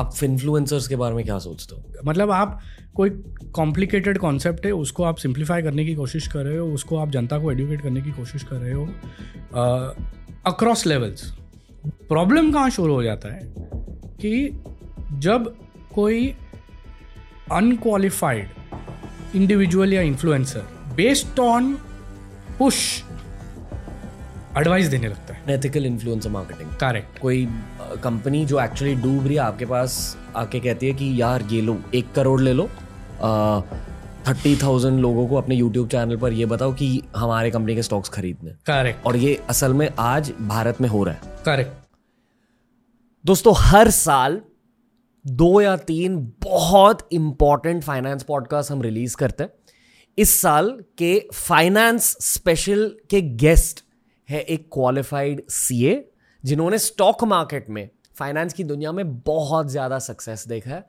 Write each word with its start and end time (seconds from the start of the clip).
आप 0.00 0.14
इन्फ्लुएंसर्स 0.24 0.88
के 0.88 0.96
बारे 0.96 1.14
में 1.14 1.24
क्या 1.24 1.38
सोचते 1.38 1.76
हो? 1.76 1.82
मतलब 2.04 2.30
आप 2.30 2.60
कोई 2.94 3.10
कॉम्प्लिकेटेड 3.54 4.18
कॉन्सेप्ट 4.18 4.66
है, 4.66 4.72
उसको 4.72 5.04
आप 5.04 5.16
सिंप्लीफाई 5.16 5.62
करने 5.62 5.84
की 5.84 5.94
कोशिश 5.94 6.26
कर 6.26 6.44
रहे 6.44 6.58
हो, 6.58 6.66
उसको 6.66 6.96
आप 6.96 7.10
जनता 7.10 7.38
को 7.38 7.52
एडुकेट 7.52 7.82
करने 7.82 8.02
की 8.02 8.12
कोशिश 8.12 8.42
कर 8.42 8.56
रहे 8.56 8.72
हो 8.72 8.86
अक्रॉस 10.46 10.86
लेवल्स 10.86 11.24
प्रॉब्लम 11.86 12.52
कहाँ 12.52 12.70
शुरू 12.70 12.94
हो 12.94 13.02
जाता 13.02 13.32
है? 13.34 13.54
कि 14.20 14.62
जब 15.12 15.54
कोई 15.94 16.34
अनक्वालिफाइड 17.52 18.48
इंडिविजुअल 19.34 19.92
या 19.94 20.02
influencer 20.02 20.64
based 20.96 21.38
on 21.40 21.74
push 22.58 23.04
advice 24.56 24.86
देने 24.86 25.08
लगता 25.08 25.27
एथिकल 25.50 25.86
इन्फ्लुएंसर 25.86 26.30
मार्केटिंग 26.30 26.70
करेक्ट 26.80 27.18
कोई 27.18 27.46
कंपनी 28.04 28.44
जो 28.46 28.60
एक्चुअली 28.60 28.94
डूब 28.94 29.26
रही 29.26 29.34
है 29.34 29.40
आपके 29.40 29.66
पास 29.66 30.16
आके 30.36 30.60
कहती 30.60 30.86
है 30.86 30.94
कि 30.94 31.20
यार 31.20 31.42
ये 31.42 31.60
लो 31.60 31.78
एक 31.94 32.12
करोड़ 32.12 32.40
ले 32.40 32.52
लो। 32.52 32.68
थर्टी 34.28 34.56
थाउज़ेंड 34.56 34.98
लोगों 35.00 35.26
को 35.28 35.36
अपने 35.36 35.54
यूट्यूब 35.54 35.88
चैनल 35.88 36.16
पर 36.16 36.32
ये 36.32 36.46
बताओ 36.46 36.72
कि 36.72 37.02
हमारे 37.16 37.50
कंपनी 37.50 37.74
के 37.74 37.82
स्टॉक्स 37.82 38.08
खरीदने। 38.08 38.50
करेक्ट 38.66 39.06
और 39.06 39.16
ये 39.16 39.34
असल 39.48 39.74
में 39.74 39.88
आज 39.98 40.32
भारत 40.40 40.80
में 40.80 40.88
हो 40.88 41.02
रहा 41.04 41.14
है। 41.14 41.42
करेक्ट 41.46 41.76
दोस्तों 43.24 43.54
हर 43.58 43.90
साल 43.90 44.40
दो 45.24 45.60
या 45.60 45.76
तीन 45.76 46.18
बहुत 46.44 47.08
इंपॉर्टेंट 47.12 47.82
फाइनेंस 47.82 48.22
पॉडकास्ट 48.22 48.70
हम 48.72 48.82
रिलीज़ 48.82 49.16
करते 49.16 49.44
हैं। 49.44 49.50
इस 50.18 50.30
साल 50.40 50.70
के 50.98 51.18
फाइनेंस 51.34 52.16
स्पेशल 52.22 52.90
के 53.10 53.20
गेस्ट 53.20 53.84
है 54.28 54.40
एक 54.40 54.68
क्वालिफाइड 54.72 55.42
सीए 55.50 56.04
जिन्होंने 56.44 56.78
स्टॉक 56.78 57.24
मार्केट 57.24 57.68
में 57.70 57.88
फाइनेंस 58.18 58.52
की 58.52 58.64
दुनिया 58.64 58.92
में 58.92 59.18
बहुत 59.20 59.70
ज़्यादा 59.70 59.98
सक्सेस 59.98 60.46
देखा 60.48 60.70
है। 60.70 60.84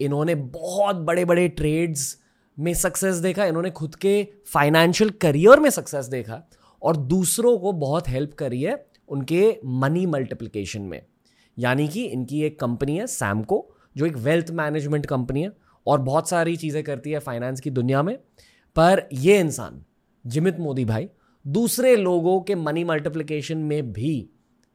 इन्होंने 0.00 0.34
बहुत 0.34 0.96
बड़े 0.96 1.24
बड़े 1.24 1.48
ट्रेड्स 1.50 2.16
में 2.58 2.72
सक्सेस 2.74 3.16
देखा 3.16 3.44
इन्होंने 3.44 3.70
खुद 3.70 3.94
के 3.94 4.22
फाइनेंशियल 4.52 5.10
करियर 5.22 5.60
में 5.60 5.70
सक्सेस 5.70 6.06
देखा 6.06 6.42
और 6.82 6.96
दूसरों 6.96 7.56
को 7.58 7.72
बहुत 7.74 8.08
हेल्प 8.08 8.34
करी 8.34 8.62
है 8.62 8.84
उनके 9.08 9.58
मनी 9.64 10.04
मल्टीप्लिकेशन 10.06 10.82
में। 10.82 11.00
यानी 11.56 11.88
कि 11.88 12.04
इनकी 12.04 12.42
एक 12.42 12.58
कंपनी 12.60 12.96
है 12.98 13.06
सैमको 13.06 13.66
जो 13.96 14.06
एक 14.06 14.16
वेल्थ 14.18 14.50
मैनेजमेंट 14.50 15.06
कंपनी 15.06 15.42
है 15.42 15.52
और 15.86 16.00
बहुत 16.00 16.28
सारी 16.28 16.56
चीज़ें 16.56 16.82
करती 16.84 17.10
है 17.10 17.18
फाइनेंस 17.18 17.60
की 17.60 17.70
दुनिया 17.70 18.02
में। 18.02 18.16
पर 18.76 19.08
ये 19.12 19.38
इंसान 19.40 19.84
जिमित 20.24 20.58
मोदी 20.60 20.84
भाई 20.84 21.08
दूसरे 21.48 21.96
लोगों 21.96 22.40
के 22.40 22.54
मनी 22.54 22.84
मल्टीप्लिकेशन 22.84 23.58
में 23.58 23.92
भी 23.92 24.30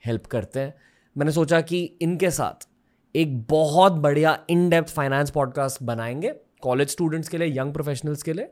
हेल्प 0.05 0.25
करते 0.25 0.59
हैं। 0.59 0.73
मैंने 1.17 1.31
सोचा 1.31 1.61
कि 1.61 1.83
इनके 2.01 2.31
साथ 2.31 2.69
एक 3.15 3.41
बहुत 3.41 3.91
बढ़िया 3.91 4.45
इन 4.49 4.69
डेप्थ 4.69 4.89
फाइनेंस 4.89 5.29
पॉडकास्ट 5.29 5.83
बनाएँगे 5.83 6.35
कॉलेज 6.61 6.89
स्टूडेंट्स 6.89 7.29
के 7.29 7.37
लिए 7.37 7.59
यंग 7.59 7.73
प्रोफेशनल्स 7.73 8.23
के 8.23 8.33
लिए 8.33 8.51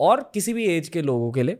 और 0.00 0.30
किसी 0.34 0.52
भी 0.52 0.64
एज 0.64 0.88
के 0.88 1.02
लोगों 1.02 1.32
के 1.32 1.42
लिए। 1.42 1.58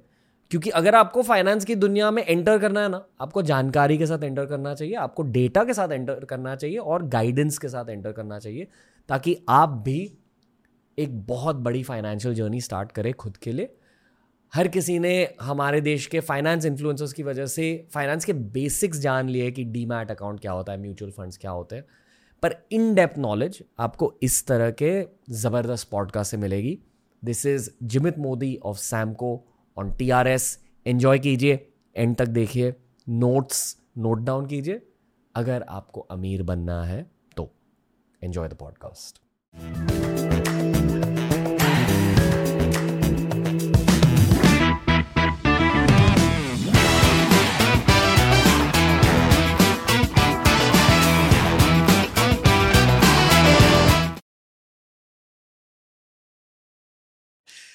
क्योंकि 0.50 0.70
अगर 0.70 0.94
आपको 0.94 1.22
फाइनेंस 1.22 1.64
की 1.64 1.74
दुनिया 1.74 2.10
में 2.10 2.24
एंटर 2.26 2.58
करना 2.58 2.82
है 2.82 2.88
ना, 2.88 3.06
आपको 3.20 3.42
जानकारी 3.42 3.98
के 3.98 4.06
साथ 4.06 4.24
एंटर 4.24 4.47
करना 4.47 4.74
चाहिए, 4.74 4.94
आपको 4.94 5.22
डेटा 5.22 5.64
के 5.64 5.74
साथ 5.74 5.88
एंटर 5.92 6.14
करना 6.14 6.56
चाहिए 6.56 6.76
और 6.76 7.02
गाइडेंस 7.02 7.58
के 7.58 7.69
साथ 7.69 7.91
एंटर 7.91 8.12
करना 8.12 8.38
चाहिए, 8.38 8.69
ताकि 9.08 9.44
आप 9.48 9.69
भी 9.69 10.19
एक 10.98 11.26
बहुत 11.26 11.56
बड़ी 11.56 11.82
फाइनेंशियल 11.82 12.34
जर्नी 12.34 12.60
स्टार्ट 12.60 12.92
करें 12.92 13.14
खुद 13.14 13.36
के 13.36 13.52
लिए। 13.52 13.74
हर 14.55 14.69
किसी 14.69 14.98
ने 14.98 15.12
हमारे 15.41 15.81
देश 15.81 16.06
के 16.06 16.20
फाइनेंस 16.20 16.64
इन्फ्लुएंसर्स 16.64 17.12
की 17.12 17.22
वजह 17.22 17.47
से 17.47 17.89
फाइनेंस 17.92 18.25
के 18.25 18.33
बेसिक्स 18.33 18.98
जान 18.98 19.28
लिए 19.28 19.50
कि 19.50 19.64
डी 19.64 19.84
मैट 19.86 20.11
अकाउंट 20.11 20.41
क्या 20.41 20.53
होता 20.53 20.72
है 20.72 20.81
म्यूचुअल 20.81 21.11
फंड्स 21.11 21.36
क्या 21.36 21.50
होते 21.50 21.77
हैं। 21.77 21.84
पर 22.42 22.56
इन 22.72 22.94
डेप्थ 22.94 23.19
नॉलेज 23.19 23.62
आपको 23.78 24.12
इस 24.22 24.47
तरह 24.47 24.70
के 24.70 25.05
ज़बरदस्त 25.31 25.89
पॉडकास्ट 25.91 26.31
से 26.31 26.36
मिलेगी। 26.36 26.78
This 27.25 27.47
is 27.47 27.70
Jimit 27.83 28.19
Modi 28.19 28.56
of 28.62 28.77
Samco 28.77 29.33
on 29.77 29.94
T 29.97 30.10
R 30.10 30.28
S 30.28 30.59
enjoy 30.87 31.19
कीजिए 31.19 31.69
एंड 31.97 32.16
तक 32.16 32.26
देखिए। 32.26 32.75
नोट्स 33.09 33.76
नोट 33.99 34.21
डाउन 34.21 34.47
कीजिए। 34.47 34.81
अगर 35.34 35.65
आपको 35.69 36.00
अमीर 36.00 36.43
बनना 36.43 36.82
है 36.84 37.10
तो 37.37 37.50
एन्जॉय 38.22 38.49
द 38.49 38.55
पॉडकास्ट 38.55 39.22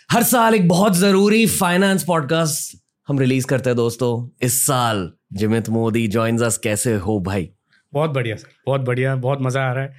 हर 0.10 0.24
साल 0.24 0.56
एक 0.56 0.68
बहुत 0.68 0.96
ज़रूरी 0.96 1.46
फाइनेंस 1.48 2.04
पॉडकास्ट 2.04 2.78
हम 3.08 3.18
रिलीज़ 3.20 3.46
करते 3.46 3.70
हैं 3.70 3.78
दोस्तों। 3.78 4.12
इस 4.46 4.62
साल 4.66 5.12
जिमित 5.34 5.70
मोदी 5.70 6.08
ज्वाइंस 6.08 6.42
अस 6.42 6.58
कैसे 6.58 6.94
हो 6.96 7.20
भाई? 7.20 7.50
बहुत 7.94 8.12
बढ़िया 8.12 8.36
सर 8.36 8.50
बहुत 8.68 8.82
बढ़िया 8.82 9.16
बहुत 9.16 9.40
मज़ा 9.42 9.62
आ 9.62 9.74
रहा 9.74 9.84
है। 9.84 9.94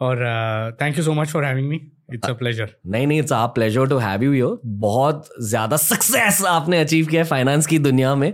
और 0.00 0.76
thank 0.80 0.98
you 0.98 1.04
so 1.04 1.12
much 1.12 1.28
for 1.28 1.44
having 1.44 1.68
me 1.68 1.80
it's 2.14 2.28
a 2.28 2.32
pleasure 2.32 2.74
नहीं 2.86 3.06
नहीं 3.06 3.18
it's 3.20 3.32
a 3.32 3.46
pleasure 3.46 3.86
to 3.86 3.98
have 3.98 4.22
you 4.22 4.32
यो 4.32 4.60
बहुत 4.66 5.28
ज़्यादा 5.42 5.76
सक्सेस 5.76 6.42
आपने 6.48 6.80
अचीव 6.80 7.06
किया 7.06 7.22
है 7.22 7.28
फाइनेंस 7.28 7.66
की 7.66 7.78
दुनिया 7.78 8.14
में। 8.14 8.32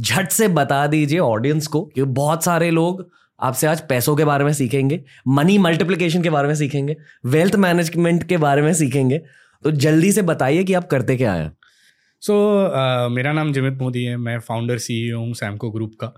झट 0.00 0.28
से 0.30 0.48
बता 0.50 0.86
दीजिए 0.86 1.18
ऑडियंस 1.20 1.66
को 1.66 1.84
कि 1.84 2.02
बहुत 2.02 2.44
सारे 2.44 2.70
लोग 2.70 3.06
आपसे 3.40 3.66
आज 3.66 3.86
पैसों 3.88 4.16
के 4.16 4.24
बारे 4.24 4.44
में 4.44 4.52
सीखेंगे 4.52 5.02
मनी 5.28 5.58
मल्टीप्लिकेशन 5.58 6.22
के 6.22 6.30
बारे 6.30 6.48
में 6.48 6.54
सीखेंगे 6.54 6.96
वेल्थ 7.28 7.56
मैनेजमेंट 7.56 8.28
के 8.28 8.36
बारे 8.38 8.62
में 8.62 8.72
सीखेंगे। 8.74 9.22
तो 9.64 9.70
जल्दी 9.70 10.12
से 10.12 10.22
बताइए 10.22 10.64
कि 10.64 10.74
आप 10.74 10.86
करते 10.86 11.16
क्या 11.16 11.32
हैं? 11.32 11.52
सो 12.22 12.32
so, 12.32 12.70
uh, 12.70 13.14
मेरा 13.16 13.32
नाम 13.32 13.52
जिमित 13.52 13.74
मोदी 13.74 14.04
है 14.04 14.16
मैं 14.16 14.38
फाउंडर 14.40 14.78
सी 14.78 15.08
हूँ 15.08 15.32
सैमको 15.34 15.70
ग्रुप 15.70 15.94
का। 16.00 16.12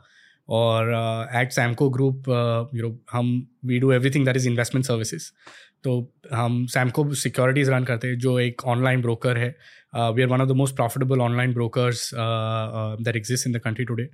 और 0.49 0.91
at 1.37 1.53
Samco 1.53 1.89
group 1.91 2.29
you 2.75 2.83
know 2.83 2.91
हम 3.12 3.31
we 3.67 3.79
do 3.79 3.93
everything 3.93 4.25
that 4.27 4.37
is 4.37 4.49
investment 4.49 4.87
services 4.87 5.31
तो 5.84 5.95
हम 6.33 6.65
सैमको 6.67 7.15
सिक्योरिटीज़ 7.15 7.71
रन 7.71 7.84
करते 7.84 8.09
हैं 8.09 8.19
जो 8.19 8.39
एक 8.41 8.65
ऑनलाइन 8.67 9.03
ब्रोकर 9.03 9.39
है। 9.39 9.49
We 9.95 10.23
are 10.23 10.28
one 10.28 10.41
of 10.41 10.49
the 10.49 10.53
most 10.53 10.77
profitable 10.77 11.21
online 11.21 11.53
brokers 11.55 12.11
that 12.15 13.17
exist 13.17 13.47
in 13.47 13.53
the 13.53 13.61
country 13.65 13.84
today 13.84 14.09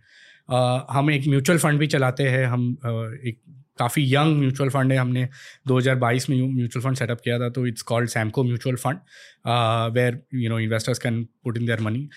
हम 0.91 1.11
एक 1.11 1.29
म्यूचुअल 1.29 1.59
फंड 1.59 1.79
भी 1.79 1.87
चलाते 1.87 2.29
हैं 2.29 2.45
हम 2.47 2.73
uh, 2.77 3.27
एक 3.29 3.41
काफ़ी 3.79 4.15
यंग 4.15 4.39
म्यूचुअल 4.39 4.71
फंड 4.71 4.93
है 4.93 4.99
हमने 4.99 5.29
2022 5.69 6.31
में 6.31 6.55
म्यूचुअल 6.55 6.85
फंड 6.85 6.97
सेटअप 6.97 7.21
किया 7.25 7.39
था 7.39 7.49
तो 7.49 7.67
it's 7.67 7.83
called 7.83 8.09
Samco 8.09 8.45
mutual 8.45 8.77
fund 8.77 8.99
where 9.95 10.21
you 10.35 10.51
know 10.51 10.59
investors 10.59 10.99
can 10.99 11.25
put 11.45 11.59
in 11.59 11.67
their 11.67 11.81
money 11.81 12.09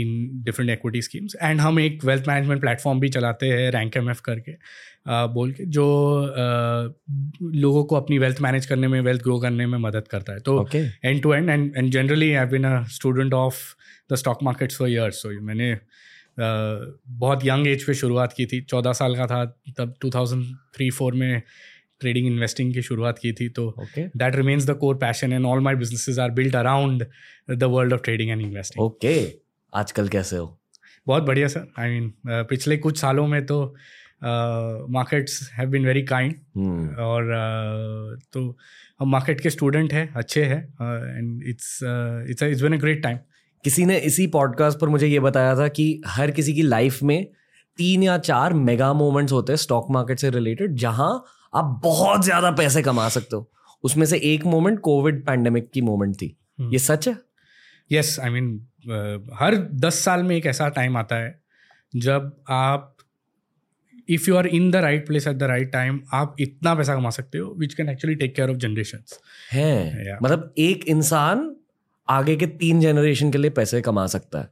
in 0.00 0.30
different 0.44 0.70
equity 0.70 1.02
schemes 1.02 1.36
and 1.42 1.60
हम 1.60 1.80
एक 1.80 2.04
वेल्थ 2.04 2.28
मैनेजमेंट 2.28 2.60
प्लेटफॉर्म 2.60 3.00
भी 3.00 3.08
चलाते 3.08 3.46
हैं 3.46 3.70
रैंक 3.70 3.96
एम 3.96 4.10
एफ़ 4.10 4.22
करके 4.24 4.52
uh, 4.52 5.34
बोल 5.34 5.52
के 5.52 5.64
जो 5.64 5.84
uh, 6.26 6.94
लोगों 7.54 7.84
को 7.84 7.96
अपनी 7.96 8.18
वेल्थ 8.18 8.40
मैनेज 8.40 8.66
करने 8.66 8.88
में 8.88 9.00
वेल्थ 9.00 9.22
ग्रो 9.22 9.38
करने 9.38 9.66
में 9.66 9.78
मदद 9.78 10.08
करता 10.08 10.32
है। 10.32 10.40
तो 10.40 10.68
end 10.74 11.22
to 11.22 11.34
end 11.34 11.50
and 11.50 11.76
end 11.76 11.90
generally 11.90 12.32
I 12.34 12.46
been 12.46 12.64
a 12.64 12.82
student 12.82 13.34
of 13.34 13.56
the 14.12 14.14
stock 14.14 14.42
markets 14.42 14.76
for 14.76 14.88
years 14.88 15.14
so 15.14 15.40
मैंने 15.40 15.78
बहुत 16.38 17.44
यंग 17.44 17.66
एज 17.68 17.84
पे 17.86 17.94
शुरुआत 17.94 18.32
की 18.32 18.46
थी। 18.46 18.60
चौदह 18.62 18.92
साल 18.92 19.16
का 19.16 19.26
था 19.26 19.44
तब 19.78 19.94
टू 20.00 20.10
थाउज़ेंड 20.10 20.44
थ्री 20.76 20.90
फोर 20.90 21.14
में 21.14 21.42
ट्रेडिंग 22.00 22.26
इन्वेस्टिंग 22.26 22.72
की 22.74 22.82
शुरुआत 22.82 23.18
की 23.18 23.32
थी। 23.32 23.48
तो 23.48 23.74
that 23.98 24.36
remains 24.36 24.66
the 24.66 24.76
core 24.78 24.96
passion 24.96 25.32
and 25.32 25.46
all 25.46 25.60
my 25.60 25.74
business 25.74 26.18
are 26.18 26.30
built 26.30 26.56
around 26.56 27.06
the 27.50 27.64
world 27.64 27.92
of 27.92 28.02
trading 28.02 28.30
and 28.30 28.40
investing 28.40 28.84
okay 28.84 29.16
आजकल 29.72 30.08
कैसे 30.08 30.36
हो? 30.36 30.58
बहुत 31.06 31.22
बढ़िया 31.22 31.48
सर 31.48 31.66
आई 31.78 31.90
मीन 31.90 32.12
पिछले 32.26 32.76
कुछ 32.76 32.98
सालों 33.00 33.26
में 33.26 33.44
तो 33.46 33.62
markets 34.24 35.50
have 35.54 35.68
been 35.70 35.86
very 35.86 36.02
kind 36.02 36.34
और 36.98 37.24
uh, 37.32 38.22
तो 38.32 38.56
हम 39.00 39.10
मार्केट 39.10 39.40
के 39.40 39.50
स्टूडेंट 39.50 39.92
हैं 39.92 40.08
अच्छे 40.16 40.44
हैं 40.44 40.62
and 41.18 41.42
it's 41.48 41.78
it's 42.30 42.42
it's 42.42 42.62
been 42.62 42.74
a 42.74 42.78
great 42.80 43.02
time 43.02 43.18
किसी 43.66 43.84
ने 43.84 43.98
इसी 43.98 44.26
पॉडकास्ट 44.26 44.78
पर 44.78 44.88
मुझे 44.88 45.06
ये 45.06 45.20
बताया 45.20 45.56
था 45.56 45.68
कि 45.68 46.02
हर 46.06 46.30
किसी 46.30 46.54
की 46.54 46.62
लाइफ 46.62 47.02
में 47.02 47.26
तीन 47.76 48.02
या 48.02 48.18
चार 48.18 48.52
मेगा 48.52 48.92
मोमेंट्स 48.92 49.32
होते 49.32 49.52
हैं 49.52 49.56
स्टॉक 49.56 49.86
मार्केट 49.90 50.18
से 50.18 50.30
रिलेटेड 50.30 50.74
जहाँ 50.74 51.24
आप 51.54 51.80
बहुत 51.84 52.24
ज़्यादा 52.24 52.50
पैसे 52.50 52.82
कमा 52.82 53.08
सकते 53.08 53.36
हो। 53.36 53.50
उसमें 53.82 54.06
से 54.06 54.18
एक 54.18 54.44
मोमेंट 54.44 54.80
कोविड 54.80 55.26
पैंडेमिक 55.26 55.70
की 55.70 55.80
मोमेंट 55.80 56.14
थी। 56.14 56.36
hmm. 56.60 56.72
ये 56.72 56.78
सच 56.78 57.08
है? 57.08 57.18
यस 57.92 58.20
आई 58.20 58.30
मीन 58.30 58.66
हर 59.34 59.68
दस 59.74 59.94
साल 59.94 60.22
में 60.22 60.36
एक 60.36 60.46
ऐसा 60.46 60.68
टाइम 60.68 60.96
आता 60.96 61.16
है 61.16 61.42
जब 61.96 62.44
आप 62.48 62.96
if 64.08 64.30
you 64.30 64.36
are 64.36 64.46
in 64.46 64.70
the 64.70 64.76
right 64.76 65.06
place 65.06 65.26
at 65.26 65.36
the 65.36 65.42
right 65.42 65.72
time 65.72 66.00
आप 66.12 66.36
इतना 66.40 66.74
पैसा 66.74 66.94
कमा 66.94 67.10
सकते 67.10 67.38
हो 67.38 67.54
which 67.58 67.74
can 67.74 67.88
actually 67.88 68.14
take 68.14 68.36
care 68.36 68.50
of 68.50 68.56
generation 68.56 68.98
है। 69.52 70.04
Yeah. 70.06 70.22
मतलब 70.22 70.54
एक 70.58 70.84
इंसान 70.84 71.56
आगे 72.08 72.36
के 72.36 72.46
तीन 72.46 72.80
जनरेशन 72.80 73.30
के 73.30 73.38
लिए 73.38 73.50
पैसे 73.50 73.80
कमा 73.80 74.06
सकता 74.06 74.40
है। 74.40 74.50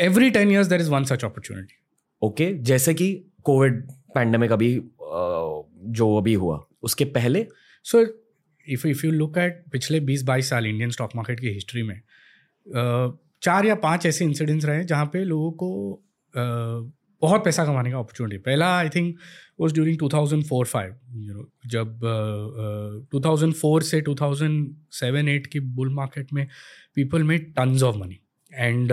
Every 0.00 0.30
ten 0.30 0.50
years 0.50 0.66
there 0.66 0.80
is 0.80 0.90
one 0.90 1.04
such 1.04 1.24
opportunity 1.24 1.74
okay 2.22 2.54
जैसे 2.54 2.94
कि 2.94 3.24
कोविड 3.44 3.82
पैंडमिक 4.14 4.52
अभी 4.52 4.74
जो 5.90 6.16
अभी 6.16 6.34
हुआ 6.34 6.64
उसके 6.82 7.04
पहले? 7.04 7.46
So 7.84 8.06
if 8.68 8.86
if 8.88 9.06
you 9.06 9.12
look 9.12 9.38
at 9.38 9.64
पिछले 9.72 10.00
20-22 10.00 10.42
साल 10.42 10.66
इंडियन 10.66 10.90
स्टॉक 10.90 11.10
मार्केट 11.16 11.40
की 11.40 11.48
हिस्ट्री 11.48 11.82
में 11.82 12.00
चार 13.42 13.66
या 13.66 13.74
पाँच 13.74 14.06
ऐसे 14.06 14.24
इंसिडेंट्स 14.24 14.66
रहे 14.66 14.84
जहाँ 14.84 15.06
पे 15.06 15.24
लोगों 15.24 15.52
को 15.52 16.02
बहुत 17.22 17.44
पैसा 17.44 17.64
कमाने 17.64 17.90
का 17.90 17.98
अपॉर्चुनिटी 17.98 18.38
पहला 18.38 18.78
I 18.78 18.88
think 18.88 19.16
was 19.60 19.74
during 19.74 19.98
2004-5 19.98 20.94
you 21.12 21.34
know 21.34 21.50
जब 21.66 22.00
uh, 23.14 23.20
uh, 23.20 23.54
2004 23.54 23.82
से 23.82 24.00
2007-8 24.00 25.46
की 25.46 25.60
बुल 25.60 25.94
मार्केट 25.94 26.32
में 26.32 26.46
people 26.96 27.22
made 27.22 27.52
tons 27.54 27.82
of 27.82 27.96
money 27.96 28.20
and 28.52 28.92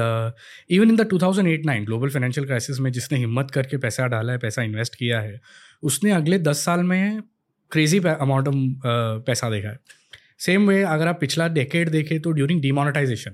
even 0.70 0.90
in 0.90 0.96
the 0.96 1.08
2008-9 1.10 1.86
global 1.86 2.10
financial 2.10 2.46
crisis 2.46 2.80
में 2.80 2.92
जिसने 2.92 3.18
हिम्मत 3.20 3.52
करके 3.52 3.78
पैसा 3.78 4.08
डाला 4.08 4.32
है, 4.32 4.38
पैसा 4.40 4.62
इन्वेस्ट 4.62 4.96
किया 4.96 5.20
है, 5.22 5.40
उसने 5.84 6.12
अगले 6.12 6.40
दस 6.40 6.64
साल 6.66 6.84
में 6.84 7.22
क्रेजी 7.72 8.00
अमाउंट 8.00 8.48
ऑफ़ 8.48 8.56
पैसा 9.26 9.50
देखा 9.50 9.70
है। 9.70 9.80
सेम 10.42 10.68
वे 10.68 10.82
अगर 10.84 11.08
आप 11.08 11.20
पिछला 11.20 11.48
डेकेड 11.48 11.90
देखें 11.90 12.20
तो 12.22 12.32
during 12.32 12.62
demonetization 12.62 13.32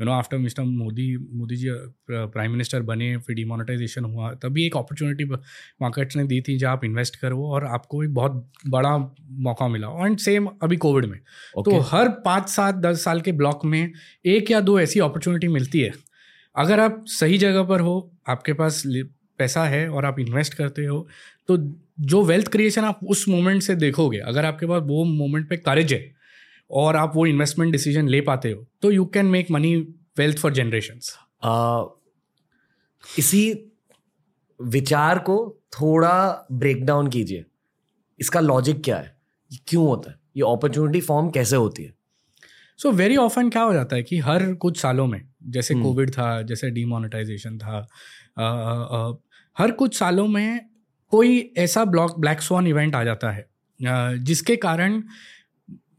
you 0.00 0.04
know 0.04 0.12
after 0.12 0.38
mister 0.38 0.62
Modi 0.62 1.16
Modi 1.32 1.56
ji 1.56 1.70
prime 2.10 2.50
minister 2.50 2.82
बने 2.82 3.16
फिर 3.16 3.36
डिमोनेटाइजेशन 3.36 4.04
हुआ 4.04 4.32
तभी 4.34 4.66
एक 4.66 4.76
अपॉर्चुनिटी 4.76 5.24
मार्केट्स 5.24 6.16
ने 6.16 6.24
दी 6.24 6.40
थी 6.40 6.58
जहाँ 6.58 6.72
आप 6.72 6.84
इन्वेस्ट 6.84 7.16
करो 7.16 7.44
और 7.46 7.64
आपको 7.64 8.02
एक 8.04 8.14
बहुत 8.14 8.50
बड़ा 8.68 8.96
मौका 8.98 9.68
मिला। 9.68 9.88
एंड 10.06 10.18
सेम 10.18 10.46
अभी 10.62 10.76
कोविड 10.76 11.04
में। 11.04 11.18
okay. 11.18 11.64
तो 11.64 11.80
हर 11.80 12.08
पाँच 12.08 12.48
सात 12.48 12.74
दस 12.74 13.04
साल 13.04 13.20
के 13.20 13.32
ब्लॉक 13.32 13.64
में 13.64 13.92
एक 14.26 14.50
या 14.50 14.60
दो 14.60 14.78
ऐसी 14.80 15.00
अपॉर्चुनिटी 15.00 15.48
मिलती 15.48 15.80
है। 15.80 15.92
अगर 16.56 16.80
आप 16.80 17.04
सही 17.08 17.38
जगह 17.38 17.62
पर 17.62 17.80
हो 17.80 17.96
आपके 18.28 18.52
पास 18.52 18.82
पैसा 19.38 19.64
है 19.64 19.88
और 19.90 20.04
आप 20.04 20.18
इन्वेस्ट 20.20 20.54
करते 20.54 20.84
हो 20.84 21.08
तो 21.48 21.56
जो 22.00 22.22
वेल्थ 22.24 22.48
क्रिएशन 22.48 22.84
आप 22.84 23.00
उस 23.04 23.28
मोमेंट 23.28 23.62
से 23.62 23.74
देखोगे 23.74 24.18
अगर 24.18 24.44
आपके 24.44 24.66
पास 24.66 24.82
वो 24.86 25.04
मोमेंट 25.04 25.48
पे 25.48 25.56
करेज 25.56 25.92
है 25.92 26.17
और 26.70 26.96
आप 26.96 27.12
वो 27.14 27.26
इन्वेस्टमेंट 27.26 27.72
डिसीज़न 27.72 28.08
ले 28.08 28.20
पाते 28.20 28.50
हो 28.50 28.66
तो 28.82 28.90
you 28.90 29.04
can 29.04 29.26
make 29.26 29.50
money 29.50 29.76
wealth 30.18 30.38
for 30.38 30.52
generation 30.52 31.00
इसी 33.18 33.74
विचार 34.62 35.18
को 35.18 35.62
थोड़ा 35.80 36.46
ब्रेक 36.52 36.84
डाउन 36.84 37.08
कीजिए। 37.08 37.44
इसका 38.20 38.40
लॉजिक 38.40 38.82
क्या 38.84 38.96
है? 38.96 39.18
क्यों 39.68 39.86
होता 39.86 40.10
है? 40.10 40.16
ये 40.36 40.42
अपॉर्चुनिटी 40.42 41.00
फॉर्म 41.00 41.30
कैसे 41.30 41.56
होती 41.56 41.82
है? 41.82 41.94
सो 42.76 42.90
वेरी 42.92 43.16
ऑफन 43.16 43.50
क्या 43.50 43.62
हो 43.62 43.72
जाता 43.72 43.96
है 43.96 44.02
कि 44.02 44.18
हर 44.18 44.54
कुछ 44.54 44.80
सालों 44.80 45.06
में 45.06 45.28
जैसे 45.42 45.74
कोविड 45.74 46.10
हम्म। 46.10 46.28
था 46.28 46.42
जैसे 46.42 46.70
डीमोनेटाइजेशन 46.70 47.58
था 47.58 47.88
आ, 48.38 48.44
आ, 48.44 49.08
आ, 49.08 49.12
हर 49.58 49.70
कुछ 49.70 49.98
सालों 49.98 50.26
में 50.28 50.60
कोई 51.08 51.54
ऐसा 51.56 51.84
ब्लॉक 51.84 52.18
ब्लैक 52.20 52.40
स्वान 52.40 52.66
इवेंट 52.66 52.94
आ 52.94 53.04
जाता 53.04 53.30
है 53.30 53.48
जिसके 54.18 54.56
कारण 54.56 55.02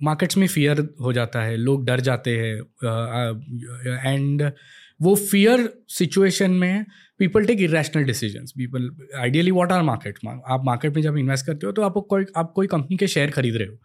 मार्केट्स 0.02 0.38
में 0.38 0.48
फियर 0.48 0.80
हो 1.02 1.14
जाता 1.14 1.42
है, 1.42 1.56
लोग 1.58 1.86
डर 1.86 2.00
जाते 2.00 2.38
हैं 2.38 2.56
एंड 4.06 4.52
वो 5.02 5.16
फियर 5.16 5.70
सिचुएशन 5.90 6.52
में 6.52 6.86
people 7.20 7.46
take 7.46 7.62
irrational 7.62 8.04
decision 8.04 8.46
people 8.58 8.90
ideally 9.20 9.52
what 9.52 9.72
are 9.72 9.82
market 9.84 10.20
आप 10.26 10.66
मार्केट 10.66 10.96
में 10.96 11.02
जब 11.02 11.18
इन्वेस्ट 11.18 11.46
करते 11.46 11.68
हो 11.68 11.72
तो 11.72 11.82
आप 11.82 11.94
कोई 12.10 12.26
आप 12.38 12.52
कोई 12.56 12.68
कंपनी 12.68 12.98
के 12.98 13.08
शेयर 13.08 13.32
खरीद 13.32 13.56
रहे 13.56 13.68
हो। 13.68 13.78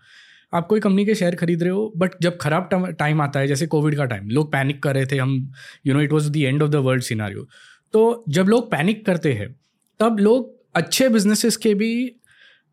आप 0.52 0.66
कोई 0.66 0.81
कंपनी 0.81 1.05
के 1.06 1.14
शेयर 1.14 1.34
खरीद 1.34 1.62
रहे 1.62 1.72
हो 1.72 1.93
बट 1.96 2.11
जब 2.22 2.37
खराब 2.40 2.94
टाइम 2.99 3.20
आता 3.20 3.40
है, 3.40 3.46
जैसे 3.49 3.67
कोविड 3.67 3.96
का 3.96 4.05
टाइम 4.05 4.28
लोग 4.31 4.52
पैनिक 4.52 4.82
कर 4.82 4.94
रहे 4.94 5.06
थे, 5.06 5.17
हम 5.19 5.52
you 5.87 5.94
know 5.94 6.00
it 6.00 6.12
was 6.12 6.31
the 6.31 6.37
end 6.37 6.62
of 6.62 6.70
the 6.70 6.76
world 6.87 7.02
scenario 7.02 7.49
तो 7.94 8.25
जब 8.28 8.49
लोग 8.49 8.70
पैनिक 8.70 9.05
करते 9.06 9.32
हैं, 9.32 9.55
तब 10.00 10.17
लोग 10.20 10.52
अच्छे 10.75 11.08
बिजनेसेस 11.08 11.56
के 11.56 11.75
भी, 11.75 12.06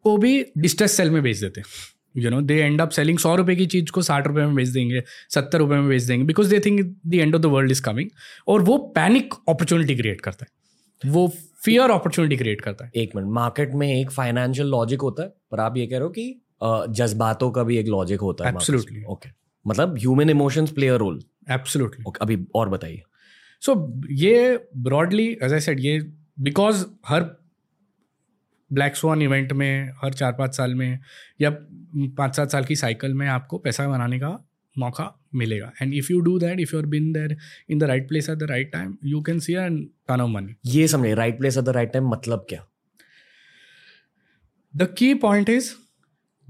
को 0.06 0.18
भी 0.18 0.46
डिस्ट्रेस 0.58 0.92
सेल 0.92 1.10
में 1.10 1.22
बेच 1.24 1.38
देते 1.38 1.62
you 2.16 2.30
know 2.30 2.42
they 2.42 2.56
end 2.56 2.82
up 2.82 2.90
selling 2.90 3.18
सौ 3.20 3.36
रुपए 3.36 3.56
की 3.56 3.66
चीज़ 3.66 3.92
को 3.92 4.02
साठ 4.02 4.28
रुपए 4.28 4.42
में 4.42 4.56
बेच 4.56 4.68
देंगे 4.68 5.04
सत्तर 5.30 5.58
रुपए 5.58 5.76
में 5.76 5.90
बेच 5.90 6.04
देंगे 6.04 6.26
because 6.26 6.50
they 6.50 6.60
think 6.60 6.82
the 7.08 7.14
end 7.14 7.36
of 7.36 7.42
the 7.42 7.46
world 7.48 7.72
is 7.72 7.82
coming 7.82 8.10
और 8.48 8.62
वो 8.62 8.78
पैनिक 8.96 9.34
अपॉर्चुनिटी 9.50 9.96
क्रिएट 9.96 10.22
करता 10.22 10.46
है। 10.46 11.12
वो 11.12 11.28
फियर 11.64 11.92
अपॉर्चुनिटी 11.92 12.38
क्रिएट 12.38 12.62
करता 12.62 12.86
है। 12.86 12.92
एक 12.96 13.16
मिनट 13.16 13.30
मार्केट 13.34 13.74
में 13.74 13.88
एक 13.90 14.12
फाइनेंशियल 14.12 14.68
लॉजिक 14.68 15.02
होता 15.02 15.24
है 15.24 15.34
पर 15.52 15.60
आप 15.60 15.78
ये 15.78 15.86
कह 15.88 15.98
रहे 15.98 16.04
हो 16.04 16.10
कि 16.10 16.42
जज्बातों 16.96 17.52
का 17.52 17.64
भी 17.64 17.78
एक 17.78 17.88
लॉजिक 17.88 18.22
होता 18.22 18.46
है 18.46 18.54
एब्सोल्युटली 18.54 19.04
ओके 19.10 19.30
मतलब 19.66 19.98
human 19.98 20.30
emotions 20.30 20.72
play 20.72 20.88
a 20.88 20.96
role 20.96 21.22
absolutely 21.52 22.12
अभी 22.22 22.38
और 22.56 22.70
बताइए। 22.70 23.02
सो 23.62 23.74
so, 23.74 24.06
ये 24.12 24.68
ब्रॉडली 24.78 25.28
एज 25.44 25.54
आई 25.54 25.60
सेड 25.60 25.80
ये 25.80 26.00
बिकॉज़ 26.40 26.86
हर 27.08 27.26
ब्लैक 28.74 28.96
स्वान 28.96 29.22
इवेंट 29.22 29.54
में 29.54 29.92
हर 30.04 30.14
चार 30.14 30.32
पाँच 30.32 30.56
साल 30.58 30.76
में 30.76 31.00
या 31.42 31.50
पाँच 32.18 32.36
सात 32.36 32.52
साल 32.52 32.66
की 32.66 32.76
साइकिल 32.76 33.14
में 33.14 33.28
आपको 33.28 33.58
पैसा 33.58 33.88
बनाने 33.88 34.20
का 34.20 34.38
मौका 34.78 35.20
मिलेगा। 35.36 35.72
And 35.82 35.94
if 35.94 36.12
you 36.12 36.20
do 36.20 36.40
that 36.40 36.60
if 36.60 36.76
you 36.76 36.80
are 36.82 36.86
bin 36.86 37.12
there 37.14 37.38
in 37.70 37.80
the 37.80 37.84
right 37.84 38.08
place 38.08 38.30
at 38.30 38.38
the 38.38 38.44
right 38.44 38.72
time 38.72 38.98
you 39.06 39.22
can 39.22 39.40
see 39.40 39.54
an 39.54 39.84
turn 40.08 40.22
of 40.22 40.30
money 40.30 40.56
ये 40.66 40.88
समझे 40.88 41.14
right 41.14 41.38
place 41.38 41.58
at 41.58 41.64
the 41.64 41.70
right 41.70 41.94
time 41.94 42.08
मतलब 42.08 42.46
क्या? 42.50 42.66
The 44.76 44.96
key 44.98 45.14
point 45.14 45.50
is 45.50 45.74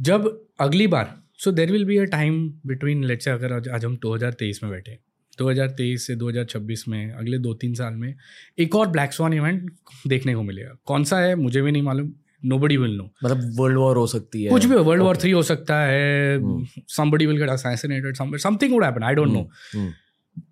जब 0.02 0.48
अगली 0.60 0.88
बार 0.88 1.16
so 1.38 1.52
there 1.52 1.72
will 1.72 1.86
be 1.86 1.98
a 1.98 2.04
time 2.04 2.54
between 2.66 3.04
let's 3.04 3.26
say 3.26 3.32
अगर 3.32 3.54
आज 3.54 3.86
हम 3.86 3.98
2023 3.98 4.64
में 4.64 4.72
बैठे 4.72 5.00
2023 5.38 6.06
से 6.08 6.16
2026 6.16 6.88
में 6.88 7.12
अगले 7.12 7.38
दो 7.38 7.54
तीन 7.54 7.74
साल 7.74 7.94
में 7.94 8.14
एक 8.60 8.76
और 8.76 8.88
ब्लैक 8.88 9.14
स्वान 9.14 9.34
इवेंट 9.34 9.72
देखने 10.08 10.36
को 10.36 10.44
मिलेगा। 10.44 10.76
कौन 10.86 11.04
सा 11.04 11.20
है 11.20 11.36
मुझे 11.36 11.62
भी 11.62 11.72
नहीं 11.72 11.84
मालूम। 11.84 12.12
नो 12.46 12.58
बडी 12.60 12.78
विल 12.78 12.96
नो 12.98 13.04
मतलब 13.24 13.60
वर्ल्ड 13.60 13.78
वॉर 13.78 13.98
हो 13.98 14.06
सकती 14.08 14.44
है। 14.44 14.50
कुछ 14.50 14.66
भी 14.66 14.76
वर्ल्ड 14.76 15.04
वॉर 15.04 15.18
थ्री 15.18 15.32
हो 15.32 15.42
सकता 15.44 15.80
है 15.82 16.40
somebody 16.88 17.26
will 17.26 17.38
get 17.38 17.50
assassinated 17.50 18.38
something 18.38 18.74
would 18.74 18.84
happen 18.84 19.04
I 19.04 19.14
don't 19.14 19.32
know 19.32 19.50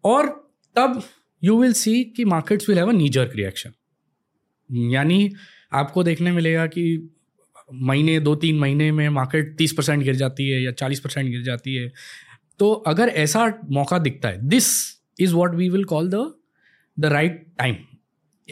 और 0.05 0.27
तब 0.75 1.01
यू 1.43 1.61
विल 1.61 1.73
सी 1.73 2.03
कि 2.03 2.25
markets 2.25 2.69
will 2.69 2.77
have 2.77 2.89
a 2.89 2.91
knee 2.91 3.09
jerk 3.09 3.31
reaction 3.35 3.71
यानी 4.91 5.31
आपको 5.73 6.03
देखने 6.03 6.31
मिलेगा 6.31 6.65
कि 6.67 7.15
महीने 7.73 8.19
दो 8.19 8.35
तीन 8.35 8.59
महीने 8.59 8.91
में 8.91 9.09
मार्केट 9.09 9.55
तीस 9.57 9.73
परसेंट 9.73 10.03
गिर 10.03 10.15
जाती 10.15 10.49
है 10.49 10.61
या 10.63 10.71
चालीस 10.71 10.99
परसेंट 10.99 11.29
गिर 11.29 11.41
जाती 11.43 11.75
है। 11.75 11.91
तो 12.59 12.73
अगर 12.73 13.09
ऐसा 13.09 13.59
मौका 13.69 13.97
दिखता 13.97 14.29
है 14.29 14.47
this 14.47 14.67
is 15.19 15.33
what 15.33 15.55
we 15.55 15.69
will 15.69 15.83
call 15.83 16.09
the 16.09 16.33
the 16.99 17.05
right 17.05 17.45
time 17.57 17.75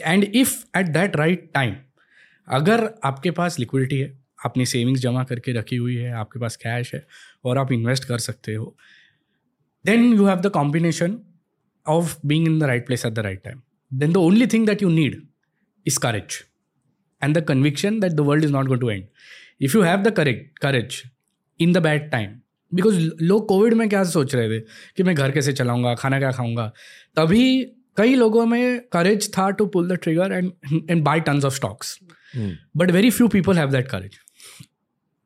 and 0.00 0.24
if 0.24 0.78
at 0.78 0.86
that 0.86 1.16
right 1.16 1.50
time 1.54 1.76
अगर 2.48 2.94
आपके 3.04 3.30
पास 3.30 3.58
लिक्विडिटी 3.58 3.98
है 3.98 4.18
अपनी 4.44 4.66
सेविंग्स 4.66 5.00
जमा 5.00 5.24
करके 5.24 5.52
रखी 5.52 5.76
हुई 5.76 5.96
है, 5.96 6.12
आपके 6.12 6.40
पास 6.40 6.56
कैश 6.56 6.94
है, 6.94 7.06
और 7.44 7.58
आप 7.58 7.72
इन्वेस्ट 7.72 8.04
कर 8.04 8.18
सकते 8.18 8.54
हो 8.54 8.76
then 9.86 10.12
you 10.14 10.26
have 10.26 10.40
the 10.40 10.46
combination 10.46 11.18
of 11.88 12.16
being 12.26 12.46
in 12.46 12.58
the 12.58 12.62
right 12.62 12.86
place 12.86 13.06
at 13.06 13.12
the 13.12 13.18
right 13.18 13.42
time 13.44 13.60
then 13.92 14.12
the 14.12 14.16
only 14.16 14.46
thing 14.46 14.66
that 14.66 14.82
you 14.82 14.88
need 14.88 15.22
is 15.86 15.98
courage 15.98 16.44
and 17.22 17.38
the 17.38 17.44
conviction 17.44 18.00
that 18.00 18.12
the 18.12 18.20
world 18.20 18.44
is 18.44 18.52
not 18.52 18.66
going 18.66 18.80
to 18.80 18.90
end 18.90 19.06
if 19.60 19.76
you 19.76 19.82
have 19.82 20.02
the 20.02 20.10
courage 20.10 20.50
courage 20.62 21.02
in 21.60 21.72
the 21.72 21.78
bad 21.78 22.10
time 22.10 22.40
because 22.72 22.98
लोग 23.22 23.46
Covid 23.48 23.74
में 23.74 23.88
क्या 23.88 24.04
सोच 24.04 24.34
रहे 24.34 24.48
थे? 24.50 24.60
कि 24.96 25.02
मैं 25.02 25.14
घर 25.14 25.30
कैसे 25.30 25.52
चलाऊँगा 25.52 25.94
खाना 25.94 26.18
क्या 26.18 26.30
खाऊँगा? 26.32 26.66
तभी 27.16 27.64
कई 27.96 28.14
लोगों 28.14 28.46
में 28.46 28.80
करेज 28.92 29.28
था 29.38 29.50
to 29.50 29.66
pull 29.66 29.88
the 29.88 29.92
trigger 29.92 30.32
and 30.32 30.52
and 30.90 31.02
buy 31.04 31.20
tons 31.20 31.44
of 31.44 31.54
stocks 31.54 31.98
but 32.76 32.90
very 32.90 33.10
few 33.10 33.28
people 33.28 33.58
have 33.58 33.70
that 33.70 33.88
courage 33.88 34.18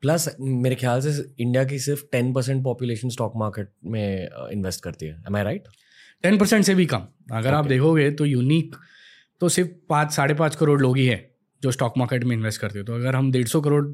plus 0.02 0.28
मेरे 0.40 0.75
ख्याल 0.75 1.00
से 1.00 1.11
इंडिया 1.40 1.64
की 1.64 1.78
सिर्फ़ 1.78 2.02
ten 2.12 2.32
percent 2.32 2.62
population 2.64 3.08
stock 3.08 3.32
market 3.37 3.68
में 3.84 4.28
इन्वेस्ट 4.52 4.78
uh, 4.78 4.84
करती 4.84 5.06
है. 5.06 5.12
Am 5.28 5.37
I 5.37 5.42
right 5.42 5.64
ten 6.22 6.38
percent 6.38 6.64
से 6.64 6.75
भी 6.75 6.87
कम। 6.87 7.06
अगर 7.32 7.40
okay. 7.40 7.52
आप 7.52 7.66
देखोगे 7.66 8.11
तो 8.11 8.25
यूनिक 8.25 8.76
तो 9.40 9.49
सिर्फ़ 9.49 9.70
पाँच 9.88 10.12
साढ़े 10.12 10.34
पाँच 10.34 10.56
करोड़ 10.56 10.80
लोग 10.80 10.96
ही 10.96 11.06
हैं 11.06 11.28
जो 11.62 11.70
स्टॉक 11.70 11.99
मार्केट 11.99 12.25
में 12.25 12.37
इन्वेस्ट 12.37 12.61
करते 12.61 12.78
हो। 12.78 12.84
तो 12.84 12.94
अगर 12.94 13.16
हम 13.16 13.30
डेढ़ 13.32 13.46
सौ 13.46 13.61
करोड़ 13.61 13.84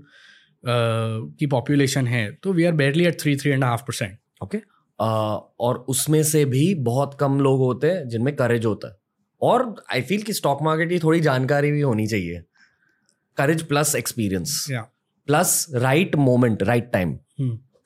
की 0.67 1.47
पॉपुलेशन 1.47 2.07
है 2.07 2.31
तो 2.33 2.53
we 2.53 2.65
are 2.65 2.73
barely 2.73 3.05
at 3.05 3.21
three 3.21 3.37
three 3.37 3.51
and 3.51 3.65
half 3.65 3.83
percent 3.83 4.19
okay 4.45 4.59
और 5.61 5.85
उसमें 5.89 6.23
से 6.23 6.45
भी 6.45 6.75
बहुत 6.75 7.17
कम 7.21 7.41
लोग 7.41 7.59
होते 7.59 7.91
हैं 7.91 8.09
जिनमें 8.09 8.35
करेज 8.37 8.65
होता 8.67 8.89
है। 8.89 8.97
और 9.43 9.75
आई 9.93 10.03
फील 10.03 10.23
कि 10.23 10.33
स्टॉक 10.33 10.63
मार्केट 10.63 10.89
की 10.89 10.99
थोड़ी 10.99 11.21
जानकारी 11.21 11.71
भी 11.73 11.81
होनी 11.81 12.07
चाहिए। 12.07 12.43
Courage 13.37 13.63
plus 13.63 13.95
experience 13.95 14.67
plus 15.29 15.67
right 15.75 16.17
moment 16.17 16.63
right 16.63 16.91
time 16.93 17.19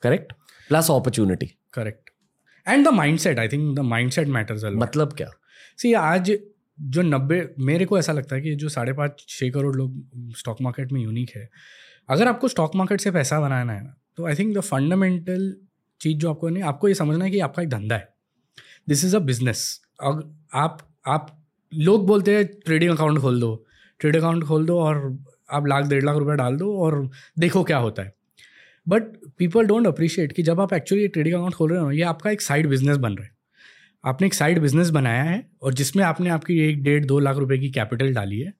correct 0.01 0.33
plus 0.67 0.91
opportunity 0.91 1.45
correct 1.73 2.09
and 2.67 2.85
the 2.85 2.89
mind 2.89 3.19
set 3.19 3.39
I 3.39 3.47
think 3.47 3.75
the 3.75 3.79
mind 3.79 4.11
set 4.11 4.27
matters 4.27 4.63
मतलब 4.65 5.13
क्या? 5.13 5.29
सी 5.77 5.93
आज 5.93 6.37
जो 6.81 7.01
नब्बे 7.01 7.53
मेरे 7.59 7.85
को 7.85 7.99
ऐसा 7.99 8.13
लगता 8.13 8.35
है 8.35 8.41
कि 8.41 8.55
जो 8.55 8.69
साढ़े 8.69 8.93
पाँच 8.93 9.25
छः 9.29 9.51
करोड़ 9.51 9.75
लोग 9.75 10.03
स्टॉक 10.37 10.61
मार्केट 10.61 10.91
में 10.91 11.01
यूनिक 11.01 11.31
है 11.35 11.49
अगर 12.09 12.27
आपको 12.27 12.47
स्टॉक 12.47 12.75
मार्केट 12.75 13.01
से 13.01 13.11
पैसा 13.11 13.39
बनाना 13.39 13.73
है 13.73 13.83
ना 13.83 13.95
तो 14.17 14.27
आई 14.27 14.35
थिंक 14.35 14.55
द 14.57 14.61
फंडामेंटल 14.61 15.53
चीज़ 16.01 16.17
जो 16.17 16.29
आपको 16.29 16.49
नहीं 16.49 16.63
आपको 16.63 16.87
ये 16.87 16.93
समझना 16.93 17.25
है 17.25 17.31
कि 17.31 17.39
आपका 17.39 17.61
एक 17.61 17.69
धंधा 17.69 17.95
है। 17.95 18.07
दिस 18.89 19.05
इज़ 19.05 19.15
अ 19.15 19.19
बिज़नेस 19.19 19.81
अब 20.03 20.47
आप 20.53 20.81
आप, 21.07 21.27
लोग 21.73 22.05
बोलते 22.07 22.35
हैं 22.35 22.45
ट्रेडिंग 22.65 22.91
अकाउंट 22.91 23.19
खोल 23.19 23.39
दो। 23.41 23.65
ट्रेड 23.99 24.15
अकाउंट 24.15 24.43
खोल 24.43 24.65
दो 24.65 24.79
और 24.79 24.97
आप 25.51 25.67
लाख, 25.67 25.85
डेढ़ 25.85 26.03
लाख 26.03 26.17
रुपए 26.17 26.35
डाल 26.35 26.57
दो 26.57 26.75
और 26.77 27.09
देखो 27.39 27.63
क्या 27.63 27.77
होता 27.77 28.03
है। 28.03 28.13
बट 28.87 29.03
पीपल 29.37 29.65
डोंट 29.65 29.87
अप्रिशिएट 29.87 30.31
कि 30.31 30.43
जब 30.43 30.59
आप 30.59 30.73
एक्चुअली 30.73 31.07
ट्रेडिंग 31.07 31.35
अकाउंट 31.35 31.53
खोल 31.53 31.71
रहे 31.71 31.81
हो 31.81 31.91
ये 31.91 32.01
आपका 32.03 32.31
एक 32.31 32.41
साइड 32.41 32.67
बिज़नेस 32.69 32.97
बन 32.97 33.15
रहा 33.15 33.25
है। 33.25 33.31
आपने 34.03 34.27
एक 34.27 34.33
साइड 34.33 34.59
बिज़नेस 34.59 34.89
बनाया 34.89 35.23
है 35.23 35.43
और 35.61 35.73
जिसमें 35.73 36.03
आपने 36.03 36.29
आपकी 36.29 36.59
एक 36.59 36.83
डेढ़, 36.83 37.05
दो 37.05 37.19
लाख 37.19 37.37
रुपए 37.37 37.57
की 37.57 37.69
कैपिटल 37.71 38.13
डाली 38.13 38.39
है। 38.39 38.53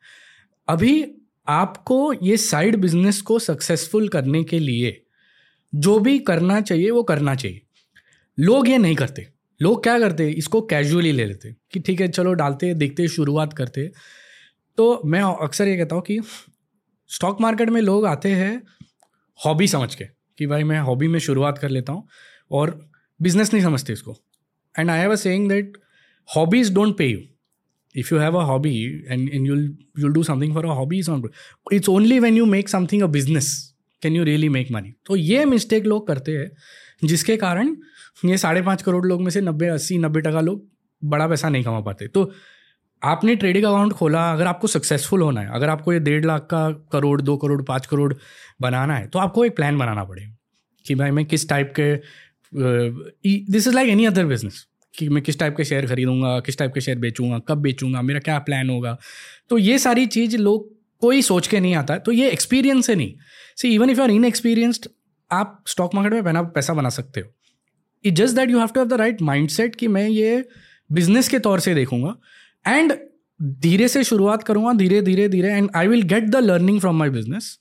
अभी 0.68 1.04
आपको 1.48 2.14
ये 2.14 2.38
साइड 2.38 2.76
बिज़नेस 2.76 3.22
को 3.22 3.38
सक्सेसफुल 3.40 4.08
करने 4.08 4.44
के 4.44 4.60
लिए 4.60 5.00
जो 5.74 6.00
भी 6.00 6.18
करना 6.20 6.60
चाहिए, 6.62 6.90
वो 6.90 7.04
करना 7.04 7.36
चाहिए। 7.36 7.62
लोग 8.38 8.68
ये 8.68 8.78
नहीं 8.78 8.96
करते। 8.96 9.28
लोग 9.60 9.84
क्या 9.84 9.98
करते? 10.00 10.30
इसको 10.30 10.62
कैजुअली 10.62 11.12
ले 11.12 11.26
लेते 11.26 11.56
कि 11.72 11.80
ठीक 11.80 12.02
है, 12.02 12.08
चलो 12.08 12.34
डालते, 12.34 12.74
देखते, 12.74 13.08
शुरुआत 13.08 13.54
करते। 13.54 13.90
तो 14.78 15.02
मैं 15.06 15.22
अक्सर 15.22 15.68
ये 15.68 15.78
कहता 15.78 15.96
हूँ 15.96 16.04
कि 16.04 16.20
स्टॉक 17.10 17.42
मार्केट 17.42 17.70
में 17.70 17.82
लोग 17.82 18.06
आते 18.06 18.30
हैं 18.30 18.62
हॉबी 19.40 19.68
समझ 19.68 19.94
के 19.96 20.06
कि 20.38 20.48
भाई 20.48 20.64
मैं 20.64 20.80
हॉबी 20.80 21.08
में 21.08 21.20
शुरुआत 21.20 21.58
कर 21.58 21.70
लेता 21.70 21.94
हूँ 21.94 22.08
और 22.52 22.80
बिज़नेस 23.20 23.54
नहीं 23.54 23.64
समझते 23.64 23.94
इसको। 23.94 24.16
And 24.76 24.90
I 24.90 25.00
have 25.00 25.12
a 25.12 25.16
saying 25.16 25.50
that 25.50 25.78
hobbies 26.30 26.74
don't 26.74 26.98
pay 26.98 27.08
you 27.08 27.20
if 28.02 28.12
you 28.12 28.18
have 28.18 28.36
a 28.36 28.44
hobby 28.46 28.76
and, 29.10 29.30
and 29.30 29.46
you'll 29.48 29.66
you'll 29.98 30.14
do 30.14 30.24
something 30.24 30.54
for 30.54 30.66
a 30.66 30.76
hobby 30.80 31.00
it's 31.00 31.10
not 31.10 31.26
it's 31.72 31.90
only 31.90 32.20
when 32.20 32.40
you 32.40 32.46
make 32.46 32.70
something 32.70 33.04
a 33.04 33.10
business 33.18 33.50
can 34.04 34.16
you 34.18 34.24
really 34.30 34.50
make 34.56 34.72
money. 34.76 34.94
तो 35.06 35.16
ये 35.16 35.46
mistake 35.46 35.86
लोग 35.86 36.08
करते 36.08 36.38
हैं 36.38 37.08
जिसके 37.08 37.38
कारण 37.38 37.76
ये 38.26 38.38
साढ़े 38.38 38.62
पाँच 38.62 38.82
करोड़ 38.82 39.06
लोग 39.06 39.22
में 39.22 39.30
से 39.32 39.42
नब्बे 39.42 39.68
अस्सी 39.68 39.98
नब्बे 39.98 40.22
टका 40.22 40.42
लोग 40.42 40.66
बड़ा 41.04 41.28
पैसा 41.28 41.50
नहीं 41.50 41.64
कमा 41.64 41.80
पाते। 41.80 42.08
तो 42.08 42.32
आपने 43.02 43.36
ट्रेडिंग 43.36 43.66
अकाउंट 43.66 43.94
खोला 43.94 44.32
अगर 44.34 44.48
आपको 44.48 44.68
सक्सेसफुल 44.68 45.22
होना 45.22 45.42
है 45.42 45.50
अगर 45.54 45.70
आपको 45.70 45.94
ये 45.94 46.00
डेढ़ 46.00 46.26
लाख 46.26 46.48
का 46.52 46.70
करोड़ 46.92 47.22
दो 47.22 47.38
करोड़ 47.38 47.62
पाँच 47.62 47.86
करोड़ 47.86 48.14
बनाना 48.62 48.96
है 48.96 49.08
तो 49.08 49.20
आपको 49.20 49.46
एक 49.46 49.56
प्लान 49.56 49.78
बनाना 49.78 50.04
पड़ेगा 50.04 50.36
कि 50.86 50.96
भाई 50.96 51.12
मैं 51.12 51.26
किस 51.26 51.50
टाइप 51.50 51.74
के 51.80 51.96
this 53.52 53.68
is 53.68 53.76
like 53.76 53.90
any 53.90 54.06
other 54.06 54.26
business 54.26 54.66
कि 54.96 55.08
मैं 55.10 55.24
किस 55.24 55.40
टाइप 55.40 55.56
के 55.58 55.64
शेयर 55.66 55.86
खरीदूँगा, 55.88 56.40
किस 56.40 56.58
टाइप 56.58 56.74
के 56.74 56.82
शेयर 56.82 56.98
बेचूँगा, 57.00 57.40
कब 57.40 57.58
बेचूँगा, 57.58 58.02
मेरा 58.02 58.20
क्या 58.20 58.38
प्लान 58.42 58.70
होगा। 58.70 58.98
तो 59.50 59.58
ये 59.58 59.78
सारी 59.80 60.06
चीज़ 60.08 60.38
लोग 60.38 60.72
कोई 61.02 61.22
सोच 61.22 61.48
के 61.48 61.60
नहीं 61.60 61.76
आता 61.76 61.98
तो 61.98 62.12
ये 62.12 62.30
एक्सपीरियंस 62.32 62.90
है 62.90 62.96
नहीं। 62.96 63.14
See 63.58 63.74
even 63.76 63.90
if 63.90 63.98
you 63.98 64.04
are 64.04 64.12
inexperienced 64.26 64.88
आप 65.32 65.64
स्टॉक 65.68 65.96
मार्केट 65.96 66.14
में 66.14 66.24
बना 66.24 66.42
पैसा 66.52 66.74
बना 66.74 66.90
सकते 66.90 67.22
हो। 67.22 67.34
It 68.06 68.14
just 68.16 68.36
that 68.36 68.50
you 68.50 68.60
have 68.60 68.68
to 68.68 68.80
have 68.80 68.90
the 68.90 69.00
right 69.00 69.22
mind 69.22 69.50
set 69.50 69.76
कि 69.76 69.88
मैं 69.88 70.08
ये 70.10 70.44
बिज़नेस 70.90 71.30
के 71.30 71.40
तौर 71.40 71.60
से 71.60 71.74
देखूँगा। 71.76 72.16
एंड 72.66 72.94
धीरे 73.40 73.88
से 73.88 74.04
शुरुआत 74.04 74.44
करूँगा, 74.44 74.74
धीरे 74.74 75.02
धीरे 75.02 75.28
धीरे 75.30 75.50
and 75.50 75.70
I 75.76 75.88
will 75.88 76.02
get 76.04 76.24
the 76.26 76.36
learning 76.36 76.80
from 76.80 76.98
my 77.00 77.10
business 77.10 77.58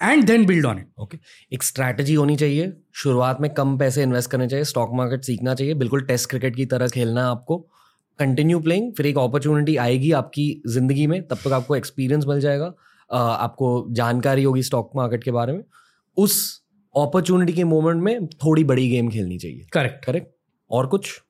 and 0.00 0.24
then 0.26 0.46
build 0.46 0.66
on 0.66 0.78
it 0.78 1.00
okay 1.00 1.18
एक 1.52 1.62
स्ट्रैटेजी 1.62 2.14
होनी 2.14 2.36
चाहिए। 2.36 2.72
शुरुआत 2.94 3.40
में 3.40 3.52
कम 3.54 3.76
पैसे 3.78 4.02
इन्वेस्ट 4.02 4.30
करने 4.30 4.48
चाहिए। 4.48 4.64
स्टॉक 4.64 4.90
मार्केट 4.94 5.24
सीखना 5.24 5.54
चाहिए। 5.54 5.74
बिल्कुल 5.74 6.02
टेस्ट 6.06 6.30
क्रिकेट 6.30 6.56
की 6.56 6.66
तरह 6.66 6.88
खेलना 6.88 7.20
है 7.20 7.30
आपको। 7.30 7.58
कंटिन्यू 8.18 8.60
प्लेइंग 8.60 8.92
फिर 8.96 9.06
एक 9.06 9.18
अपॉर्चुनिटी 9.18 9.76
आएगी 9.76 10.12
आपकी 10.12 10.62
ज़िंदगी 10.68 11.06
में। 11.06 11.20
तब 11.22 11.38
तक 11.44 11.52
आपको 11.52 11.76
एक्सपीरियंस 11.76 12.24
मिल 12.28 12.40
जाएगा। 12.40 12.72
आपको 13.10 13.86
जानकारी 13.92 14.42
होगी 14.42 14.62
स्टॉक 14.62 14.90
मार्केट 14.96 15.24
के 15.24 15.30
बारे 15.30 15.52
में। 15.52 15.62
उस 16.16 16.62
अपॉर्चुनिटी 16.94 17.52
के 17.52 17.64
मोमेंट 17.64 18.02
में 18.02 18.26
थोड़ी 18.26 18.64
बड़ी 18.64 18.88
गेम 18.90 19.08
खेलनी 19.10 19.38
चाहिए। 19.38 19.66
करेक्ट 19.72 20.04
करेक्ट 20.04 20.28
और 20.70 20.86
कुछ? 20.86 21.20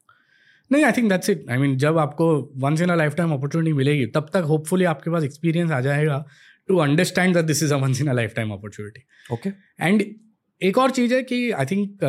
नहीं 0.71 0.85
I 0.85 0.93
think 0.93 1.09
that's 1.09 1.31
it 1.31 1.45
I 1.51 1.59
mean 1.59 1.77
जब 1.79 1.99
आपको 1.99 2.27
once 2.57 2.81
in 2.81 2.89
a 2.89 2.95
life 2.95 3.15
time 3.15 3.33
opportunity 3.33 3.73
मिलेगी 3.73 4.07
तब 4.07 4.29
तक 4.33 4.45
होपफुली 4.49 4.85
आपके 4.85 5.11
पास 5.11 5.25
एक्सपीरियंस 5.25 5.71
आ 5.71 5.81
जाएगा। 5.81 6.25
To 6.69 6.77
understand 6.79 7.35
that 7.35 7.45
this 7.45 7.63
is 7.63 7.75
a 7.75 7.77
once 7.77 8.01
in 8.01 8.09
a 8.09 8.13
life 8.13 8.35
time 8.37 8.53
opportunity 8.53 9.05
okay 9.35 9.51
and 9.81 10.05
एक 10.61 10.79
और 10.79 10.91
चीज़ 10.91 11.15
है 11.15 11.23
कि 11.23 11.51
I 11.51 11.67
think 11.67 12.05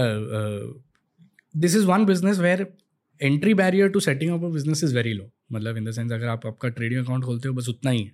this 1.56 1.76
is 1.76 1.86
one 1.86 2.06
business 2.06 2.40
where 2.40 2.68
entry 3.22 3.54
barrier 3.54 3.90
to 3.90 4.00
setting 4.00 4.32
up 4.34 4.44
a 4.44 4.50
business 4.54 4.84
is 4.84 4.96
very 4.96 5.14
low 5.14 5.30
मतलब 5.52 5.78
in 5.78 5.86
the 5.86 5.92
sense 5.92 6.12
अगर 6.12 6.28
आप 6.28 6.46
आपका 6.48 6.70
trading 6.70 7.04
account 7.04 7.24
खोलते 7.24 7.48
हो 7.48 7.54
बस 7.54 7.70
उतना 7.70 7.92
ही 7.92 8.04
है। 8.04 8.12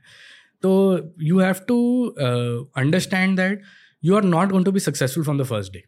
तो 0.63 1.13
you 1.21 1.39
have 1.39 1.55
to 1.67 1.77
understand 2.77 3.37
that 3.37 3.61
you 4.03 4.15
are 4.15 4.23
not 4.23 4.49
going 4.49 4.65
to 4.65 4.71
be 4.71 4.79
successful 4.79 5.23
from 5.23 5.41
the 5.41 5.43
first 5.43 5.73
day 5.73 5.83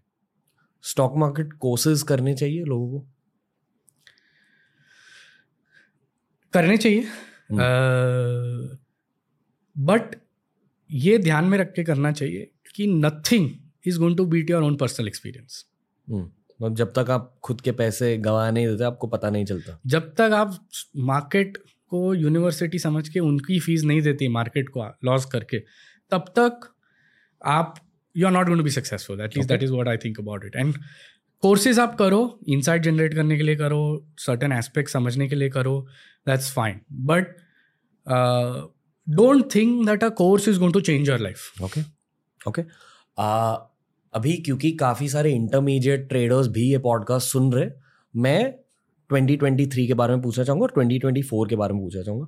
stock 0.84 1.14
market 1.18 1.54
courses 1.60 2.02
करने 2.04 2.34
चाहिए 2.36 2.64
लोगों 2.66 2.90
को? 2.92 3.06
करने 6.54 6.78
चाहिए। 6.78 7.02
बट 9.76 10.16
ये 10.94 11.18
ध्यान 11.18 11.46
में 11.46 11.58
रख 11.58 11.74
के 11.74 11.84
करना 11.84 12.12
चाहिए 12.12 12.52
कि 12.76 12.88
nothing 12.88 13.50
is 13.88 14.00
going 14.00 14.18
to 14.18 14.26
beat 14.26 14.50
your 14.50 14.64
own 14.64 14.76
personal 14.76 15.08
experience 15.08 15.66
मतलब 16.10 16.76
जब 16.76 16.94
तक 16.94 17.10
आप 17.10 17.40
खुद 17.44 17.62
के 17.62 17.72
पैसे 17.72 18.18
गवा 18.18 18.52
नहीं 18.52 18.68
देते 18.68 18.84
आपको 18.84 19.08
पता 19.08 19.30
नहीं 19.30 19.46
चलता। 19.46 19.80
जब 19.88 20.14
तक 20.14 20.32
आप 20.34 20.68
मार्केट 20.98 21.58
को 21.88 22.14
यूनिवर्सिटी 22.14 22.80
समझ 22.80 23.10
के 23.10 23.20
उनकी 23.20 23.60
फ़ीस 23.60 23.84
नहीं 23.84 24.02
देती 24.02 24.28
मार्केट 24.28 24.70
को 24.70 24.86
लॉस 25.06 25.26
करके 25.26 25.60
तब 26.12 26.20
तक 26.20 26.60
आप 27.46 27.76
you 28.18 28.28
are 28.28 28.34
not 28.34 28.46
going 28.46 28.60
to 28.60 28.64
be 28.64 28.70
successful 28.70 29.22
at least 29.22 29.50
that 29.50 29.64
is 29.64 29.72
what 29.72 29.88
I 29.88 29.98
think 29.98 30.20
about 30.20 30.46
it 30.46 30.56
and 30.56 30.74
courses 31.42 31.80
आप 31.80 31.96
करो 31.96 32.40
इनसाइट 32.48 32.82
जनरेट 32.82 33.14
करने 33.14 33.38
के 33.38 33.44
लिए 33.44 33.56
करो 33.56 34.08
सर्टन 34.18 34.52
एस्पेक्ट 34.52 34.90
समझने 34.90 35.28
के 35.28 35.36
लिए 35.36 35.50
करो 35.50 35.88
that's 36.28 36.54
fine 36.54 36.80
but 36.92 37.28
don't 39.10 39.56
think 39.56 39.86
that 39.90 40.04
a 40.04 40.10
course 40.10 40.48
is 40.48 40.58
going 40.60 40.74
to 40.74 40.82
change 40.82 41.10
your 41.10 41.20
life 41.20 41.62
okay 41.62 41.82
okay 42.50 42.62
अभी 44.14 44.34
क्योंकि 44.34 44.72
काफ़ी 44.72 45.10
सारे 45.10 45.34
इंटरमीडिएट 45.34 46.10
ट्रेडर्स 46.10 46.48
भी 46.48 46.72
ये 46.72 46.78
पॉडकास्ट 46.78 47.28
सुन 47.28 47.54
रहे 47.54 47.70
मैं 48.16 48.56
2023 49.14 49.88
के 49.88 49.94
बारे 49.94 50.14
में 50.14 50.22
पूछना 50.22 50.44
चाहूँगा 50.44 50.64
और 50.64 50.86
2024 50.86 51.50
के 51.50 51.56
बारे 51.56 51.74
में 51.74 51.84
पूछना 51.84 52.02
चाहूँगा। 52.02 52.28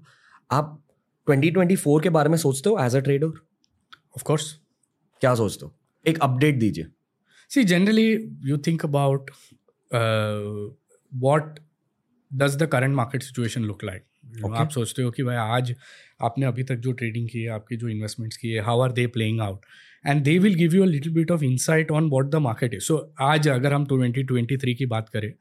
आप 0.51 0.83
2024 1.29 2.03
के 2.03 2.09
बारे 2.09 2.29
में 2.29 2.37
सोचते 2.37 2.69
हो 2.69 2.79
as 2.79 2.95
a 2.95 2.99
trader 2.99 3.27
of 3.27 4.23
course 4.23 4.59
क्या 5.21 5.35
सोचते 5.35 5.65
हो? 5.65 5.75
एक 6.07 6.19
अपडेट 6.19 6.59
दीजिए। 6.59 6.87
See 7.49 7.63
generally 7.63 8.29
you 8.43 8.57
think 8.57 8.85
about 8.85 9.31
what 11.13 11.59
does 12.33 12.55
the 12.55 12.67
current 12.67 12.95
market 12.95 13.23
situation 13.23 13.61
look 13.61 13.83
like 13.83 14.03
आप 14.55 14.69
सोचते 14.69 15.01
हो 15.01 15.11
कि 15.11 15.23
भाई 15.23 15.35
आज 15.35 15.73
आपने 16.21 16.45
अभी 16.45 16.63
तक 16.63 16.75
जो 16.75 16.91
ट्रेडिंग 16.91 17.27
की 17.29 17.41
है 17.41 17.49
आपकी 17.49 17.77
जो 17.77 17.89
इन्वेस्टमेंट्स 17.89 18.37
की 18.37 18.51
है 18.51 18.61
how 18.61 18.79
are 18.81 18.91
they 18.91 19.07
playing 19.07 19.41
out 19.41 19.65
and 20.05 20.23
they 20.23 20.37
will 20.39 20.55
give 20.55 20.75
you 20.75 20.83
a 20.83 20.85
little 20.85 21.13
bit 21.13 21.31
of 21.31 21.43
insight 21.43 21.91
on 21.91 22.09
what 22.09 22.29
the 22.31 22.35
market 22.41 22.73
is 22.73 22.83
so 22.83 22.97
आज 23.21 23.47
अगर 23.47 23.73
हम 23.73 23.85
ट्वेंटी 23.85 24.23
ट्वेंटी 24.23 24.57
थ्री 24.57 24.73
की 24.75 24.85
बात 24.85 25.09
करें 25.09 25.31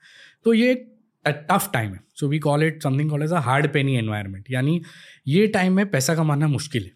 तो 0.46 0.54
ये 0.54 0.70
एक 0.72 0.90
टफ 1.50 1.70
टाइम 1.72 1.92
है। 1.92 2.00
So 2.14 2.28
we 2.28 2.38
call 2.38 2.62
it 2.62 2.82
something 2.82 3.10
call 3.10 3.22
as 3.22 3.32
a 3.32 3.38
hard 3.40 3.72
penny 3.72 3.96
environment 3.96 4.50
यानी 4.50 4.80
ये 5.26 5.46
टाइम 5.46 5.76
में 5.76 5.90
पैसा 5.90 6.14
कमाना 6.14 6.48
मुश्किल 6.48 6.82
है। 6.82 6.90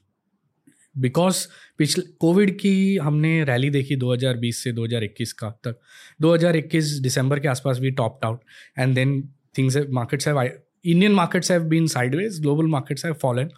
बिकॉज़ 0.97 1.47
पिछले 1.79 2.05
कोविड 2.21 2.51
की 2.61 2.97
हमने 2.97 3.43
रैली 3.45 3.71
देखी 3.71 3.97
2020 3.97 4.63
से 4.65 4.73
2021 4.73 5.33
का 5.33 5.51
तक। 5.65 5.79
2021 6.23 6.93
दिसंबर 7.03 7.41
के 7.41 7.49
आसपास 7.49 7.79
भी 7.79 7.91
topped 7.91 8.25
out 8.25 8.41
and 8.79 8.95
then 8.95 9.21
things 9.59 9.77
markets 9.91 10.29
have 10.29 10.39
Indian 10.85 11.13
markets 11.13 11.51
have 11.53 11.63
been 11.69 11.87
sideways 11.89 12.41
global 12.43 12.67
markets 12.67 13.05
have 13.05 13.15
fallen 13.23 13.51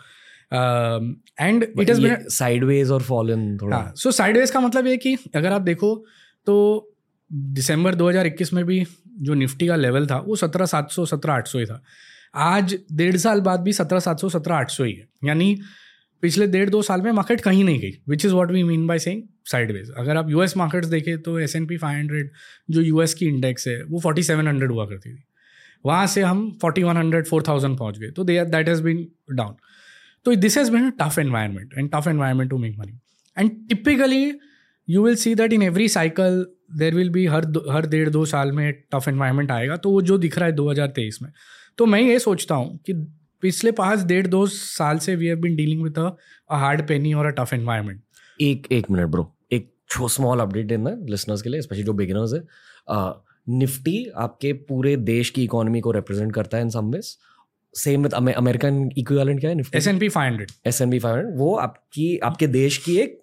and 1.41 1.65
it 1.65 1.91
is 1.91 2.07
sideways 2.29 2.91
और 2.91 3.03
फॉलन 3.03 3.57
थोड़ा। 3.63 3.93
सो 3.97 4.11
साइडवेज 4.13 4.51
का 4.51 4.61
मतलब 4.61 4.87
ये 4.87 4.97
कि 4.97 5.17
अगर 5.35 5.53
आप 5.53 5.63
देखो 5.63 5.95
तो 6.47 6.57
दिसंबर 7.31 7.95
2021 7.95 8.53
में 8.53 8.65
भी 8.65 8.85
जो 9.19 9.35
निफ्टी 9.35 9.67
का 9.67 9.77
लेवल 9.77 10.07
था 10.07 10.19
वो 10.21 10.37
सत्रह 10.37 10.67
सात 10.67 10.91
सौ 10.91 11.05
सत्रह 11.07 11.35
आठ 11.35 11.47
सौ 11.49 11.59
ही 11.59 11.67
था। 11.67 11.83
आज 12.37 12.79
डेढ़ 12.93 13.17
साल 13.19 13.41
बाद 13.41 13.61
भी 13.61 13.73
सत्रह 13.73 14.01
सात 14.01 14.21
सौ 14.21 14.29
सत्रह 14.29 14.55
आठ 14.55 14.71
सौ 14.71 14.85
ही 14.85 14.93
है। 14.93 15.07
यानी 15.25 15.57
पिछले 16.23 16.47
डेढ़ 16.47 16.71
दो 16.71 16.83
साल 16.83 17.03
में 17.03 17.11
मार्केट 17.13 17.41
कहीं 17.41 17.65
नहीं 17.65 17.81
गई 17.81 17.91
which 18.09 18.25
is 18.25 18.33
what 18.35 18.51
we 18.51 18.63
mean 18.63 18.87
by 18.87 18.99
saying 18.99 19.23
sideways 19.47 19.91
अगर 19.99 20.17
आप 20.17 20.31
यूएस 20.31 20.57
मार्केट्स 20.57 20.89
देखें 20.89 21.21
तो 21.23 21.39
S 21.39 21.57
N 21.57 21.67
P 21.67 21.77
five 21.77 21.99
hundred 21.99 22.31
जो 22.71 22.81
यूएस 22.81 23.15
की 23.15 23.27
इंडेक्स 23.27 23.69
है 23.69 23.83
वो 23.85 24.01
फोर्टी 24.01 24.23
सेवन 24.23 24.49
हंड्रेड 24.49 24.73
हुआ 24.73 24.87
करती 24.87 25.13
थी। 25.13 25.23
वहाँ 25.85 26.07
से 26.07 26.23
हम 26.23 26.51
forty 26.63 26.83
one 26.83 26.97
hundred 26.97 27.27
four 27.27 27.43
thousand 27.49 27.79
पहुँच 27.79 27.99
गए। 27.99 28.11
तो 28.11 28.25
they 28.25 28.45
that 28.47 28.69
has 28.69 28.83
been 28.83 29.07
down 29.33 29.55
तो 30.27 30.35
this 30.37 30.59
has 30.59 30.71
been 30.73 30.87
a 30.87 30.93
tough 30.99 31.19
environment 31.19 31.75
and 31.79 31.91
tough 31.93 32.09
environment 32.09 32.51
to 32.51 32.59
make 32.59 32.79
money 32.79 32.99
and 33.37 33.51
typically 33.69 34.25
you 34.89 35.05
will 35.05 35.15
see 35.17 35.35
that 35.35 35.53
in 35.53 35.63
every 35.63 35.89
cycle 35.89 36.45
there 36.79 36.95
will 36.95 37.11
be 37.11 37.27
हर 37.27 37.47
हर 37.71 37.87
डेढ़ 37.87 38.09
दो 38.09 38.25
साल 38.27 38.53
में 38.53 38.73
tough 38.93 39.09
environment 39.09 39.51
आएगा। 39.51 39.77
तो 39.77 39.91
वो 39.91 40.03
जो 40.03 40.19
दिख 40.19 40.39
रहा 40.39 40.47
है 40.47 40.53
दो 40.53 40.71
हज़ार 40.71 40.89
तेईस 40.91 41.19
में। 41.23 41.31
तो 41.79 41.87
मैं 41.87 42.01
ये 42.01 42.19
सोचता 42.19 42.55
हूँ 42.55 42.79
कि 42.87 42.93
पिछले 43.43 43.73
पाँच 43.73 44.01
डेढ़ 44.07 44.27
दो 44.27 44.47
साल 44.49 44.99
से 44.99 45.15
we 45.17 45.27
have 45.27 45.39
been 45.41 45.57
dealing 45.57 45.83
with 45.83 45.99
a 45.99 46.11
hard 46.53 46.87
penny 46.89 47.13
और 47.13 47.27
अ 47.27 47.31
टफ 47.39 47.55
एनवायरमेंट 47.55 48.01
एक 48.41 48.67
एक 48.73 48.91
मिनट 48.91 49.09
ब्रो। 49.09 49.33
एक 49.53 49.73
छो 49.91 50.09
स्मॉल 50.09 50.41
अपडेट 50.41 50.67
देना 50.67 50.91
लिसनर्स 51.11 51.43
के 51.43 51.49
लिए 51.49 51.61
स्पेशली 51.63 51.85
जो 51.85 51.93
बिगिनर्स 51.95 52.35
है। 52.35 52.41
निफ्टी 53.49 54.05
आपके 54.17 54.53
पूरे 54.53 54.97
देश 54.97 55.31
की 55.31 55.45
इकोनॉमी 55.45 55.81
को 55.81 55.91
रिप्रेजेंट 55.91 56.33
करता 56.35 56.57
है 56.57 56.63
in 56.63 56.71
some 56.71 56.91
ways 56.91 57.17
same 57.75 58.03
with 58.03 58.15
American 58.15 58.89
equivalent 58.99 59.41
क्या 59.41 59.51
है 59.51 59.57
Nifty? 59.57 59.79
S 59.79 59.87
N 59.87 59.99
P 59.99 60.09
five 60.09 60.31
hundred 60.31 60.51
S 60.67 60.81
N 60.83 60.91
P 60.91 60.99
five 60.99 61.17
hundred 61.17 61.39
वो 61.39 61.55
आपकी 61.57 62.17
आपके 62.19 62.47
देश 62.47 62.79
की 62.79 62.97
एक 62.97 63.19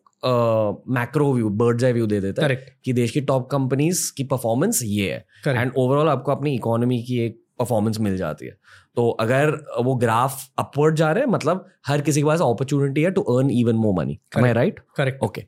macro 0.90 1.34
view 1.34 1.50
bird's 1.50 1.84
eye 1.84 1.94
view 1.94 2.06
दे 2.08 2.20
देता 2.22 2.42
है 2.42 2.48
करेक्ट 2.48 2.72
कि 2.86 2.94
देश 2.94 3.12
की 3.12 3.22
टॉप 3.22 3.50
कंपनीज़ 3.50 4.12
की 4.18 4.24
परफॉर्मेंस 4.24 4.82
ये 4.84 5.12
है. 5.12 5.26
एंड 5.48 5.72
ओवरऑल 5.78 6.10
आपको 6.10 6.32
अपनी 6.32 6.56
इकोनॉमी 6.56 7.02
की 7.04 7.20
एक 7.20 7.40
परफॉर्मेंस 7.60 8.00
मिल 8.00 8.18
जाती 8.18 8.46
है. 8.46 8.58
तो 8.96 9.10
अगर 9.10 9.52
वो 9.82 9.96
ग्राफ 9.96 10.50
अपवर्ड 10.60 10.96
जा 10.96 11.12
रहे 11.12 11.24
हैं 11.24 11.32
मतलब 11.32 11.66
हर 11.88 12.02
किसी 12.02 12.22
के 12.22 12.26
पास 12.26 12.42
अपॉर्चुनिटी 12.42 13.02
है 13.02 13.12
to 13.12 13.22
earn 13.22 13.50
even 13.52 13.76
more 13.76 13.94
money 13.94 14.20
right 14.36 14.80
correct 14.98 15.24
okay 15.24 15.44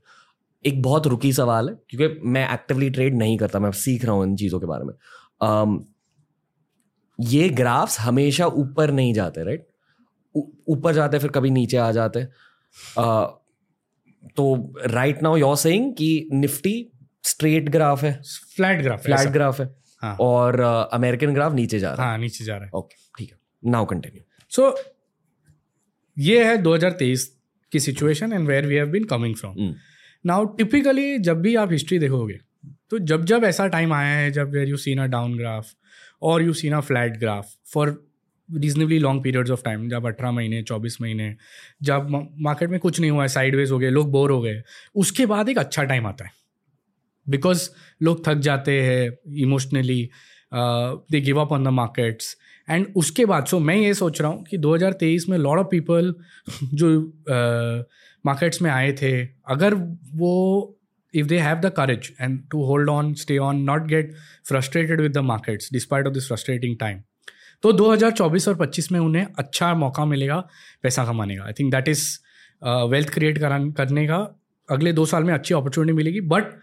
एक 0.66 0.82
बहुत 0.82 1.08
रुकी 1.08 1.34
सवाल 1.34 1.70
है 1.70 1.76
क्योंकि 1.90 2.20
मैं 2.24 2.54
एक्टिवली 2.54 2.90
ट्रेड 2.90 3.16
नहीं 3.16 3.38
करता 3.38 3.60
मैं 3.60 3.72
सीख 3.72 4.06
रहा 4.06 4.14
हूँ 4.14 4.24
इन 4.24 4.36
चीज़ों 4.36 4.60
के 4.60 4.66
बारे 4.66 4.84
में। 4.84 4.94
um, 5.44 5.84
ये 7.20 7.50
ग्राफ्स 7.50 8.00
हमेशा 8.00 8.46
ऊपर 8.46 8.92
नहीं 8.92 9.14
जाते 9.14 9.44
राइट 9.44 9.68
ऊपर 10.68 10.94
जाते 10.94 11.20
फिर 11.20 11.32
कभी 11.32 11.50
नीचे 11.50 11.78
आ 11.78 11.92
जाते। 11.92 12.24
uh, 13.00 13.28
तो 14.36 14.74
राइट 14.86 15.24
नाउ 15.24 15.36
योर 15.36 15.58
सेइंग 15.58 15.94
कि 15.94 16.30
निफ्टी 16.34 16.92
स्ट्रेट 17.24 17.70
ग्राफ 17.70 18.04
है। 18.04 18.22
फ्लैट 18.56 18.82
ग्राफ 18.82 19.04
फ्लैट 19.04 19.30
ग्राफ 19.30 19.62
है। 19.62 19.76
हाँ। 20.02 20.18
और 20.20 20.60
अमेरिकन 20.94 21.28
uh, 21.28 21.34
ग्राफ 21.34 21.54
नीचे 21.54 21.80
जा 21.80 21.94
रहा 21.94 22.06
है। 22.06 22.12
हाँ 22.12 22.18
नीचे 22.18 22.46
जा 22.46 22.56
रहा 22.56 22.66
है। 22.66 22.72
ओके 22.74 22.96
ठीक 23.18 23.32
है। 23.32 23.72
नाउ 23.72 23.86
कंटिन्यू 23.86 24.24
सो 24.50 24.78
ये 26.18 26.46
है 26.46 26.58
2023 26.64 27.24
की 27.72 27.80
situation 27.80 28.34
and 28.34 28.48
where 28.48 28.66
we 28.66 28.76
have 28.76 28.88
been 28.88 29.04
coming 29.04 29.36
from. 29.36 29.56
Now 30.26 30.46
typically 30.58 31.18
जब 31.20 31.42
भी 31.42 31.56
आप 31.56 31.72
हिस्ट्री 31.72 32.00
देखोगे 32.00 32.38
तो 32.90 33.00
जब 33.00 33.26
जब 33.26 33.44
ऐसा 33.44 33.68
टाइम 33.68 33.94
आया 33.94 34.16
है, 34.18 34.32
जब 34.32 34.52
where 34.52 34.70
you 34.70 34.78
seen 34.78 35.00
a 35.00 35.06
down 35.06 35.38
graph 35.38 35.68
और 36.22 36.44
you 36.44 36.54
seen 36.54 36.74
a 36.74 36.80
flat 36.80 37.18
graph 37.20 37.54
for 37.74 38.10
reasonably 38.50 38.98
long 39.00 39.24
periods 39.24 39.52
of 39.52 39.62
time 39.64 39.88
जब 39.90 40.06
अठारह 40.08 40.32
महीने, 40.32 40.62
चौबीस 40.64 40.98
महीने, 41.02 41.36
जब 41.84 42.08
मार्केट 42.42 42.70
में 42.70 42.80
कुछ 42.80 43.00
नहीं 43.00 43.12
हुआ 43.12 43.22
है 43.22 43.28
साइडवेज 43.28 43.72
हो 43.72 43.80
गए, 43.80 43.90
लोग 43.90 44.12
बोर 44.12 44.32
हो 44.32 44.42
गए, 44.42 44.62
उसके 44.96 45.26
बाद 45.26 45.50
एक 45.50 45.58
अच्छा 45.58 45.84
टाइम 45.84 46.08
आता 46.08 46.26
है। 46.26 46.32
बिकॉज़ 47.28 47.70
लोग 48.02 48.26
थक 48.28 48.38
जाते 48.40 48.82
हैं 48.82 49.34
emotionally 49.42 50.10
they 50.54 51.22
give 51.22 51.40
up 51.42 51.52
on 51.52 51.64
the 51.64 51.68
markets 51.68 52.36
and 52.70 52.88
उसके 52.96 53.26
बाद 53.26 53.46
सो 53.46 53.60
मैं 53.60 53.76
ये 53.76 53.94
सोच 53.94 54.22
रहा 54.22 54.32
हूँ 54.32 54.44
कि 54.44 54.58
2023 54.58 55.28
में 55.30 55.38
लॉट 55.38 55.60
ऑफ़ 55.60 55.68
पीपल 55.68 56.14
जो 56.74 56.90
मार्केट्स 58.26 58.62
में 58.62 58.70
आए 58.72 58.92
थे, 58.94 59.12
अगर 59.24 59.74
वो 59.74 60.76
if 61.14 61.28
they 61.28 61.38
have 61.40 61.58
the 61.60 61.70
courage 61.78 62.12
and 62.22 62.40
to 62.52 62.64
hold 62.66 62.90
on 62.90 63.14
stay 63.16 63.38
on 63.40 63.62
not 63.64 63.88
get 63.88 64.14
frustrated 64.48 65.02
with 65.02 65.12
the 65.12 65.18
markets 65.26 65.72
despite 65.74 66.08
of 66.08 66.14
this 66.14 66.28
frustrating 66.28 66.78
time 66.80 67.02
तो 67.64 67.72
2024 67.74 68.48
और 68.48 68.56
25 68.58 68.92
में 68.92 69.00
उन्हें 69.00 69.26
अच्छा 69.38 69.74
मौका 69.76 70.04
मिलेगा, 70.06 70.38
पैसा 70.84 71.04
कमाने 71.06 71.36
का। 71.38 71.44
I 71.44 71.54
think 71.54 71.72
that 71.72 71.88
is 71.88 72.04
wealth 72.92 73.10
create 73.14 73.38
करने 73.40 74.06
का, 74.08 74.18
अगले 74.70 74.94
दो 74.94 75.06
साल 75.06 75.24
में 75.24 75.34
अच्छी 75.34 75.54
अपॉर्चुनिटी 75.54 75.94
मिलेगी। 75.94 76.22
बट 76.24 76.54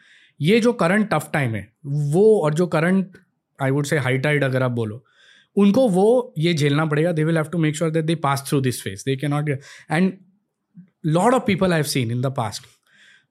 ये 0.41 0.61
जो 0.61 0.73
करंट 0.75 1.09
टफ 1.11 1.29
टाइम 1.33 1.55
है, 1.55 1.69
वो 1.85 2.41
और 2.41 2.55
जो 2.55 2.67
current 2.67 3.19
I 3.59 3.71
would 3.71 3.87
say 3.87 3.99
high 3.99 4.19
tide 4.19 4.45
अगर 4.45 4.63
आप 4.63 4.71
बोलो, 4.71 5.03
उनको 5.57 5.89
वो 5.89 6.35
ये 6.39 6.55
झेलना 6.55 6.85
पड़ेगा। 6.87 7.13
They 7.13 7.25
will 7.25 7.37
have 7.37 7.49
to 7.53 7.59
make 7.59 7.77
sure 7.77 7.91
that 7.91 8.05
they 8.05 8.15
pass 8.23 8.45
through 8.49 8.61
this 8.61 8.83
phase 8.83 9.05
they 9.07 9.17
can 9.17 9.31
not 9.31 9.49
and 9.91 10.13
lot 11.07 11.35
of 11.35 11.43
people 11.47 11.73
I 11.73 11.77
have 11.77 11.87
seen 11.87 12.11
in 12.11 12.21
the 12.21 12.27
past 12.27 12.67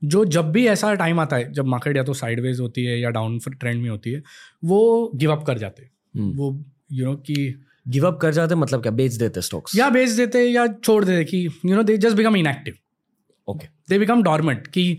जो 0.03 0.25
जब 0.25 0.51
भी 0.51 0.65
ऐसा 0.67 0.93
टाइम 0.93 1.19
आता 1.19 1.35
है 1.35 1.51
जब 1.53 1.65
मार्केट 1.65 1.97
या 1.97 2.03
तो 2.03 2.13
साइडवेज 2.13 2.59
होती 2.59 2.85
है 2.85 2.99
या 2.99 3.09
डाउन 3.09 3.39
ट्रेंड 3.49 3.81
में 3.81 3.89
होती 3.89 4.11
है 4.11 4.23
वो 4.63 5.11
गिव 5.15 5.31
अप 5.31 5.43
कर 5.43 5.57
जाते 5.57 5.83
हैं। 5.83 5.91
Hmm. 6.17 6.37
वो 6.37 6.63
यू 6.91 7.05
नो 7.05 7.15
कि 7.15 7.55
गिव 7.87 8.07
अप 8.07 8.19
कर 8.21 8.33
जाते 8.33 8.55
मतलब 8.55 8.81
क्या? 8.81 8.91
बेच 8.91 9.13
देते 9.13 9.41
स्टॉक्स 9.41 9.75
या 9.75 9.89
बेच 9.89 10.09
देते 10.09 10.43
या 10.43 10.67
छोड़ 10.67 11.03
देते 11.05 11.23
कि 11.25 11.45
you 11.65 11.75
know 11.75 11.83
they 11.83 11.97
just 11.97 12.17
become 12.17 12.35
inactive 12.35 12.73
okay 13.47 13.67
they 13.89 13.99
become 13.99 14.23
dormant 14.23 14.67
कि 14.67 14.97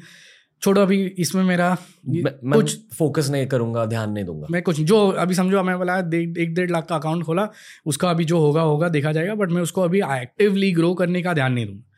छोड़ो 0.62 0.80
अभी 0.82 1.04
इसमें 1.18 1.42
मेरा 1.44 1.76
मैं 2.08 2.52
कुछ 2.52 2.78
फोकस 2.94 3.28
नहीं 3.30 3.46
करूँगा 3.46 3.84
ध्यान 3.86 4.10
नहीं 4.10 4.24
दूँगा। 4.24 4.46
मैं 4.50 4.62
कुछ 4.62 4.80
जो 4.80 5.08
अभी 5.08 5.34
समझो 5.34 5.62
मैं 5.62 5.76
बोला 5.78 5.98
एक 5.98 6.54
डेढ़ 6.54 6.70
लाख 6.70 6.86
का 6.86 6.96
अकाउंट 6.96 7.24
खोला 7.24 7.48
उसका 7.86 8.10
अभी 8.10 8.24
जो 8.24 8.38
होगा 8.38 8.62
होगा 8.62 8.88
देखा 8.88 9.12
जाएगा 9.12 9.34
बट 9.34 9.50
मैं 9.50 9.62
उसको 9.62 9.82
अभी 9.82 10.00
एक्टिवली 10.00 10.72
ग्रो 10.72 10.94
करने 10.94 11.22
का 11.22 11.34
ध्यान 11.34 11.52
नहीं 11.52 11.66
दूँगा। 11.66 11.92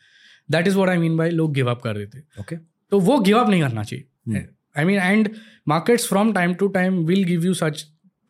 That 0.48 0.66
is 0.66 0.76
what 0.76 0.88
I 0.88 0.98
mean 0.98 1.16
by 1.16 1.30
लोग 1.30 1.52
गिव 1.54 1.70
अप 1.70 1.82
कर 1.82 1.98
देते 1.98 2.22
ओके 2.40 2.56
तो 2.92 3.00
वो 3.00 3.18
गिव 3.20 3.38
अप 3.38 3.48
नहीं 3.48 3.62
करना 3.62 3.82
चाहिए. 3.82 4.46
I 4.76 4.84
mean 4.84 4.98
and 4.98 5.28
markets 5.68 6.08
from 6.08 6.32
time 6.32 6.54
to 6.54 6.68
time 6.68 7.04
will 7.04 7.24
give 7.24 7.44
you 7.44 7.54
such 7.54 7.84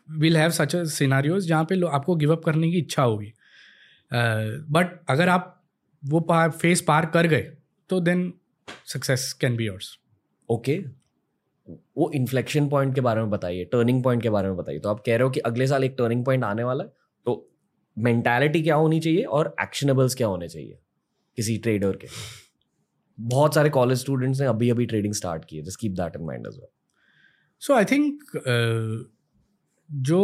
will 0.08 0.36
have 0.36 0.50
such 0.50 0.76
scenarios 0.88 1.46
जहाँ 1.46 1.64
पे 1.64 1.80
आपको 1.86 2.16
गिव 2.16 2.32
अप 2.32 2.44
करने 2.44 2.70
की 2.70 2.78
इच्छा 2.78 3.02
होगी। 3.02 3.32
बट 4.12 4.98
अगर 5.10 5.28
आप 5.28 5.54
वो 6.02 6.20
पार 6.20 6.50
फेस 6.50 6.80
पार 6.80 7.06
कर 7.06 7.26
गए 7.26 7.50
तो 7.90 8.00
then 8.00 8.32
success 8.86 9.32
can 9.32 9.56
be 9.56 9.66
yours 9.66 9.96
okay 10.48 10.76
वो 11.68 12.10
इन्फ्लेक्शन 12.14 12.68
पॉइंट 12.68 12.94
के 12.94 13.00
बारे 13.00 13.20
में 13.20 13.30
बताइए 13.30 13.64
टर्निंग 13.64 14.02
पॉइंट 14.02 14.22
के 14.22 14.30
बारे 14.30 14.48
में 14.48 14.56
बताइए। 14.56 14.78
तो 14.78 14.88
आप 14.88 15.02
कह 15.06 15.16
रहे 15.16 15.22
हो 15.22 15.30
कि 15.30 15.40
अगले 15.40 15.66
साल 15.66 15.84
एक 15.84 15.94
टर्निंग 15.98 16.24
पॉइंट 16.24 16.44
आने 16.44 16.64
वाला 16.64 16.84
है 16.84 16.90
तो 17.26 17.50
मेंटालिटी 17.96 18.62
क्या 18.62 18.74
होनी 18.74 19.00
चाहिए 19.00 19.22
और 19.22 19.54
एक्शनेबल्स 19.60 20.14
क्या 20.14 20.26
होने 20.26 20.48
चाहिए? 20.48 20.78
किसी 21.38 21.56
ट्रेडर 21.58 21.96
के। 21.96 22.08
बहुत 23.18 23.54
सारे 23.54 23.70
कॉलेज 23.70 23.98
स्टूडेंट्स 23.98 24.40
ने 24.40 24.46
अभी 24.46 24.70
अभी 24.70 24.86
ट्रेडिंग 24.86 25.14
स्टार्ट 25.14 25.44
की 25.44 25.56
है 25.56 25.62
just 25.62 25.80
keep 25.80 25.92
that 25.92 26.16
in 26.16 26.22
mind 26.22 26.46
so 27.62 27.74
I 27.74 27.84
think 27.84 28.22
जो 29.90 30.20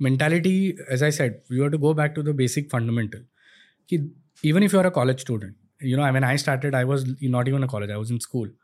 mentality 0.00 0.58
as 0.90 1.02
I 1.02 1.10
said 1.10 1.42
you 1.52 1.62
have 1.62 1.72
to 1.72 1.78
go 1.78 1.94
back 1.94 2.12
to 2.16 2.22
the 2.22 2.28
basic 2.28 2.70
fundamental 2.70 3.24
कि 3.88 3.96
even 4.44 4.62
if 4.62 4.74
you 4.74 4.80
are 4.80 4.86
a 4.86 4.90
college 4.90 5.18
student 5.18 5.56
you 5.84 5.96
know 5.96 6.02
I 6.02 6.12
mean 6.12 6.24
I 6.24 6.38
start 6.38 6.74
I 6.74 6.84
was 6.84 7.16
not 7.22 7.48
even 7.48 7.62
a 7.62 7.66
college 7.66 7.90
I 7.90 7.96
was 7.96 8.12
in 8.12 8.18
school 8.18 8.54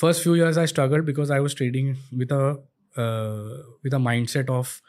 first 0.00 0.22
few 0.22 0.34
years 0.34 0.58
I 0.58 0.66
struggle 0.66 1.00
because 1.00 1.32
I 1.32 1.38
was 1.38 1.56
trading 1.56 1.94
with 2.14 2.32
with 3.84 3.94
mind 3.94 4.26
set 4.26 4.50
of 4.50 4.80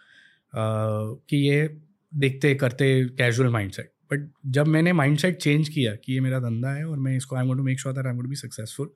कि 0.56 1.38
ये 1.50 1.82
देखते 2.16 2.56
करते 2.56 3.06
casual 3.06 3.50
mind 3.50 3.72
set 3.72 3.92
but 4.12 4.30
जब 4.45 4.67
मैंने 4.67 4.93
mindset 4.93 5.38
change 5.38 5.69
किया 5.69 5.95
कि 5.95 6.13
ये 6.13 6.19
मेरा 6.19 6.39
धंधा 6.39 6.69
है 6.69 6.86
और 6.86 7.00
मैं 7.00 7.17
इसको 7.17 7.36
I 7.36 7.43
am 7.43 7.56
to 7.58 7.63
make 7.63 7.80
sure 7.80 7.95
that 7.95 8.06
I 8.06 8.12
am 8.12 8.22
to 8.22 8.30
be 8.30 8.36
successful 8.36 8.89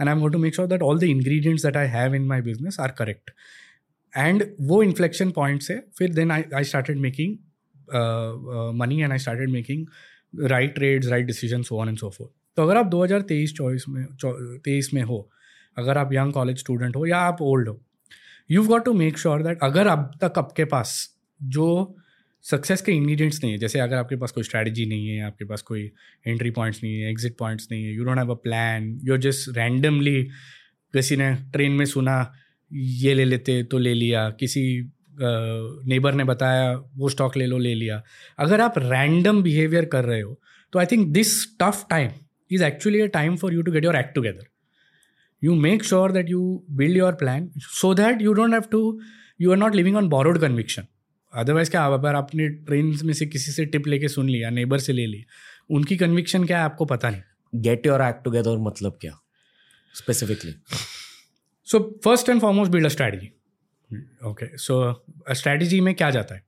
and 0.00 0.08
I 0.08 0.14
am 0.16 0.30
to 0.30 0.38
make 0.38 0.54
sure 0.54 0.68
that 0.68 0.82
all 0.82 0.98
the 0.98 1.02
ingredients 1.02 1.62
that 1.62 1.76
I 1.76 1.86
have 1.86 2.14
in 2.14 2.26
my 2.26 2.42
business 2.42 2.80
are 2.80 2.90
correct 2.90 3.30
and 4.16 4.44
वो 4.60 4.82
इन्फ्लेक्शन 4.82 5.30
पॉइंट 5.30 5.62
से 5.62 5.82
फिर 5.98 6.14
then 6.14 6.30
I 6.30 6.42
I 6.54 6.64
started 6.64 6.98
making 6.98 7.36
money 8.78 9.02
and 9.02 9.12
I 9.12 9.18
started 9.18 9.50
making 9.50 9.86
right 10.40 10.74
trades 10.74 11.08
right 11.08 11.26
decision 11.26 11.62
so 11.62 11.78
on 11.78 11.88
and 11.88 11.98
so 11.98 12.10
forth 12.10 12.32
तो 12.56 12.62
अगर 12.62 12.76
आप 12.76 12.90
2023 12.90 13.52
चौबीस 13.56 13.84
में 13.88 14.06
तेईस 14.64 14.90
में 14.94 15.02
हो, 15.02 15.30
अगर 15.78 15.98
आप 15.98 16.12
यंग 16.12 16.32
कॉलेज 16.32 16.58
स्टूडेंट 16.58 16.96
हो 16.96 17.06
या 17.06 17.18
आप 17.18 17.42
ओल्ड 17.42 17.68
हो 17.68 17.80
you 18.50 18.66
got 18.66 18.84
to 18.84 18.92
make 18.92 19.18
sure 19.18 19.42
that 19.42 19.58
अगर 19.62 19.86
अब 19.86 20.10
तक 20.22 20.38
आपके 20.38 20.64
पास 20.64 21.18
जो 21.42 21.96
सक्सेस 22.44 22.80
के 22.82 22.92
इंग्रीडियंट्स 22.92 23.42
नहीं 23.42 23.52
है। 23.52 23.58
जैसे 23.58 23.78
अगर 23.80 23.96
आपके 23.96 24.16
पास 24.16 24.32
कोई 24.32 24.44
स्ट्रैटेजी 24.44 24.86
नहीं 24.86 25.08
है, 25.08 25.22
आपके 25.24 25.44
पास 25.44 25.62
कोई 25.62 25.82
एंट्री 26.26 26.50
पॉइंट्स 26.50 26.82
नहीं 26.82 27.00
है 27.00 27.10
एग्जिट 27.10 27.36
पॉइंट्स 27.38 27.68
नहीं 27.72 27.84
है 27.84 27.94
you 27.94 28.04
don't 28.04 28.18
have 28.18 28.30
a 28.30 28.34
plan 28.42 28.88
you 29.04 29.16
just 29.26 29.56
randomly 29.58 30.22
किसी 30.94 31.16
ने 31.16 31.34
ट्रेन 31.52 31.72
में 31.72 31.84
सुना, 31.86 32.32
ये 32.70 33.14
ले 33.14 33.24
लेते 33.24 33.62
तो 33.64 33.78
ले 33.78 33.94
लिया, 33.94 34.28
किसी 34.30 34.90
नेबर 35.88 36.14
ने 36.14 36.24
बताया, 36.24 36.72
वो 36.96 37.08
स्टॉक 37.08 37.36
ले 37.36 37.46
लो, 37.46 37.58
ले 37.58 37.74
लिया। 37.74 38.02
अगर 38.38 38.60
आप 38.60 38.78
रैंडम 38.78 39.42
बिहेवियर 39.42 39.84
कर 39.92 40.04
रहे 40.04 40.20
हो 40.20 40.40
तो 40.72 40.78
I 40.78 40.86
think 40.92 41.06
this 41.12 41.34
tough 41.60 41.86
time 41.90 42.10
is 42.50 42.64
actually 42.64 43.00
a 43.00 43.06
time 43.14 43.36
for 43.36 43.54
you 43.54 43.62
to 43.62 43.72
get 43.72 43.84
your 43.84 43.96
act 43.96 44.14
together 44.14 44.50
you 45.42 45.54
make 45.62 45.84
sure 45.86 46.08
that 46.14 46.28
you 46.32 46.40
build 46.80 46.96
your 46.96 47.08
plan 47.20 47.46
so 47.76 47.88
that 48.00 48.20
you 48.24 48.32
don't 48.34 48.56
have 48.56 48.66
to, 48.74 48.80
you 49.44 49.54
are 49.54 49.56
not 49.62 49.76
living 49.78 49.96
on 50.00 50.10
borrowed 50.10 50.36
conviction. 50.42 50.84
Otherwise 51.32 51.70
क्या 51.70 51.82
आप 51.82 51.92
अगर 51.92 52.14
आपने 52.14 52.48
train 52.48 52.86
में 53.04 53.12
से 53.14 53.26
किसी 53.26 53.52
से 53.52 53.64
tip 53.66 53.86
लेके 53.86 54.08
सुन 54.08 54.28
लिया 54.28 54.50
नेबर 54.50 54.78
से 54.78 54.92
ले 54.92 55.06
ली 55.06 55.24
उनकी 55.70 55.96
कन्विक्शन 55.96 56.44
क्या 56.46 56.58
है 56.58 56.64
आपको 56.64 56.84
पता 56.84 57.10
नहीं? 57.10 57.22
गेट 57.54 57.86
योर 57.86 58.02
एक्ट 58.02 58.24
टुगेदर 58.24 58.56
मतलब 58.58 58.98
क्या? 59.00 59.18
Specifically 59.94 60.54
so 61.66 61.78
first 62.04 62.28
and 62.28 62.40
foremost 62.40 62.72
build 62.72 62.86
a 62.86 62.88
strategy 62.88 63.30
okay 64.24 64.56
so 64.58 65.04
strategy 65.30 65.80
में 65.80 65.94
क्या 65.94 66.10
जाता 66.10 66.34
है? 66.34 66.42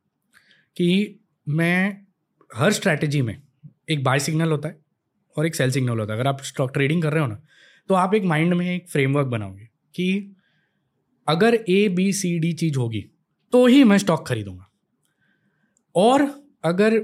कि 0.76 1.20
मैं 1.46 2.06
हर 2.50 2.72
स्ट्रैटेजी 2.72 3.22
में 3.22 3.36
एक 3.90 4.04
बाय 4.04 4.18
सिग्नल 4.18 4.50
होता 4.50 4.68
है 4.68 4.78
और 5.36 5.46
एक 5.46 5.54
सेल 5.54 5.70
सिग्नल 5.70 5.98
होता 5.98 6.12
है। 6.12 6.18
अगर 6.18 6.28
आप 6.28 6.42
स्टॉक 6.42 6.72
ट्रेडिंग 6.72 7.02
कर 7.02 7.12
रहे 7.12 7.20
हो 7.20 7.26
ना 7.26 7.42
तो 7.88 7.94
आप 7.94 8.14
एक 8.14 8.24
माइंड 8.24 8.54
में 8.54 8.66
एक 8.66 8.88
फ्रेमवर्क 8.90 9.26
बनाओगे 9.26 9.68
कि 9.94 10.36
अगर 11.28 11.54
ए 11.54 11.88
बी 11.88 12.12
सी 12.12 12.38
डी 12.38 12.52
चीज़ 12.52 12.78
होगी 12.78 13.04
तो 13.52 13.66
ही 13.66 13.82
मैं 13.84 13.98
स्टॉक 13.98 14.26
खरीदूँगा। 14.28 14.70
और 15.94 16.22
अगर 16.64 16.98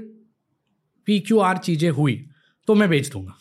पी 1.07 1.19
क्यू 1.19 1.39
आर 1.39 1.57
चीज़ें 1.57 1.89
हुई 1.89 2.15
तो 2.67 2.75
मैं 2.75 2.89
बेच 2.89 3.09
दूँगा। 3.11 3.37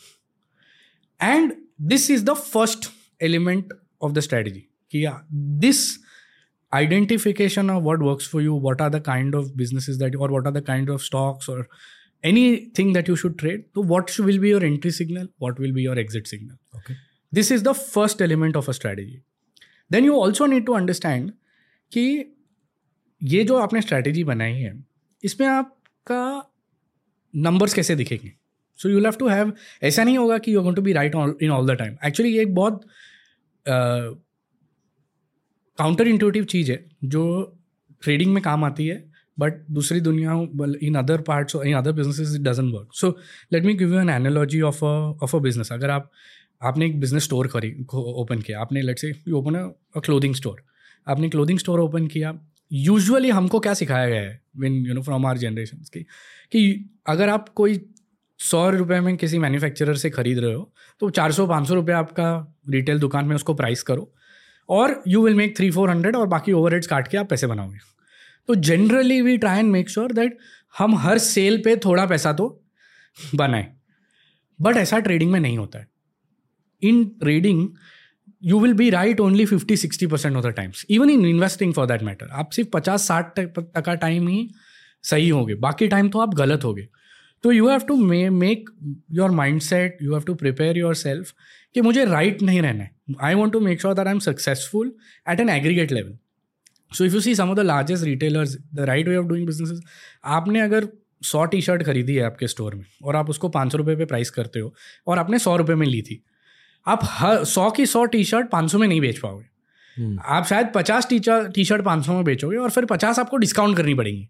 And 1.21 1.53
this 1.89 2.11
is 2.11 2.25
the 2.25 2.35
first 2.35 2.91
element 3.23 3.73
of 4.03 4.13
the 4.13 4.21
strategy 4.21 4.61
कि 4.93 5.07
this 5.33 5.81
identification 6.73 7.71
of 7.71 7.85
what 7.85 8.03
work 8.03 8.21
for 8.23 8.43
you 8.43 8.59
what 8.61 8.83
are 8.83 8.91
the 8.91 9.03
kind 9.03 9.35
of 9.35 9.53
business 9.57 9.89
that 9.91 10.17
और 10.17 10.33
what 10.33 10.47
are 10.47 10.53
the 10.53 10.65
kind 10.67 10.91
of 10.91 11.03
stocks 11.03 11.51
और 11.51 11.69
anything 12.79 12.95
that 12.95 13.09
you 13.09 13.17
should 13.17 13.39
trade 13.39 13.65
तो 13.75 13.83
what 13.95 14.11
will 14.21 14.39
be 14.39 14.51
your 14.51 14.65
entry 14.65 14.91
signal 14.91 15.29
what 15.43 15.61
will 15.61 15.73
be 15.73 15.85
your 15.85 15.99
exit 15.99 16.27
signal 16.27 16.95
this 17.33 17.53
is 17.53 17.65
the 17.65 17.73
first 17.73 18.23
element 18.23 18.57
of 18.57 18.69
a 18.69 18.73
strategy 18.73 19.21
then 19.91 20.05
you 20.05 20.21
also 20.21 20.47
need 20.47 20.67
to 20.67 20.73
understand 20.73 21.31
कि 21.93 22.35
ये 23.23 23.45
जो 23.45 23.57
आपने 23.57 23.81
strategy 23.81 24.25
बनाई 24.25 24.53
है 24.53 24.73
इसमें 25.25 25.47
आपका 25.49 26.23
numbers 27.35 27.75
कैसे 27.75 27.95
दिखेंगे? 27.97 28.33
So 28.79 28.89
you 28.89 29.01
have 29.05 29.17
to 29.19 29.29
have 29.29 29.53
ऐसा 29.83 30.05
नहीं 30.05 30.19
होगा 30.19 30.39
कि 30.39 30.55
you 30.55 30.61
going 30.63 30.77
to 30.77 30.83
be 30.83 30.93
right 30.93 31.15
in 31.43 31.51
all 31.51 31.67
the 31.67 31.77
time 31.79 31.97
actually 32.07 32.33
ये 32.33 32.43
एक 32.43 32.55
बहुत 32.55 32.85
काउंटर 35.79 36.09
इंट्यूटिव 36.09 36.45
चीज़ 36.45 36.71
है, 36.73 36.85
जो 37.05 37.57
ट्रेडिंग 38.03 38.33
में 38.35 38.43
काम 38.43 38.65
आती 38.65 38.87
है 38.87 39.05
बट 39.39 39.61
दूसरी 39.71 40.01
दुनिया 40.01 40.33
in 40.83 40.95
other 40.95 41.21
parts 41.23 41.57
in 41.57 41.75
other 41.77 41.93
business 41.93 42.35
it 42.35 42.43
doesn't 42.43 42.71
work 42.73 42.95
so 42.95 43.09
let 43.53 43.65
me 43.65 43.75
give 43.75 43.95
you 43.95 44.01
an 44.01 44.11
analogy 44.11 44.61
of 44.63 44.85
of 44.85 45.37
a 45.37 45.39
business 45.41 45.73
अगर 45.73 45.91
आप, 45.91 46.11
आपने 46.63 46.87
एक 46.87 46.99
बिज़नेस 47.01 47.25
स्टोर 47.25 47.47
करी 47.47 47.73
ओपन 47.95 48.41
किया, 48.41 48.61
आपने 48.61 48.83
let's 48.83 48.99
say 48.99 49.13
you 49.29 49.37
open 49.39 49.55
a 49.55 50.01
clothing 50.01 50.35
store 50.35 50.63
आपने 51.07 51.29
क्लोथिंग 51.29 51.59
स्टोर 51.59 51.81
ओपन 51.81 52.07
किया 52.07 52.33
usually 52.73 53.31
हमको 53.31 53.61
क्या 53.61 53.75
सिखाया 53.75 54.09
गया 54.09 54.21
है 54.21 54.41
when 54.57 54.75
you 54.87 54.95
know 54.95 55.03
from 55.03 55.27
our 55.27 55.39
generation 55.39 55.77
की, 55.85 56.01
कि 56.01 56.91
अगर 57.07 57.29
आप 57.29 57.49
कोई 57.49 57.81
सौ 58.41 58.69
रुपये 58.71 59.01
में 59.01 59.17
किसी 59.17 59.39
मैन्युफैक्चरर 59.39 59.97
से 59.97 60.11
खरीद 60.11 60.39
रहे 60.39 60.55
हो 60.55 60.73
तो 61.01 61.11
चार 61.11 61.33
सौ, 61.33 61.47
पाँच 61.47 61.69
सौ 61.69 61.75
रुपये 61.75 61.95
आपका 61.95 62.57
रिटेल 62.69 62.99
दुकान 62.99 63.25
में 63.25 63.35
उसको 63.37 63.55
प्राइस 63.55 63.83
करो 63.83 64.13
और 64.69 65.03
you 65.09 65.23
will 65.25 65.35
make 65.35 65.57
three 65.57 65.71
four 65.71 65.91
hundred 65.91 66.17
और 66.17 66.27
बाकी 66.27 66.53
ओवर 66.53 66.75
हेड्स 66.75 66.87
काट 66.87 67.09
के 67.09 67.19
आप 67.19 67.29
पैसे 67.31 67.47
बनाओगे। 67.47 67.79
तो 68.49 68.55
generally 68.55 69.21
we 69.23 69.37
try 69.39 69.59
and 69.59 69.71
make 69.73 69.91
sure 69.91 70.13
that 70.13 70.39
हम 70.79 70.95
हर 70.99 71.19
सेल 71.19 71.61
पे 71.65 71.77
थोड़ा 71.77 72.07
पैसा 72.07 72.33
तो 72.33 72.47
बनाए 73.35 73.67
बट 74.59 74.77
ऐसा 74.77 74.99
ट्रेडिंग 74.99 75.31
में 75.33 75.41
नहीं 75.41 75.59
होता 75.59 75.79
है। 75.79 75.89
In 76.83 77.05
trading 77.21 77.69
you 78.43 78.61
will 78.61 78.73
be 78.75 78.89
right 78.91 79.21
only 79.21 79.45
fifty 79.47 79.77
sixty 79.77 80.07
percent 80.07 80.37
of 80.37 80.47
the 80.47 80.51
times 80.57 80.85
even 80.91 81.11
in 81.11 81.25
investing 81.27 81.75
for 81.75 81.87
that 81.87 82.03
matter 82.03 82.29
आप 82.33 82.51
सिर्फ़ 82.53 82.71
पचास, 82.71 83.07
साठ 83.09 83.39
टका 83.39 83.95
टाइम 83.97 84.29
ही 84.29 84.49
सही 85.05 85.29
होगे। 85.29 85.55
बाकी 85.57 85.89
टाइम 85.89 86.09
तो 86.09 86.19
आप 86.19 86.35
गलत 86.35 86.65
होगे। 86.65 86.89
तो 87.45 87.53
you 87.53 87.69
have 87.69 87.81
to 87.89 87.97
make 88.31 88.71
your 89.13 89.31
mind 89.33 89.61
set 89.63 89.99
you 90.03 90.13
have 90.13 90.23
to 90.23 90.35
prepare 90.35 90.79
your 90.79 90.95
self 90.95 91.33
कि 91.75 91.81
मुझे 91.81 92.05
राइट 92.05 92.33
right 92.33 92.47
नहीं 92.47 92.63
रहना 92.63 92.83
है। 92.83 92.91
I 93.23 93.35
want 93.35 93.53
to 93.53 93.61
make 93.61 93.81
sure 93.81 93.95
that 93.95 94.07
I 94.07 94.13
am 94.13 94.19
successful 94.21 94.93
at 95.31 95.41
an 95.41 95.49
aggregate 95.49 95.93
level 95.93 96.17
so 96.93 97.05
if 97.05 97.15
you 97.15 97.21
see 97.21 97.35
some 97.35 97.51
of 97.51 97.57
the 97.57 97.61
largest 97.61 98.05
retailers 98.05 98.57
the 98.75 98.81
right 98.81 99.09
way 99.09 99.17
of 99.17 99.27
doing 99.27 99.47
business 99.47 99.81
आपने 100.25 100.61
अगर 100.61 100.89
सौ 101.23 101.45
T 101.45 101.61
shirt 101.63 101.83
खरीदी 101.83 102.15
है 102.15 102.23
आपके 102.23 102.47
store 102.49 102.75
में, 102.75 102.85
और 103.03 103.17
आप 103.17 103.31
उसको 103.31 103.49
पाँच 103.49 103.73
सौ 103.73 103.79
रुपये 103.79 103.97
पे 103.97 104.05
प्राइस 104.05 104.31
करते 104.31 104.61
हो, 104.61 104.75
और 105.07 105.19
आपने 105.19 105.39
सौ 105.39 105.57
रुपये 105.57 105.77
में 105.77 105.87
ली 105.87 106.03
थी 106.03 106.23
आप 106.91 107.01
हर 107.05 107.45
सौ 107.47 107.71
की 107.71 107.87
सौ 107.87 108.05
टी 108.07 108.25
शर्ट 108.25 108.51
पाँच 108.51 108.71
सौ 108.71 108.79
में 108.79 108.87
नहीं 108.89 109.01
बेच 109.01 109.19
पाओगे। 109.19 109.49
हम्म। 109.97 110.19
आप 110.27 110.45
शायद 110.47 110.71
पचास 110.75 111.09
टी 111.09 111.21
टी 111.29 111.65
शर्ट 111.65 111.85
पाँच 111.85 112.05
सौ 112.07 112.13
में 112.13 112.25
बेचोगे 112.25 112.57
और 112.57 112.71
फिर 112.71 112.85
पचास 112.85 113.19
आपको 113.19 113.37
डिस्काउंट 113.37 113.77
करनी 113.77 113.95
पड़ेगी। 113.95 114.29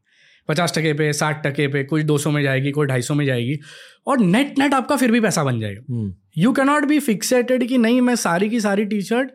पचास 0.48 0.72
टके 0.76 0.92
पे 0.92 1.12
साठ 1.12 1.46
टके 1.46 1.66
पे 1.68 1.82
कुछ 1.84 2.02
दो 2.02 2.16
सौ 2.18 2.30
में 2.30 2.42
जाएगी 2.42 2.70
कोई 2.70 2.86
ढाई 2.86 3.02
सौ 3.02 3.14
में 3.14 3.24
जाएगी 3.26 3.58
और 4.06 4.20
नेट 4.20 4.58
नेट 4.58 4.74
आपका 4.74 4.96
फिर 4.96 5.12
भी 5.12 5.20
पैसा 5.20 5.44
बन 5.44 5.60
जाएगा। 5.60 6.12
यू 6.38 6.52
कैनॉट 6.52 6.84
बी 6.84 6.98
फिक्सेटेड 7.00 7.66
कि 7.68 7.78
नहीं 7.78 8.00
मैं 8.00 8.14
सारी 8.16 8.48
की 8.50 8.60
सारी 8.60 8.84
टी 8.84 9.00
शर्ट 9.02 9.30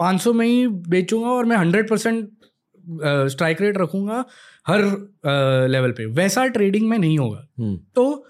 पाँच 0.00 0.20
सौ 0.20 0.32
में 0.32 0.46
ही 0.46 0.66
बेचूँगा 0.68 1.28
और 1.28 1.44
मैं 1.44 1.56
हंड्रेड 1.56 1.88
परसेंट 1.88 2.28
स्ट्राइक 3.30 3.60
रेट 3.62 3.78
रखूँगा 3.78 4.24
हर 4.66 4.82
लेवल 5.70 5.90
पे। 5.90 6.06
वैसा 6.12 6.46
ट्रेडिंग 6.48 6.88
में 6.88 6.98
नहीं 6.98 7.18
होगा। 7.18 7.76
तो 7.94 8.26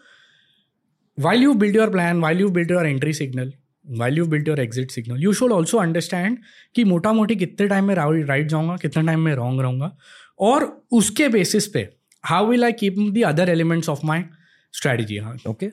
while 1.19 1.43
you 1.43 1.55
build 1.55 1.77
your 1.77 1.91
plan 1.91 2.21
while 2.21 2.41
you 2.41 2.49
build 2.51 2.71
your 2.71 2.87
entry 2.87 3.13
signal 3.13 3.53
while 3.91 4.19
you 4.19 4.27
build 4.27 4.49
your 4.49 4.61
exit 4.61 4.91
signal 4.91 5.23
you 5.23 5.33
should 5.33 5.53
also 5.53 5.79
understand 5.79 6.39
कि 6.75 6.85
मोटा 6.85 7.13
मोटी 7.13 7.37
कितने 7.37 7.67
टाइम 7.69 7.85
में 7.85 7.95
राइट 7.95 8.47
जाऊँगा 8.49 8.77
कितने 8.77 9.03
टाइम 9.07 9.21
में 9.21 9.35
रॉन्ग 9.35 9.61
रहूँगा। 9.61 9.97
और 10.41 10.65
उसके 10.93 11.29
बेसिस 11.29 11.67
पे 11.69 11.89
how 12.25 12.47
will 12.47 12.65
I 12.65 12.73
keep 12.73 12.95
the 13.15 13.25
other 13.27 13.49
elements 13.49 13.89
of 13.89 14.07
my 14.07 14.25
strategy 14.75 15.17
हाँ। 15.19 15.37
ओके 15.49 15.67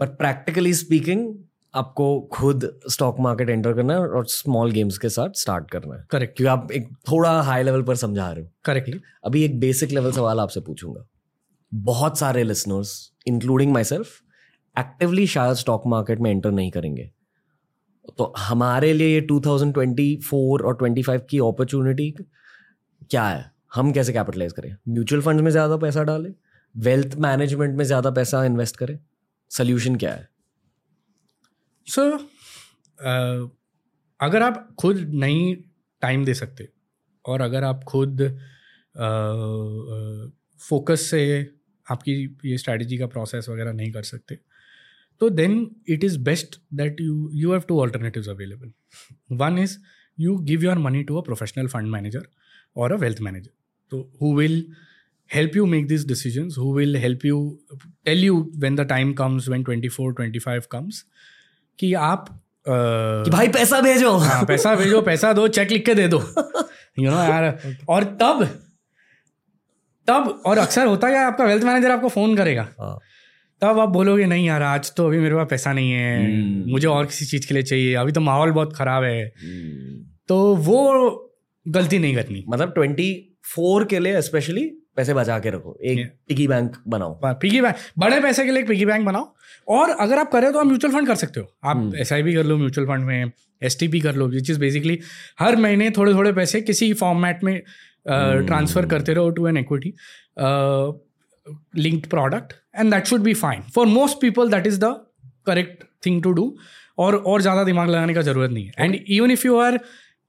पर 0.00 0.06
प्रैक्टिकली 0.06 0.72
स्पीकिंग 0.74 1.28
आपको 1.74 2.08
खुद 2.32 2.68
स्टॉक 2.90 3.16
मार्केट 3.20 3.50
एंटर 3.50 3.72
करना 3.72 3.94
है 3.94 4.00
और 4.00 4.26
स्मॉल 4.26 4.70
गेम्स 4.72 4.98
के 4.98 5.08
साथ 5.08 5.38
स्टार्ट 5.38 5.70
करना 5.70 5.94
है। 5.94 6.04
करेक्ट 6.10 6.36
क्योंकि 6.36 6.50
आप 6.50 6.72
एक 6.72 6.88
थोड़ा 7.10 7.30
हाई 7.42 7.62
लेवल 7.62 7.82
पर 7.82 7.96
समझा 7.96 8.30
रहे 8.30 8.44
हो। 8.44 8.50
करेक्टली 8.64 9.00
अभी 9.24 9.42
एक 9.44 9.58
बेसिक 9.60 9.90
लेवल 9.90 10.12
सवाल 10.12 10.40
आपसे 10.40 10.60
पूछूँगा। 10.60 11.06
बहुत 11.72 12.18
सारे 12.18 12.44
listeners 12.44 12.94
including 13.26 13.72
my 13.72 13.84
self 13.84 14.08
actively 14.76 15.26
शायद 15.26 15.56
स्टॉक 15.56 15.82
मार्केट 15.86 16.20
में 16.20 16.30
एंटर 16.30 16.50
नहीं 16.50 16.70
करेंगे। 16.70 17.10
तो 18.18 18.34
हमारे 18.38 18.92
लिए 18.92 19.20
ये 19.20 19.26
2024 19.32 20.62
और 20.62 20.78
25 20.82 21.20
की 21.30 21.38
अपॉर्चुनिटी 21.38 22.10
क्या 23.10 23.28
है? 23.28 23.52
हम 23.74 23.92
कैसे 23.92 24.12
कैपिटलाइज 24.12 24.52
करें? 24.52 24.76
म्यूचुअल 24.88 25.22
फंड 25.22 25.40
में 25.40 25.50
ज़्यादा 25.50 25.76
पैसा 25.76 26.02
डालें? 26.02 26.34
वेल्थ 26.76 27.14
मैनेजमेंट 27.14 27.76
में 27.76 27.84
ज़्यादा 27.84 28.10
पैसा 28.10 28.44
इन्वेस्ट 28.44 28.76
करें? 28.76 28.98
सोल्यूशन 29.50 29.96
क्या 29.96 30.12
है? 30.12 30.28
सो 31.86 32.10
so, 32.10 32.16
uh, 32.16 33.50
अगर 34.20 34.42
आप 34.42 34.76
खुद 34.78 34.98
नहीं 34.98 35.56
टाइम 36.00 36.24
दे 36.24 36.34
सकते 36.34 36.68
और 37.26 37.40
अगर 37.40 37.64
आप 37.64 37.84
खुद 37.84 38.40
फोकस 40.68 41.00
uh, 41.00 41.06
से 41.06 41.50
आपकी 41.90 42.38
ये 42.44 42.58
स्ट्रैटेजी 42.58 42.98
का 42.98 43.06
प्रोसेस 43.06 43.48
वगैरह 43.48 43.72
नहीं 43.72 43.92
कर 43.92 44.02
सकते 44.02 44.38
तो 45.20 45.30
then 45.30 45.70
it 45.88 46.04
is 46.04 46.18
best 46.24 46.60
that 46.74 47.00
you 47.00 47.30
you 47.34 47.52
have 47.52 47.62
to 47.68 47.80
alternative 47.80 48.30
available 48.30 48.72
one 49.36 49.58
is 49.58 49.78
you 50.18 50.36
give 50.50 50.64
your 50.64 50.78
money 50.78 51.02
to 51.04 51.16
a 51.16 51.24
professional 51.24 51.66
fund 51.68 51.90
manager 51.92 52.28
और 52.76 52.92
अ 52.92 52.96
वेल्थ 52.96 53.20
मैनेजर 53.20 53.50
तो 53.90 54.10
who 54.22 54.36
will 54.36 54.62
help 55.30 55.56
you 55.56 55.62
make 55.70 55.88
these 55.88 56.04
decisions 56.10 56.54
who 56.58 56.66
will 56.74 56.94
help 57.00 57.24
you 57.28 57.38
tell 58.08 58.22
you 58.26 58.36
when 58.62 58.76
the 58.76 58.84
time 58.92 59.10
comes 59.16 59.48
when 59.54 59.64
24 59.64 60.14
25 60.20 60.68
comes 60.74 61.00
कि 61.78 61.92
आप 61.94 62.28
कि 62.68 63.30
भाई 63.30 63.48
पैसा 63.48 63.80
भेजो। 63.80 64.12
हाँ 64.18 64.44
पैसा 64.44 64.74
भेजो 64.74 65.00
पैसा 65.02 65.32
दो 65.32 65.46
चेक 65.48 65.70
लिख 65.70 65.84
के 65.86 65.94
दे 65.94 66.08
दो। 66.08 66.18
यू 66.98 67.10
नो 67.10 67.16
यार 67.16 67.76
और 67.88 68.04
तब 68.22 68.42
तब 70.08 70.42
और 70.46 70.58
अक्सर 70.58 70.86
होता 70.86 71.08
है 71.08 71.18
आपका 71.24 71.44
वेल्थ 71.44 71.64
मैनेजर 71.64 71.90
आपको 71.90 72.08
फ़ोन 72.08 72.36
करेगा। 72.36 72.68
हाँ. 72.80 72.98
तब 73.62 73.78
आप 73.78 73.88
बोलोगे 73.88 74.26
नहीं 74.26 74.46
यार 74.46 74.62
आज 74.62 74.94
तो 74.94 75.06
अभी 75.06 75.18
मेरे 75.18 75.34
पास 75.34 75.46
पैसा 75.50 75.72
नहीं 75.72 75.92
है। 75.92 76.18
hmm. 76.18 76.72
मुझे 76.72 76.86
और 76.86 77.06
किसी 77.06 77.26
चीज़ 77.26 77.48
के 77.48 77.54
लिए 77.54 77.62
चाहिए। 77.62 77.94
अभी 77.94 78.12
तो 78.12 78.20
माहौल 78.20 78.50
बहुत 78.50 78.76
खराब 78.76 79.04
है। 79.04 79.32
hmm. 79.32 80.26
तो 80.28 80.56
वो 80.56 80.80
गलती 81.68 81.98
नहीं 81.98 82.14
करनी। 82.14 82.44
मतलब 82.48 82.72
ट्वेंटी 82.74 83.38
फोर 83.44 83.84
के 83.84 83.98
लिए 83.98 84.22
स्पेशली 84.22 84.64
पैसे 84.96 85.14
बचा 85.14 85.38
के 85.38 85.50
रखो। 85.50 85.78
एक 85.84 86.12
पिगी 86.28 86.48
बैंक 86.48 86.76
बनाओ। 86.88 87.20
Piggy 87.24 87.60
bank. 87.60 87.74
बड़े 87.98 88.20
पैसे 88.20 88.44
के 88.44 88.50
लिए 88.50 88.60
एक 88.60 88.68
पिगी 88.68 88.84
बैंक 88.86 89.06
बनाओ। 89.06 89.34
और 89.68 89.90
अगर 89.90 90.18
आप 90.18 90.32
करें 90.32 90.52
तो 90.52 90.58
आप 90.58 90.66
म्यूचुअल 90.66 90.94
फंड 90.94 91.06
कर 91.06 91.14
सकते 91.14 91.40
हो। 91.40 91.52
आप 91.64 91.92
एस 91.98 92.12
आई 92.12 92.22
कर 92.22 92.44
लो 92.44 92.56
म्यूचुअल 92.56 92.86
फंड 92.86 93.04
में 93.04 93.30
एस 93.62 93.78
कर 93.82 94.14
लो 94.14 94.26
विच 94.26 94.50
इज़ 94.50 94.60
बेसिकली 94.60 94.98
हर 95.40 95.56
महीने 95.56 95.90
थोड़े 95.90 96.14
थोड़े 96.14 96.32
पैसे 96.32 96.60
किसी 96.60 96.92
फॉर्मेट 96.92 97.44
में 97.44 97.62
ट्रांसफ़र 98.46 98.84
uh, 98.84 98.90
करते 98.90 99.14
रहो 99.14 99.30
to 99.30 99.46
an 99.48 99.56
equity 99.56 99.94
linked 101.76 102.06
product 102.06 102.52
and 102.78 102.92
that 102.94 103.06
should 103.06 103.20
be 103.22 103.34
fine 103.34 103.62
for 103.74 103.86
most 103.86 104.20
people 104.20 104.50
that 104.50 104.66
is 104.66 104.80
the 104.80 104.94
correct 105.46 105.84
thing 106.06 106.22
to 106.22 106.32
do 106.32 106.52
और 106.98 107.16
और 107.16 107.42
ज़्यादा 107.42 107.64
दिमाग 107.64 107.88
लगाने 107.90 108.14
का 108.14 108.22
ज़रूरत 108.22 108.50
नहीं 108.50 108.66
है। 108.66 108.72
And 108.78 108.94
even 109.08 109.30
if 109.30 109.46
you 109.46 109.58
are 109.60 109.80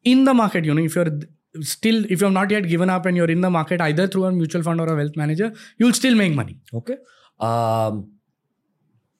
in 0.05 0.25
the 0.25 0.29
market 0.43 0.65
you 0.65 0.73
know 0.73 0.81
if 0.81 0.99
you 0.99 1.05
are 1.05 1.19
still 1.67 2.03
if 2.13 2.21
you 2.21 2.25
have 2.25 2.33
not 2.33 2.51
yet 2.53 2.65
given 2.71 2.91
up 2.93 3.07
and 3.09 3.19
you're 3.19 3.27
in 3.35 3.39
the 3.43 3.49
market 3.53 3.81
either 3.83 4.03
through 4.07 4.25
a 4.25 4.29
mutual 4.33 4.63
fund 4.65 4.81
or 4.81 4.85
a 4.91 4.95
wealth 4.97 5.15
manager 5.21 5.47
you'll 5.81 5.95
still 5.99 6.17
make 6.19 6.35
money. 6.39 6.53
Okay. 6.79 6.97
Um, 7.47 8.03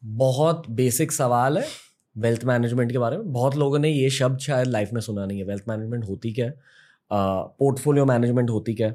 बहुत 0.04 0.70
basic 0.80 1.12
सवाल 1.12 1.58
है 1.58 1.65
wealth 2.15 2.46
management 2.46 2.92
के 2.92 2.98
बारे 2.98 3.18
में। 3.18 3.32
बहुत 3.34 3.56
लोगों 3.58 3.80
ने 3.80 3.89
ये 3.92 4.10
शब्द 4.18 4.39
शायद 4.39 4.68
लाइफ 4.68 4.89
में 4.94 5.02
सुना 5.02 5.26
नहीं 5.26 5.39
है। 5.39 5.46
वेल्थ 5.46 5.63
मैनेजमेंट 5.70 6.06
होती 6.10 6.34
क्या 6.34 6.46
है? 6.46 6.52
पोर्टफोलियो 7.12 8.04
uh, 8.04 8.10
मैनेजमेंट 8.10 8.50
होती 8.50 8.74
क्या 8.74 8.88
है? 8.88 8.94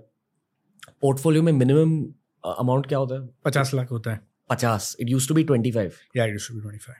पोर्टफोलियो 1.02 1.42
में 1.42 1.52
मिनिमम 1.52 2.00
अमाउंट 2.44 2.86
क्या 2.86 2.98
होता 2.98 3.14
है? 3.14 3.28
पचास 3.44 3.74
लाख 3.74 3.90
होता 3.90 4.12
है। 4.12 4.20
पचास। 4.50 4.96
It 5.00 5.08
use 5.08 5.28
to 5.28 5.34
be 5.34 5.44
twenty 5.44 5.70
five 5.72 5.92
या 6.16 6.24
it 6.24 6.38
to 6.48 6.54
be 6.54 6.60
twenty 6.60 6.78
five 6.78 6.96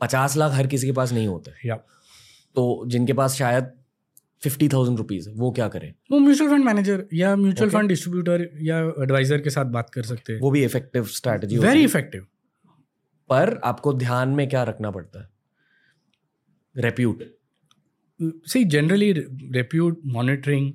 पचास 0.00 0.36
लाख 0.36 0.52
हर 0.52 0.66
किसी 0.66 0.86
के 0.86 0.92
पास 0.92 1.12
नहीं 1.12 1.26
होते 1.26 1.68
या 1.68 1.76
तो 2.56 2.84
जिनके 2.86 3.12
पास 3.12 3.34
शायद 3.34 3.70
फिफ्टी 4.42 4.68
थाउज़ेंड 4.68 4.98
रुपीज़ 4.98 5.28
वो 5.30 5.50
क्या 5.50 5.68
करे? 5.68 5.92
वो 6.12 6.18
म्यूचुअल 6.18 6.50
फंड 6.50 6.64
मैनेजर 6.64 7.04
या 7.14 7.34
म्यूचुअल 7.36 7.70
फंड 7.70 7.88
डिस्ट्रीब्यूटर 7.88 8.48
या 8.62 8.78
एडवाइजर 9.02 9.40
के 9.40 9.50
साथ 9.50 9.64
बात 9.72 9.90
कर 9.90 10.02
सकते 10.02 10.32
हैं। 10.32 10.40
वो 10.40 10.50
भी 10.50 10.64
इफ़ेक्टिव 10.64 11.04
स्ट्रैटेजी 11.08 11.58
वेरी 11.58 11.84
इफ़ेक्टिव 11.84 12.26
पर 13.30 13.58
आपको 13.64 13.92
ध्यान 13.94 14.28
में 14.28 14.48
क्या 14.48 14.62
रखना 14.62 14.90
पड़ता 14.90 15.20
है? 15.20 15.28
Repute 16.76 17.22
see 18.48 18.64
generally 18.66 19.12
repute 19.12 20.00
monitoring 20.06 20.72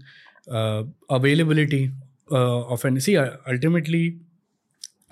availability 1.10 1.86
of 2.30 2.88
an 2.88 3.00
see 3.00 3.16
ultimately 3.16 4.06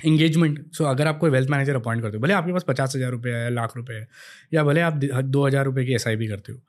engagement 0.06 0.60
so 0.76 0.84
अगर 0.86 1.08
आप 1.08 1.18
कोई 1.20 1.30
वेल्थ 1.30 1.50
मैनेजर 1.50 1.76
अपॉइंट 1.76 2.02
करते 2.02 2.18
हो, 2.18 2.22
भले 2.24 2.34
आपके 2.34 2.54
पास 2.54 2.64
पचास 2.68 2.96
हज़ार 2.96 3.12
रुपये 3.12 3.34
है, 3.34 3.50
लाख 3.54 3.76
रुपये 3.78 3.98
है, 3.98 4.08
या 4.54 4.64
भले 4.64 4.82
आप 4.82 4.94
दो 5.26 5.46
हज़ार 5.46 5.66
रुपये 5.66 5.86
की 5.86 5.94
एस 5.96 6.04
करते 6.08 6.52
हो, 6.52 6.60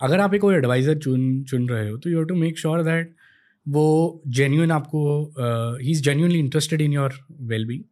अगर 0.00 0.20
आप 0.20 0.34
एक 0.34 0.40
कोई 0.40 0.54
एडवाइज़र 0.56 0.98
चुन 0.98 1.42
चुन 1.44 1.68
रहे 1.68 1.88
हो 1.88 1.96
तो 1.98 2.10
you 2.10 2.16
have 2.18 2.26
to 2.26 2.34
make 2.36 2.58
sure 2.58 2.82
that 2.84 3.14
वो 3.66 4.22
जेन्यून 4.28 4.70
आपको 4.70 5.02
he 5.82 5.90
is 5.90 6.02
genuinely 6.02 6.38
interested 6.38 6.80
in 6.80 6.92
your 6.92 7.14
well 7.42 7.64
B 7.66 7.84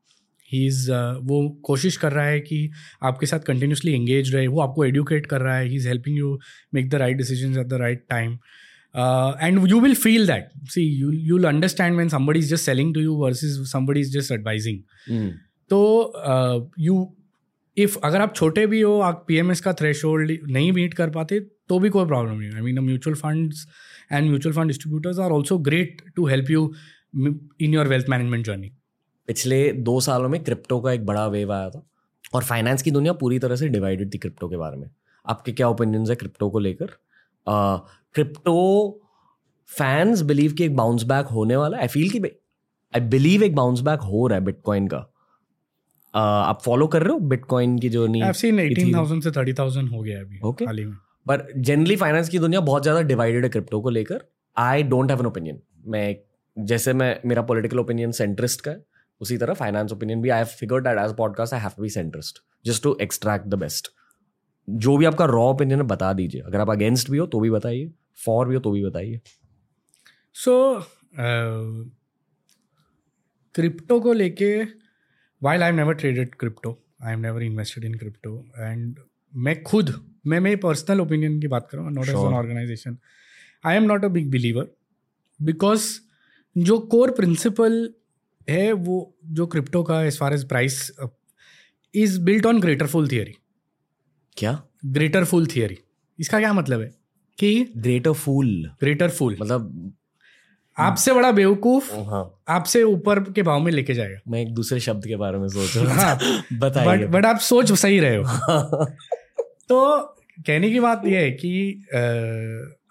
he 0.51 0.67
is 0.67 0.91
वो 1.23 1.49
कोशिश 1.65 1.97
कर 1.97 2.13
रहा 2.13 2.25
है 2.27 2.41
कि 2.41 2.71
आपके 3.03 3.27
साथ 3.27 3.41
कंटिन्यूसली 3.47 3.95
एंगेज 3.95 4.35
रहे, 4.35 4.47
वो 4.47 4.61
आपको 4.61 4.85
एडुकेट 4.85 5.27
कर 5.27 5.41
रहा 5.41 5.57
है 5.57 5.67
he 5.69 5.77
is 5.77 5.89
helping 5.89 6.19
you 6.19 6.39
make 6.75 6.89
the 6.91 6.95
right 6.95 7.17
decision 7.17 7.59
at 7.61 7.67
the 7.67 7.81
right 7.81 8.05
time 8.11 8.39
and 8.97 9.69
you 9.69 9.81
will 9.81 9.95
feel 9.95 10.27
that 10.27 10.49
see 10.69 10.83
you 10.83 11.11
you 11.11 11.37
will 11.37 11.47
understand 11.47 11.97
when 11.97 12.09
somebody 12.09 12.39
is 12.39 12.51
just 12.51 12.65
selling 12.65 12.95
to 12.95 13.01
you 13.01 13.15
versus 13.15 13.59
somebody 13.73 14.01
is 14.01 14.19
just 14.19 14.33
advising 14.33 14.79
तो 15.71 16.13
you 16.79 17.17
uh, 17.17 17.25
if 17.79 17.99
अगर 18.05 18.21
आप 18.21 18.35
छोटे 18.35 18.67
भी 18.67 18.81
हो 18.81 19.01
आप 19.01 19.25
P 19.29 19.37
M 19.37 19.51
S 19.51 19.61
का 19.61 19.73
thresh 19.73 20.05
hold 20.05 20.39
नहीं 20.51 20.73
meet 20.73 20.95
कर 20.95 21.11
पाते 21.11 21.41
तो 21.41 21.79
भी 21.79 21.89
कोई 21.89 22.07
प्रॉब्लम 22.07 22.39
नहीं 22.39 22.53
I 22.53 22.61
mean 22.61 22.79
mutual 22.79 23.17
funds 23.17 23.67
and 24.13 24.29
mutual 24.29 24.55
fund 24.55 24.67
distributors 24.67 25.19
are 25.19 25.31
also 25.31 25.59
great 25.59 26.03
to 26.17 26.27
help 26.27 26.51
you 26.51 26.73
in 27.61 27.75
your 27.75 27.89
wealth 27.89 28.09
management 28.09 28.47
journey 28.47 28.73
पिछले 29.27 29.73
दो 29.73 30.01
सालों 30.01 30.29
में 30.29 30.45
क्रिप्टो 30.45 30.81
का 30.81 30.93
एक 30.93 31.07
बड़ा 31.07 31.27
वेव 31.27 31.53
आया 31.53 31.71
था 31.71 31.87
और 32.35 32.45
फाइनेंस 32.45 32.83
की 32.83 32.91
दुनिया 32.91 33.13
पूरी 33.13 33.39
तरह 33.39 33.57
से 33.57 33.69
डिवाइडेड 33.69 34.15
थी 34.15 34.19
क्रिप्टो 34.19 34.49
के 34.49 34.57
बारे 34.57 34.77
में. 34.77 34.91
आपके 35.29 35.53
क्या 35.53 35.69
ओपिनियंस 35.69 36.11
है 36.11 36.17
क्रिप्टो 36.17 36.51
को 36.51 36.59
लेकर? 36.59 36.91
क्रिप्टो 37.47 39.01
फैंस 39.71 40.23
बिलीव 40.23 40.53
कि 40.53 40.65
एक 40.65 40.77
बाउंस 40.77 41.03
बैक 41.03 41.27
होने 41.27 41.57
वाला 41.57 41.79
आई 41.79 41.87
फील 41.87 42.11
कि 42.11 42.21
आई 42.95 43.01
बिलीव 43.01 43.43
एक 43.43 43.55
बाउंस 43.55 43.81
बैक 43.81 44.01
हो 44.01 44.27
रहा 44.27 44.39
है 44.39 44.45
बिटकॉइन 44.45 44.87
का। 44.89 44.99
uh, 44.99 45.09
आप 46.15 46.61
फॉलो 46.65 46.87
कर 46.87 47.03
रहे 47.03 47.13
हो 47.13 47.19
बिटकॉइन 47.19 47.79
की 47.79 47.89
जो 47.89 48.07
नहीं 48.07 48.33
सीन 48.33 48.59
18000 48.59 49.23
से 49.23 49.31
30000 49.31 49.91
हो 49.93 50.03
गया 50.03 50.21
अभी 50.21 50.41
ओके 50.45 50.65
हाल 50.65 50.79
ही 50.79 50.85
में। 50.85 50.97
पर 51.27 51.47
जनरली 51.57 51.97
फाइनेंस 51.97 52.29
की 52.29 52.39
दुनिया 52.39 52.61
बहुत 52.61 52.83
ज़्यादा 52.83 53.01
डिवाइडेड 53.03 53.45
है 53.45 53.49
क्रिप्टो 53.51 53.81
को 53.81 53.91
लेकर। 53.91 54.25
I 54.57 54.83
don't 54.83 55.11
have 55.11 55.21
an 55.21 55.27
opinion 55.27 55.61
मैं 55.87 56.17
जैसे 56.57 56.93
मैं 56.93 57.21
मेरा 57.27 57.43
पॉलिटिकल 57.43 57.79
ओपिनियन 57.79 58.13
सेंट्रिस्ट 58.13 58.61
का 58.61 58.71
है 58.71 58.85
उसी 59.21 59.37
तरह 59.39 59.55
फाइनेंस 59.55 59.93
ओपिनियन 59.93 60.23
भी। 60.23 60.29
I 60.29 60.45
figure 60.45 60.81
that 60.81 60.99
as 60.99 61.17
podcast 61.17 61.55
I 61.55 61.61
have 61.61 61.83
be 61.83 61.89
centrist 61.89 62.39
just 62.67 62.83
to 62.83 62.97
extract 63.01 63.47
the 63.47 63.55
best 63.55 63.89
जो 64.69 64.97
भी 64.97 65.05
आपका 65.05 65.25
रॉ 65.25 65.43
ओपिनियन 65.45 65.81
है 65.81 65.87
बता 65.87 66.13
दीजिए। 66.13 66.41
अगर 66.41 66.61
आप 66.61 66.71
अगेंस्ट 66.71 67.11
भी 67.11 67.19
हो 67.19 67.27
तो 67.27 67.41
भी 67.41 67.51
बताइए। 67.51 67.91
फॉर 68.25 68.49
भी 68.49 68.55
हो 68.55 68.61
तो 68.61 68.71
भी 68.71 68.85
बताइए। 68.85 69.21
सो 70.35 70.81
क्रिप्टो 73.55 74.01
को 74.01 74.13
लेके 74.13 74.55
while 75.43 75.63
I 75.63 75.69
am 75.69 75.75
never 75.75 75.95
traded 75.95 76.35
crypto 76.35 76.79
I 77.03 77.13
am 77.13 77.21
never 77.21 77.43
invested 77.43 77.85
in 77.85 77.95
crypto 77.95 78.39
and 78.59 78.99
मैं 79.35 79.63
खुद 79.63 79.93
मैं 80.27 80.41
मेरी 80.41 80.57
पर्सनल 80.57 81.01
ओपिनियन 81.01 81.41
की 81.41 81.49
बात 81.49 81.69
करूँ 81.71 81.91
not 81.93 82.05
as 82.05 82.11
an 82.11 82.35
organisation 82.35 82.99
I 83.67 83.77
am 83.77 83.83
not 83.83 84.05
a 84.05 84.09
big 84.09 84.31
believer 84.31 84.69
because 85.43 85.87
जो 86.57 86.79
कोर 86.79 87.11
प्रिंसिपल 87.11 87.95
है 88.49 88.73
वो 88.73 89.17
जो 89.27 89.47
क्रिप्टो 89.47 89.83
का 89.83 90.03
as 90.03 90.19
far 90.19 90.35
as 90.35 90.49
price 90.49 90.91
is 91.95 92.21
built 92.21 92.47
on 92.47 92.61
greater 92.61 92.87
fool 92.87 93.09
theory 93.09 93.35
क्या? 94.37 94.63
ग्रेटर 94.87 95.25
फुल 95.25 95.47
थियरी 95.47 95.79
इसका 96.19 96.39
क्या 96.39 96.53
मतलब 96.53 96.81
है? 96.81 96.95
कि 97.39 97.73
ग्रेटर 97.77 98.13
फूल 98.13 98.49
ग्रेटर 98.81 99.09
फुल 99.11 99.37
मतलब 99.41 99.93
आपसे 100.79 101.13
बड़ा 101.13 101.31
बेवकूफ़ 101.33 101.93
हाँ। 101.95 102.43
आपसे 102.49 102.83
ऊपर 102.83 103.21
के 103.33 103.43
भाव 103.43 103.61
में 103.61 103.71
लेके 103.73 103.95
जाएगा। 103.95 104.19
मैं 104.29 104.41
एक 104.43 104.55
दूसरे 104.55 104.81
शब्द 104.81 105.07
के 105.07 105.17
बारे 105.17 105.39
में 105.39 105.49
सोच 105.49 105.77
रहा 105.77 106.13
हूँ। 106.13 106.43
बताइए। 106.59 107.07
बट 107.07 107.27
आप 107.27 107.39
सोच 107.39 107.73
सही 107.73 108.01
रहे 108.01 108.17
हो। 108.17 108.25
तो 109.69 109.99
कहने 110.47 110.71
की 110.71 110.81
बात 110.81 111.03
यह 111.07 111.21
है 111.21 111.31
कि 111.31 111.85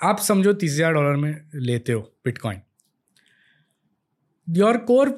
आप 0.03 0.19
समझो 0.19 0.53
तीस 0.53 0.73
हज़ार 0.73 0.93
डॉलर 0.93 1.15
में 1.15 1.35
लेते 1.55 1.93
हो 1.93 2.01
bitcoin 2.25 2.61
your 4.49 4.77
core 4.77 5.09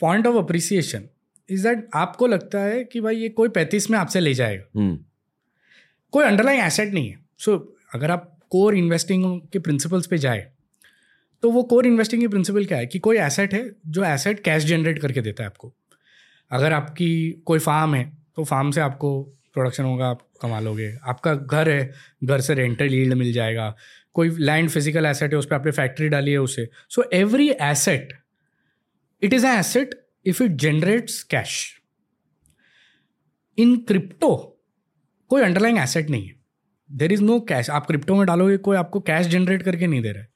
point 0.00 0.26
of 0.26 0.36
appreciation 0.36 1.04
is 1.50 1.68
that 1.68 1.88
आपको 1.94 2.26
लगता 2.26 2.60
है 2.60 2.84
कि 2.84 3.00
भाई 3.00 3.16
ये 3.16 3.28
कोई 3.28 3.48
पैंतीस 3.48 3.90
में 3.90 3.98
आपसे 3.98 4.20
ले 4.20 4.34
जाएगा। 4.34 4.80
हम्म। 4.80 4.98
कोई 6.14 6.24
अंडरलाइन 6.24 6.60
एसेट 6.60 6.92
नहीं 6.94 7.08
है। 7.08 7.18
सो 7.38 7.52
so, 7.52 7.60
अगर 7.94 8.10
आप 8.10 8.30
कोर 8.50 8.74
इन्वेस्टिंग 8.76 9.40
के 9.52 9.58
प्रिंसिपल्स 9.58 10.06
पे 10.06 10.18
जाए 10.18 10.46
तो 11.42 11.50
वो 11.50 11.62
कोर 11.62 11.86
इन्वेस्टिंग 11.86 12.20
की 12.22 12.28
प्रिंसिपल 12.28 12.64
क्या 12.64 12.78
है? 12.78 12.86
कि 12.86 12.98
कोई 12.98 13.16
एसेट 13.18 13.54
है 13.54 13.70
जो 13.86 14.04
एसेट 14.04 14.40
कैश 14.40 14.64
जनरेट 14.64 14.98
करके 14.98 15.20
देता 15.20 15.42
है 15.42 15.46
आपको। 15.46 15.72
अगर 16.50 16.72
आपकी 16.72 17.30
कोई 17.46 17.58
फार्म 17.58 17.94
है 17.94 18.04
तो 18.36 18.44
फार्म 18.44 18.70
से 18.70 18.80
आपको 18.80 19.10
प्रोडक्शन 19.54 19.84
होगा 19.84 20.06
आप 20.06 20.22
कमा 20.42 20.60
लोगे। 20.60 20.92
आपका 21.04 21.34
घर 21.34 21.68
है 21.68 21.92
घर 22.24 22.40
से 22.40 22.54
रेंटल 22.54 22.94
यील्ड 22.94 23.14
मिल 23.14 23.32
जाएगा। 23.32 23.74
कोई 24.14 24.30
लैंड 24.30 24.70
फ़िज़िकल 24.70 25.06
एसेट 25.06 25.32
है 25.32 25.38
उस 25.38 25.46
पर 25.46 25.54
आपने 25.54 25.72
फैक्ट्री 25.72 26.08
डाली 26.08 26.32
है 26.32 26.38
उसे। 26.38 26.68
So 26.90 27.04
every 27.12 27.50
asset 27.62 28.12
it 29.22 29.32
is 29.32 29.46
asset 29.46 29.94
if 30.26 30.42
it 30.42 30.50
generates 30.50 31.22
cash 31.22 31.62
in 33.58 33.76
crypto 33.78 34.34
कोई 35.30 35.42
अंडरलाइंग 35.42 35.78
एसेट 35.78 36.10
नहीं 36.10 36.26
है। 36.26 36.34
देर 36.90 37.12
इज़ 37.12 37.22
नो 37.22 37.38
कैश 37.40 37.70
आप 37.70 37.86
क्रिप्टो 37.86 38.14
में 38.14 38.26
डालोगे 38.26 38.56
कोई 38.58 38.76
आपको 38.76 39.00
कैश 39.00 39.26
जनरेट 39.26 39.62
करके 39.62 39.86
नहीं 39.86 40.02
दे 40.02 40.12
रहा 40.12 40.22
है। 40.22 40.28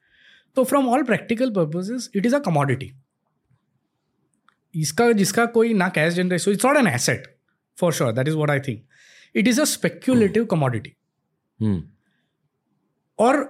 तो 0.56 0.64
from 0.64 0.88
all 0.88 1.02
practical 1.02 1.50
purposes 1.50 2.10
it 2.16 2.26
is 2.26 2.34
a 2.36 2.38
commodity 2.38 2.92
इसका 4.74 5.10
जिसका 5.12 5.44
कोई 5.46 5.74
ना 5.74 5.88
cash 5.88 6.14
generate 6.14 6.40
so 6.40 6.50
it's 6.50 6.64
not 6.64 6.76
an 6.76 6.86
asset 6.86 7.26
for 7.78 7.92
sure 7.92 8.12
that 8.12 8.28
is 8.28 8.34
what 8.36 8.50
I 8.50 8.60
think 8.60 8.82
it 9.34 9.48
is 9.48 9.60
a 9.60 9.64
speculative 9.64 10.44
commodity 10.44 10.96
और 13.18 13.46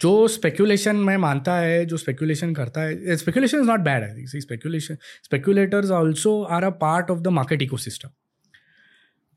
जो 0.00 0.26
स्पेक्यूलेशन 0.28 0.96
में 0.96 1.16
मानता 1.16 1.56
है 1.56 1.84
जो 1.86 1.96
स्पेक्यूलेशन 1.96 2.54
करता 2.54 2.80
है 2.80 3.16
speculation 3.16 3.58
is 3.58 3.66
not 3.66 3.80
bad 3.80 4.04
I 4.04 4.14
think 4.16 4.42
speculation 4.42 4.96
speculators 5.24 5.90
also 5.90 6.42
are 6.42 6.64
a 6.64 6.70
part 6.82 7.10
of 7.10 7.20
the 7.20 7.28
market 7.28 7.62
eco 7.62 7.76
system 7.76 8.08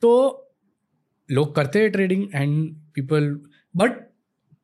तो 0.02 0.14
लोग 1.30 1.56
करते 1.56 1.80
हैं 1.80 1.92
trading 1.92 2.28
and 2.36 2.76
people 2.96 3.40
but 3.76 3.92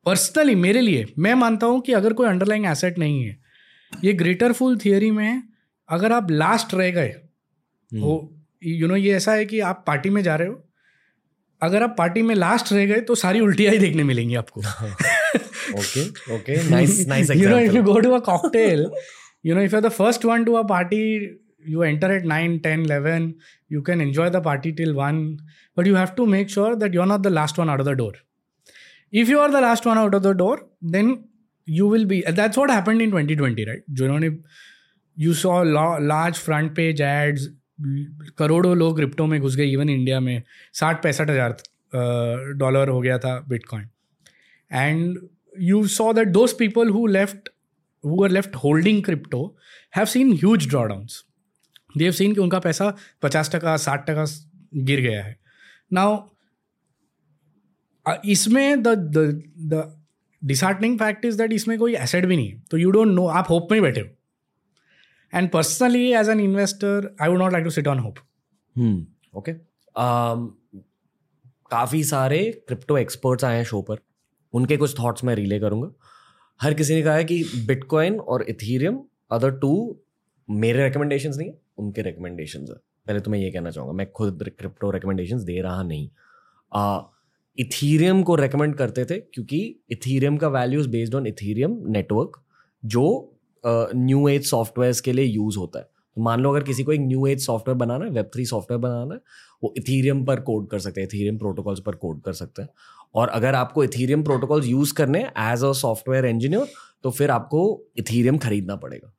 personally 0.06 0.54
मेरे 0.54 0.80
लिए 0.80 1.06
मैं 1.18 1.34
मानता 1.34 1.66
हूँ 1.66 1.80
कि 1.80 1.92
अगर 1.92 2.12
कोई 2.12 2.28
अंडरलाइंग 2.28 2.66
एसेट 2.66 2.98
नहीं 2.98 3.24
है 3.24 3.36
ये 4.04 4.12
ग्रेटर 4.12 4.52
फुल 4.52 4.78
थियरी 4.78 5.10
में 5.10 5.42
अगर 5.88 6.12
आप 6.12 6.30
लास्ट 6.30 6.74
रह 6.74 6.90
गए 6.90 7.14
हो 7.92 8.36
यू 8.64 8.88
नो 8.88 8.96
ये 8.96 9.14
ऐसा 9.14 9.32
है 9.32 9.44
कि 9.44 9.60
आप 9.60 9.84
पार्टी 9.86 10.10
में 10.10 10.22
जा 10.22 10.36
रहे 10.36 10.48
हो 10.48 10.64
अगर 11.62 11.82
आप 11.82 11.94
पार्टी 11.98 12.22
में 12.22 12.34
लास्ट 12.34 12.72
रह 12.72 12.86
गए 12.86 13.00
तो 13.00 13.14
सारी 13.14 13.40
उल्टियाँ 13.40 13.72
ही 13.72 13.78
देखने 13.78 14.04
मिलेंगी 14.04 14.34
आपको। 14.34 14.60
Okay 15.80 16.34
okay 16.34 16.70
nice 16.70 17.06
nice 17.08 17.30
you 17.30 17.48
know 17.48 17.58
if 17.58 17.76
you 17.76 17.82
go 17.82 18.00
to 18.00 18.10
a 18.10 18.18
cocktail 18.18 18.90
you 19.46 19.54
know 19.54 19.62
if 19.62 19.72
you 19.72 19.80
are 19.80 19.88
the 19.88 19.92
first 19.92 20.24
one 20.24 20.44
to 20.44 20.54
a 20.54 20.62
party 20.62 21.26
you 21.73 21.83
enter 21.83 22.11
at 22.15 22.25
9 22.25 22.59
10 22.61 22.85
11 22.85 23.35
you 23.67 23.81
can 23.81 24.01
enjoy 24.01 24.29
the 24.29 24.41
party 24.41 24.71
till 24.73 24.93
1 24.93 25.39
but 25.75 25.85
you 25.85 25.95
have 25.95 26.15
to 26.15 26.25
make 26.25 26.49
sure 26.49 26.75
that 26.75 26.93
you're 26.93 27.09
not 27.13 27.23
the 27.23 27.33
last 27.39 27.57
one 27.57 27.69
out 27.69 27.79
of 27.79 27.85
the 27.85 27.95
door 27.95 28.13
if 29.11 29.29
you 29.29 29.39
are 29.39 29.51
the 29.51 29.61
last 29.61 29.85
one 29.85 29.97
out 29.97 30.15
of 30.19 30.23
the 30.23 30.33
door 30.33 30.55
then 30.81 31.11
you 31.65 31.87
will 31.87 32.05
be 32.05 32.21
that's 32.41 32.57
what 32.57 32.69
happened 32.69 33.01
in 33.01 33.11
2020 33.11 33.65
right 33.71 33.83
जिन्होंने 34.01 34.29
you 35.23 35.33
saw 35.33 35.55
large 36.11 36.37
front 36.47 36.75
page 36.81 37.01
ads 37.13 37.49
करोड़ों 38.37 38.75
लोग 38.77 38.95
क्रिप्टो 38.95 39.25
में 39.25 39.39
घुस 39.39 39.55
गए 39.55 39.65
even 39.73 39.89
India 39.89 40.19
में 40.19 40.41
साठ 40.79 41.01
पैंसठ 41.03 41.29
हज़ार 41.29 42.53
डॉलर 42.57 42.89
हो 42.89 42.99
गया 43.01 43.17
था 43.25 43.39
bitcoin 43.49 43.85
and 44.71 45.19
you 45.67 45.79
saw 45.93 46.13
that 46.17 46.29
those 46.33 46.53
people 46.53 46.91
who 46.95 47.07
left 47.13 47.49
who 48.03 48.17
were 48.19 48.29
left 48.29 48.53
holding 48.65 49.01
crypto 49.07 49.39
have 49.97 50.09
seen 50.11 50.29
huge 50.41 50.67
drawdowns 50.73 51.15
They've 51.94 52.12
seen 52.12 52.34
कि 52.34 52.40
उनका 52.40 52.58
पैसा 52.60 52.94
पचास 53.22 53.50
टका, 53.54 53.76
साठ 53.78 54.10
टका 54.10 54.24
गिर 54.84 55.00
गया 55.00 55.22
है। 55.24 55.36
नाउ 55.92 56.18
इसमें 58.26 58.82
the 58.82 58.88
the 58.88 59.82
disheartening 60.42 60.98
fact 60.98 61.24
is 61.24 61.38
that 61.38 61.52
इसमें 61.52 61.78
कोई 61.78 61.94
एसेट 61.96 62.24
भी 62.26 62.36
नहीं 62.36 62.48
है। 62.48 62.62
तो 62.70 62.76
यू 62.78 62.90
डोंट 62.90 63.08
नो 63.08 63.26
आप 63.28 63.50
होप 63.50 63.68
में 63.70 63.78
ही 63.78 63.82
बैठे 63.82 64.00
हो। 64.00 64.06
And 65.32 65.50
personally 65.50 66.12
as 66.12 66.28
an 66.28 66.40
investor 66.40 67.14
I 67.22 67.28
would 67.28 67.38
not 67.38 67.52
like 67.52 67.64
to 67.64 67.70
sit 67.70 67.88
on 67.88 67.98
hope 67.98 68.18
okay 69.34 69.52
काफ़ी 71.70 72.02
सारे 72.04 72.40
क्रिप्टो 72.68 72.98
एक्सपर्ट्स 72.98 73.44
आए 73.44 73.56
हैं 73.56 73.64
शो 73.64 73.80
पर। 73.82 73.98
उनके 74.54 74.76
कुछ 74.76 74.98
थॉट्स 74.98 75.24
मैं 75.24 75.34
रिले 75.34 75.58
करूँगा। 75.60 75.88
हर 76.60 76.74
किसी 76.74 76.94
ने 76.94 77.02
कहा 77.02 77.14
है 77.14 77.24
कि 77.24 77.42
बिटकॉइन 77.66 78.18
और 78.18 78.42
इथीरियम 78.48 78.98
अदर 79.32 79.50
टू 79.58 79.74
मेरे 80.48 80.84
रिकमेंडेशन 80.84 81.30
नहीं 81.30 81.48
है। 81.48 81.58
उनके 81.78 82.02
रिकमेंडेशन 82.02 82.60
है। 82.60 82.74
पहले 83.06 83.20
तो 83.20 83.30
मैं 83.30 83.38
ये 83.38 83.50
कहना 83.50 83.70
चाहूँगा, 83.70 83.92
मैं 83.92 84.10
खुद 84.12 84.42
क्रिप्टो 84.58 84.90
रिकमेंडेशन 84.90 85.44
दे 85.44 85.60
रहा 85.62 85.82
नहीं। 85.82 86.08
इथीरियम 87.58 88.22
को 88.22 88.34
रेकमेंड 88.34 88.74
करते 88.74 89.04
थे 89.04 89.18
क्योंकि 89.18 89.58
इथीरियम 89.92 90.36
का 90.36 90.48
value 90.50 90.80
is 90.80 90.88
based 90.90 91.14
on 91.14 91.26
Ethereum 91.26 91.76
network 91.88 92.40
जो 92.82 93.04
न्यू 93.64 94.28
एज 94.28 94.46
सॉफ्टवेयर 94.46 94.94
के 95.04 95.12
लिए 95.12 95.24
यूज़ 95.24 95.58
होता 95.58 95.78
है। 95.78 95.84
तो 96.16 96.22
मान 96.22 96.40
लो 96.40 96.50
अगर 96.50 96.62
किसी 96.62 96.84
को 96.84 96.92
एक 96.92 97.00
न्यू 97.00 97.26
एज 97.26 97.44
सॉफ्टवेयर 97.44 97.78
बनाना 97.78 98.04
है 98.04 98.10
वेब 98.10 98.30
थ्री 98.34 98.44
सॉफ्टवेयर 98.46 98.80
बनाना 98.80 99.14
है, 99.14 99.20
वो 99.62 99.72
इथीरियम 99.78 100.24
पर 100.24 100.40
कोड 100.40 100.68
कर 100.70 100.78
सकते 100.78 101.00
हैं 101.00 101.08
इथीरियम 101.08 101.38
प्रोटोकॉल्स 101.38 101.80
पर 101.80 101.94
कोड 101.96 102.20
कर 102.22 102.32
सकते 102.32 102.62
हैं। 102.62 102.68
और 103.14 103.28
अगर 103.30 103.54
आपको 103.54 103.84
इथीरियम 103.84 104.22
प्रोटोकॉल्स 104.24 104.66
यूज़ 104.66 104.94
करने 104.94 105.20
एज 105.20 105.64
अ 105.64 105.72
सॉफ्टवेयर 105.74 106.26
इंजीनियर 106.26 106.66
तो 107.04 107.10
फिर 107.10 107.30
आपको 107.30 107.62
इथीरियम 107.98 108.38
खरीदना 108.38 108.76
पड़ेगा। 108.76 109.12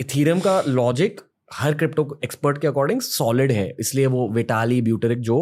इथीरियम 0.00 0.40
का 0.40 0.60
लॉजिक 0.62 1.20
हर 1.50 1.74
क्रिप्टो 1.74 2.18
एक्सपर्ट 2.24 2.58
के 2.58 2.66
अकॉर्डिंग 2.66 3.00
सॉलिड 3.00 3.52
है 3.52 3.68
इसलिए 3.80 4.06
वो 4.06 4.28
विटाली 4.28 4.80
ब्यूटरिक 4.82 5.20
जो 5.20 5.38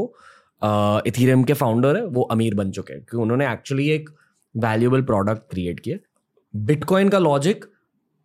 इथीरियम 1.06 1.42
के 1.44 1.52
फाउंडर 1.52 1.96
है 1.96 2.04
वो 2.06 2.22
अमीर 2.22 2.54
बन 2.54 2.70
चुके 2.70 2.92
हैं 2.92 3.02
क्योंकि 3.02 3.22
उन्होंने 3.22 3.52
एक्चुअली 3.52 3.88
एक 3.90 4.10
वैल्यूएबल 4.54 5.02
प्रोडक्ट 5.02 5.50
क्रिएट 5.50 5.80
किया। 5.80 5.96
बिटकॉइन 6.54 7.08
का 7.08 7.18
लॉजिक 7.18 7.64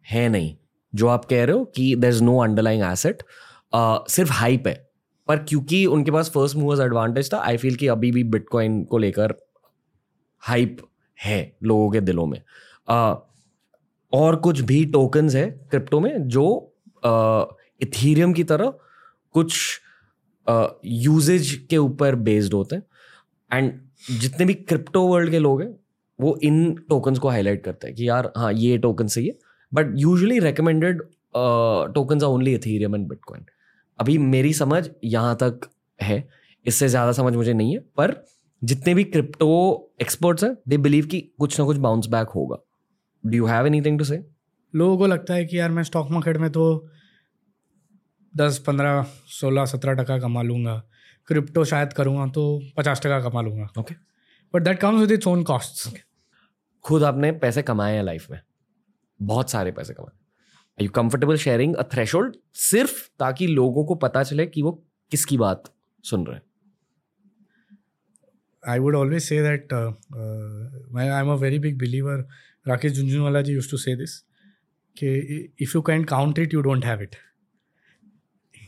है 0.05 0.27
नहीं 0.29 0.55
जो 0.93 1.07
आप 1.07 1.25
कह 1.25 1.43
रहे 1.45 1.55
हो 1.55 1.63
कि 1.65 1.95
there 1.95 2.09
is 2.09 2.23
no 2.23 2.37
underlying 2.39 2.83
asset 2.83 3.23
सिर्फ़ 4.09 4.31
हाइप 4.31 4.67
है। 4.67 4.75
पर 5.27 5.37
क्योंकि 5.39 5.85
उनके 5.85 6.11
पास 6.11 6.29
फ़र्स्ट 6.29 6.55
मूवर्स 6.57 6.79
एडवांटेज 6.79 7.33
था 7.33 7.37
आई 7.37 7.57
फील 7.57 7.75
कि 7.75 7.87
अभी 7.87 8.11
भी 8.11 8.23
बिटकॉइन 8.23 8.83
को 8.83 8.97
लेकर 8.97 9.33
हाइप 10.43 10.77
है 11.19 11.57
लोगों 11.63 11.89
के 11.91 12.01
दिलों 12.01 12.25
में। 12.25 12.41
uh, 12.87 13.15
और 14.13 14.35
कुछ 14.35 14.59
भी 14.61 14.83
टोकन्स 14.85 15.35
है 15.35 15.49
क्रिप्टो 15.71 15.99
में 15.99 16.27
जो 16.27 16.45
इथीरियम 17.81 18.33
की 18.33 18.43
तरह 18.45 18.73
कुछ 19.35 19.79
यूजेज 20.85 21.51
uh, 21.51 21.67
के 21.69 21.77
ऊपर 21.77 22.15
बेस्ड 22.17 22.53
होते 22.53 22.75
हैं। 22.75 22.83
एंड 23.51 23.71
जितने 24.11 24.45
भी 24.45 24.53
क्रिप्टो 24.53 25.01
वर्ल्ड 25.07 25.31
के 25.31 25.39
लोग 25.39 25.61
हैं 25.61 25.73
वो 26.19 26.37
इन 26.43 26.73
टोकन्स 26.89 27.19
को 27.19 27.29
हाईलाइट 27.29 27.63
करते 27.63 27.87
हैं 27.87 27.95
कि 27.95 28.07
यार 28.09 28.31
हाँ 28.37 28.51
ये 28.53 28.77
टोकन 28.77 29.07
सही 29.07 29.27
है। 29.27 29.33
But 29.71 29.93
usually 29.97 30.39
recommended 30.39 31.01
tokens 31.95 32.23
are 32.23 32.29
only 32.29 32.53
Ethereum 32.55 32.95
and 32.95 33.07
bitcoin 33.09 33.45
अभी 33.99 34.17
मेरी 34.17 34.53
समझ 34.53 34.87
यहाँ 35.05 35.35
तक 35.35 35.69
है। 35.99 36.23
इससे 36.65 36.87
ज़्यादा 36.87 37.11
समझ 37.11 37.33
मुझे 37.35 37.53
नहीं 37.53 37.73
है 37.73 37.79
पर 37.97 38.13
जितने 38.61 38.93
भी 38.93 39.03
क्रिप्टो 39.03 39.47
एक्सपर्ट्स 40.01 40.43
हैं 40.43 40.55
दे 40.69 40.77
बिलीव 40.79 41.05
कि 41.05 41.19
कुछ 41.39 41.59
ना 41.59 41.65
कुछ 41.65 41.77
बाउंस 41.77 42.07
बैक 42.07 42.29
होगा। 42.29 42.57
Do 43.23 43.37
you 43.37 43.45
have 43.45 43.67
anything 43.67 43.97
to 43.99 44.05
say 44.05 44.23
लोगों 44.73 44.97
को 44.97 45.07
लगता 45.07 45.33
है 45.33 45.45
कि 45.45 45.59
यार 45.59 45.71
मैं 45.71 45.83
स्टॉक 45.83 46.11
मार्केट 46.11 46.37
में 46.37 46.49
तो 46.51 46.65
दस 48.33 48.57
पंद्रह 48.67 49.03
सोलह 49.29 49.65
सत्रह 49.65 49.93
टका 49.93 50.17
कमा 50.19 50.41
लूँगा। 50.41 50.75
क्रिप्टो 51.27 51.63
शायद 51.65 51.93
करूँगा 51.93 52.25
तो 52.35 52.43
पचास 52.77 53.01
टका 53.01 53.19
कमा 53.21 53.41
लूँगा। 53.41 53.67
Okay 53.79 53.95
but 54.53 54.63
that 54.63 54.79
comes 54.79 54.99
with 55.01 55.11
its 55.11 55.27
own 55.27 55.43
cost 55.43 55.99
खुद 56.85 57.03
आपने 57.03 57.31
पैसे 57.41 57.61
कमाए 57.61 57.95
हैं 57.95 58.03
लाइफ 58.03 58.29
में। 58.31 58.39
बहुत 59.19 59.51
सारे 59.51 59.71
पैसे 59.71 59.93
कमाए। 59.93 60.15
I 60.79 60.85
you 60.85 60.91
comfortable 60.91 61.37
sharing 61.37 61.75
a 61.75 61.83
threshold 61.93 62.35
सिर्फ़ 62.59 63.01
ताकि 63.19 63.47
लोगों 63.47 63.85
को 63.85 63.95
पता 64.05 64.23
चले 64.23 64.45
कि 64.45 64.61
वो 64.61 64.71
किसकी 65.11 65.37
बात 65.37 65.73
सुन 66.03 66.25
रहे 66.27 66.35
हैं। 66.35 66.43
I 68.63 68.77
would 68.79 68.95
always 68.95 69.27
say 69.27 69.37
that 69.43 69.71
uh, 69.73 69.93
uh, 70.15 71.05
I'm 71.13 71.29
a 71.29 71.37
very 71.43 71.59
big 71.61 71.77
believer. 71.79 72.17
Rakesh 72.67 72.91
Junjunwala 72.97 73.43
ji 73.45 73.53
used 73.53 73.71
to 73.71 73.77
say 73.83 73.95
this: 74.01 74.11
if 75.65 75.73
you 75.75 75.81
can't 75.87 76.07
count 76.11 76.41
it, 76.43 76.53
you 76.53 76.61
don't 76.67 76.87
have 76.89 77.01
it. 77.05 77.17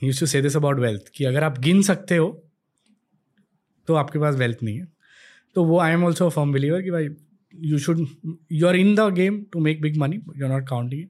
Used 0.03 0.19
to 0.19 0.25
say 0.25 0.41
this 0.41 0.55
about 0.57 0.79
wealth 0.79 1.11
कि 1.15 1.25
अगर 1.25 1.43
आप 1.43 1.59
गिन 1.59 1.81
सकते 1.81 2.17
हो 2.17 2.29
तो 3.87 3.93
आपके 3.95 4.19
पास 4.19 4.35
wealth 4.35 4.63
नहीं 4.63 4.77
है। 4.77 4.87
तो 5.55 5.63
वो 5.65 5.79
I 5.79 5.93
am 5.93 6.03
also 6.05 6.29
firm 6.29 6.51
believer 6.53 6.81
कि 6.81 6.91
भाई 6.91 7.07
you 7.53 7.79
should 7.79 8.05
you 8.51 8.67
are 8.67 8.75
in 8.75 8.93
the 8.95 9.09
game 9.13 9.43
to 9.53 9.59
make 9.59 9.81
big 9.81 9.97
money 9.97 10.15
you 10.37 10.45
are 10.45 10.51
not 10.51 10.67
counting 10.69 11.01
it 11.01 11.09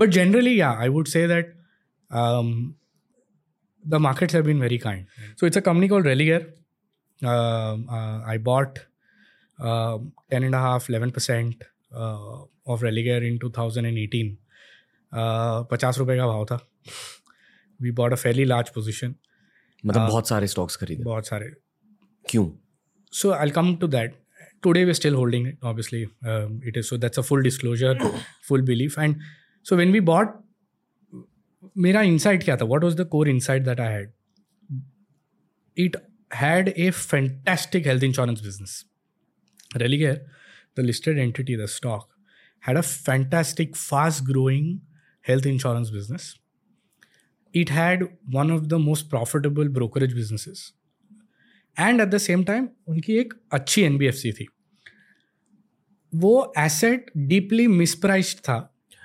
but 0.00 0.10
generally 0.10 0.60
yeah 0.60 0.70
I 0.80 0.88
would 0.88 1.06
say 1.06 1.26
that 1.28 1.54
the 3.84 3.94
markets 4.00 4.34
have 4.34 4.44
been 4.44 4.60
very 4.60 4.78
kind 4.78 5.06
so 5.40 5.46
it's 5.46 5.58
a 5.58 5.60
company 5.60 5.88
called 5.88 6.02
Religare 6.02 6.46
I 8.28 8.38
bought 8.38 8.78
ten 9.58 10.44
and 10.44 10.54
half 10.54 10.90
eleven 10.90 11.10
percent 11.10 11.64
of 11.94 12.84
Religare 12.84 13.24
in 13.24 13.38
two 13.38 13.50
thousand 13.58 13.86
and 13.86 13.98
eighteen 13.98 14.36
पचास 15.70 15.98
रुपये 15.98 16.16
का 16.16 16.26
भाव 16.26 16.44
था। 16.44 16.56
We 17.82 17.90
bought 18.00 18.12
a 18.12 18.16
fairly 18.24 18.44
large 18.44 18.68
position 18.78 19.14
मतलब 19.86 20.08
बहुत 20.08 20.28
सारे 20.28 20.46
stocks 20.46 20.76
खरीदे 20.82 21.04
बहुत 21.04 21.26
सारे 21.26 21.50
क्यों 22.30 22.48
so 23.20 23.32
I 23.32 23.50
come 23.60 23.74
to 23.76 23.86
that 23.96 24.20
today 24.64 24.84
we're 24.88 24.98
still 24.98 25.16
holding 25.20 25.46
it 25.46 25.56
obviously 25.70 26.00
um, 26.32 26.60
it 26.70 26.76
is 26.80 26.88
so 26.88 26.96
that's 27.04 27.18
a 27.18 27.22
full 27.22 27.42
disclosure 27.46 27.94
full 28.48 28.62
belief 28.70 28.98
and 29.04 29.24
so 29.70 29.78
when 29.80 29.94
we 29.96 30.02
bought 30.10 30.36
mera 31.86 32.04
insight 32.10 32.46
kya 32.48 32.56
tha 32.60 32.68
what 32.72 32.86
was 32.88 32.98
the 33.00 33.06
core 33.14 33.26
insight 33.32 33.66
that 33.70 33.82
i 33.86 33.88
had 33.94 34.12
it 35.86 35.98
had 36.42 36.70
a 36.86 36.90
fantastic 37.00 37.90
health 37.90 38.06
insurance 38.10 38.44
business 38.46 38.76
religare 39.84 40.16
the 40.80 40.86
listed 40.90 41.20
entity 41.26 41.58
the 41.62 41.68
stock 41.74 42.08
had 42.68 42.80
a 42.82 42.86
fantastic 42.90 43.76
fast 43.82 44.24
growing 44.30 44.70
health 45.30 45.50
insurance 45.54 45.92
business 45.98 46.28
it 47.54 47.70
had 47.70 48.02
one 48.34 48.50
of 48.50 48.68
the 48.68 48.78
most 48.78 49.10
profitable 49.10 49.74
brokerage 49.78 50.14
businesses. 50.20 50.60
And 51.76 52.00
at 52.00 52.08
the 52.08 52.18
same 52.18 52.42
time 52.44 52.68
उनकी 52.88 53.16
एक 53.18 53.34
अच्छी 53.52 53.82
NBFC 53.82 54.32
थी। 54.32 54.46
वो 56.12 56.52
asset 56.58 57.10
deeply 57.16 57.66
mispriced 57.66 58.34
था 58.38 58.58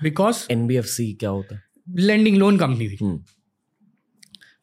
because 0.04 0.46
NBFC 0.52 1.12
क्या 1.14 1.30
होता 1.30 1.56
है? 1.56 1.64
Lending 1.88 2.38
loan 2.38 2.58
company 2.58 2.90
थी। 2.90 2.98
hmm. 2.98 3.18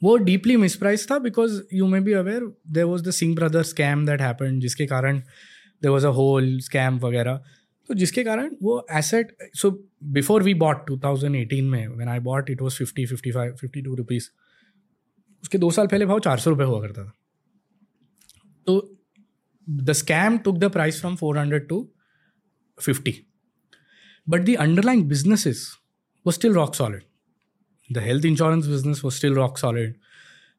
वो 0.03 0.17
डीपली 0.17 0.57
मिसप्राइज 0.57 1.11
था 1.11 1.19
because 1.19 1.61
you 1.75 1.87
may 1.87 2.01
be 2.01 2.13
aware 2.13 2.45
there 2.69 2.85
was 2.85 3.03
the 3.03 3.11
Singh 3.11 3.35
brother 3.35 3.63
scam 3.63 4.07
that 4.07 4.21
happen 4.21 4.59
जिसके 4.61 4.87
कारण 4.87 5.19
there 5.83 5.91
was 5.91 6.07
a 6.07 6.11
whole 6.11 6.59
scam 6.61 6.99
वगैरह। 6.99 7.41
तो 7.90 7.94
जिसके 7.94 8.24
कारण 8.24 8.50
वो 8.62 8.86
asset 8.98 9.36
so 9.56 9.72
before 10.18 10.44
we 10.44 10.54
bought 10.64 10.86
two 10.88 10.98
thousand 11.04 11.36
eighteen 11.36 11.66
में 11.70 11.88
when 11.88 12.08
I 12.08 12.20
bought 12.28 12.50
it 12.50 12.62
was 12.62 12.78
fifty 12.78 13.06
fifty 13.06 13.32
five 13.32 13.56
fifty 13.62 13.82
two 13.82 13.96
rupees 13.96 14.30
उसके 15.44 15.58
दो 15.58 15.72
साल 15.72 15.88
पहले 15.88 16.06
भाव 16.06 16.20
चार 16.20 16.40
सौ 16.40 16.50
रुपये 16.50 16.66
हुआ 16.66 16.82
करता 16.82 17.04
था 17.04 17.14
तो 18.68 18.80
the 19.68 19.92
scam 19.92 20.38
took 20.38 20.58
the 20.58 20.72
price 20.72 21.00
from 21.00 21.16
four 21.16 21.38
hundred 21.38 21.68
to 21.68 21.88
fifty 22.78 23.16
but 24.28 24.42
the 24.42 24.56
underlying 24.60 25.10
businesses 25.10 25.68
was 26.26 26.36
still 26.36 26.54
rock 26.54 26.76
solid. 26.76 27.06
The 27.90 28.02
health 28.02 28.26
insurance 28.26 28.68
business 28.68 29.04
was 29.04 29.16
still 29.16 29.36
rock 29.36 29.58
solid. 29.58 29.96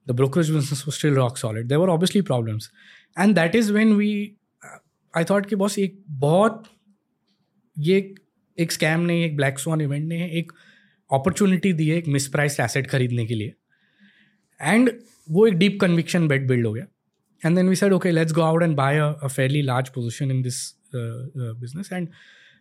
The 0.06 0.14
brokerage 0.14 0.48
business 0.48 0.84
was 0.86 0.96
still 0.96 1.14
rock 1.14 1.36
solid. 1.36 1.68
There 1.68 1.80
were 1.80 1.90
obviously 1.90 2.22
problems. 2.22 2.70
And 3.16 3.36
that 3.36 3.54
is 3.54 3.70
when 3.72 3.96
we, 3.96 4.36
I 5.14 5.24
thought 5.24 5.46
कि 5.46 5.56
boss 5.56 5.78
एक 5.78 6.02
बहुत 6.08 6.64
ये 7.77 8.13
एक 8.57 8.71
scam 8.71 8.99
ने 8.99 9.23
एक 9.25 9.35
black 9.37 9.59
swan 9.59 9.81
event 9.81 10.07
ने 10.07 10.25
एक 10.39 10.51
opportunity 11.09 11.71
दी 11.73 11.87
है 11.89 11.97
एक 11.97 12.07
मिस 12.07 12.13
मिसप्राइज 12.13 12.57
एसेट 12.61 12.87
खरीदने 12.87 13.25
के 13.25 13.35
लिए। 13.35 13.53
एंड 14.59 14.91
वो 15.31 15.47
एक 15.47 15.53
डीप 15.53 15.77
कन्विक्शन 15.81 16.27
बेट 16.27 16.47
बिल्ड 16.47 16.65
हो 16.65 16.73
गया। 16.73 16.85
And 17.41 17.55
then 17.55 17.69
we 17.69 17.75
said 17.75 17.93
okay 17.93 18.11
let's 18.11 18.33
go 18.33 18.41
out 18.41 18.63
and 18.63 18.75
buy 18.75 18.99
a 18.99 19.27
fairly 19.27 19.61
large 19.61 19.89
position 19.89 20.31
in 20.31 20.41
this 20.41 20.59
business 20.95 21.89
and 21.93 22.07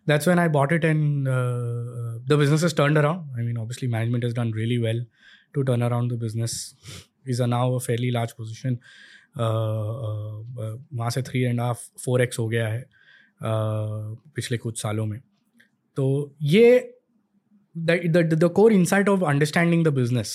that's 0.06 0.28
when 0.28 0.38
I 0.38 0.48
bought 0.48 0.72
it 0.72 0.84
and 0.84 1.28
the 2.28 2.38
business 2.38 2.64
is 2.64 2.76
turn 2.76 2.96
around 2.96 3.38
I 3.38 3.46
mean 3.46 3.58
obviously 3.58 3.88
management 3.88 4.24
is 4.24 4.34
done 4.34 4.52
really 4.54 4.78
well 4.78 5.04
to 5.54 5.62
turn 5.62 5.82
around 5.82 6.12
the 6.12 6.18
business 6.20 6.74
is 7.28 7.42
a 7.42 7.46
now 7.46 7.76
a 7.76 7.78
fairly 7.78 8.10
large 8.10 8.32
position 8.32 8.78
वहाँ 9.38 11.10
से 11.10 11.22
three 11.22 11.42
and 11.42 11.60
half 11.60 11.88
four 12.04 12.22
X 12.22 12.38
हो 12.38 12.48
गया 12.48 12.68
है। 12.68 12.82
uh, 12.82 12.90
पिछले 13.40 14.58
कुछ 14.58 14.82
सालों 14.82 15.06
में। 15.06 15.20
तो 15.96 16.34
ये 16.42 16.90
the 17.76 18.50
core 18.56 18.72
insight 18.72 19.08
of 19.08 19.24
understanding 19.24 19.84
the 19.84 19.88
business 19.94 20.34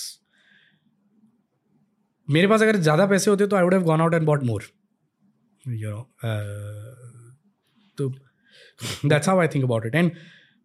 मेरे 2.28 2.46
पास 2.46 2.62
अगर 2.62 2.76
ज़्यादा 2.76 3.06
पैसे 3.06 3.30
होते 3.30 3.46
तो 3.46 3.56
I 3.56 3.62
would 3.62 3.74
have 3.74 3.82
gone 3.82 4.00
out 4.00 4.14
and 4.14 4.26
bought 4.26 4.42
more 4.44 4.64
you 5.68 5.90
know 5.90 6.02
तो 7.98 8.08
that's 9.06 9.28
how 9.28 9.40
I 9.40 9.48
think 9.48 9.64
about 9.64 9.86
it 9.86 9.94
and 9.94 10.12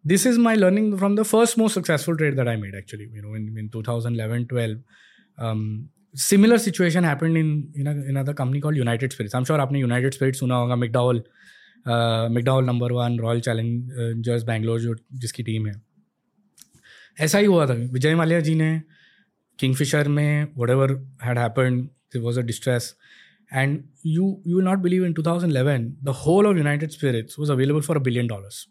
this 0.04 0.26
is 0.26 0.38
my 0.40 0.56
learning 0.56 0.96
from 0.98 1.16
the 1.16 1.22
first 1.22 1.58
most 1.58 1.78
successful 1.78 2.16
trade 2.16 2.36
that 2.36 2.48
I 2.48 2.56
made 2.56 2.74
actually 2.74 3.08
you 3.16 3.22
know 3.22 3.36
in 3.36 3.68
two 3.68 3.82
thousand 3.82 4.16
eleven 4.16 4.44
twelve 4.44 4.82
similar 6.18 6.58
situation 6.58 7.04
happen 7.04 7.36
in 7.36 7.48
in 8.08 8.16
other 8.16 8.32
company 8.32 8.60
called 8.60 8.76
United 8.78 9.12
Spirits 9.12 9.34
I'm 9.36 9.44
sure 9.44 9.60
आपने 9.60 9.80
United 9.80 10.14
Spirits 10.14 10.38
सुना 10.38 10.56
होगा 10.56 10.76
McDowell 10.76 11.22
McDowell 11.88 12.64
number 12.64 12.92
one 12.92 13.18
Royal 13.18 13.40
Challengers 13.40 14.42
Bangalore 14.42 14.80
जो 14.80 14.94
जिसकी 15.12 15.42
team 15.42 15.66
है। 15.66 15.74
ऐसा 17.20 17.38
ही 17.38 17.46
हुआ 17.46 17.66
था। 17.66 17.72
विजय 17.72 18.14
माल्या 18.14 18.40
जी 18.40 18.54
ने 18.54 18.82
किंगफिशर 19.58 20.08
में 20.08 20.48
whatever 20.70 20.92
had 21.24 21.38
happen 21.38 21.88
was 22.16 22.40
a 22.40 22.42
distress 22.42 22.94
and 23.54 23.82
you 24.06 24.42
you 24.46 24.60
not 24.60 24.78
believe 24.78 25.04
in 25.06 25.12
two 25.12 25.22
thousand 25.22 25.52
eleven 25.52 25.86
the 26.02 26.08
whole 26.08 26.46
of 26.46 26.56
United 26.56 26.90
Spirits 26.90 27.38
was 27.38 27.52
available 27.52 27.80
for 27.80 27.96
a 27.96 28.00
billion 28.00 28.26
dollars 28.26 28.66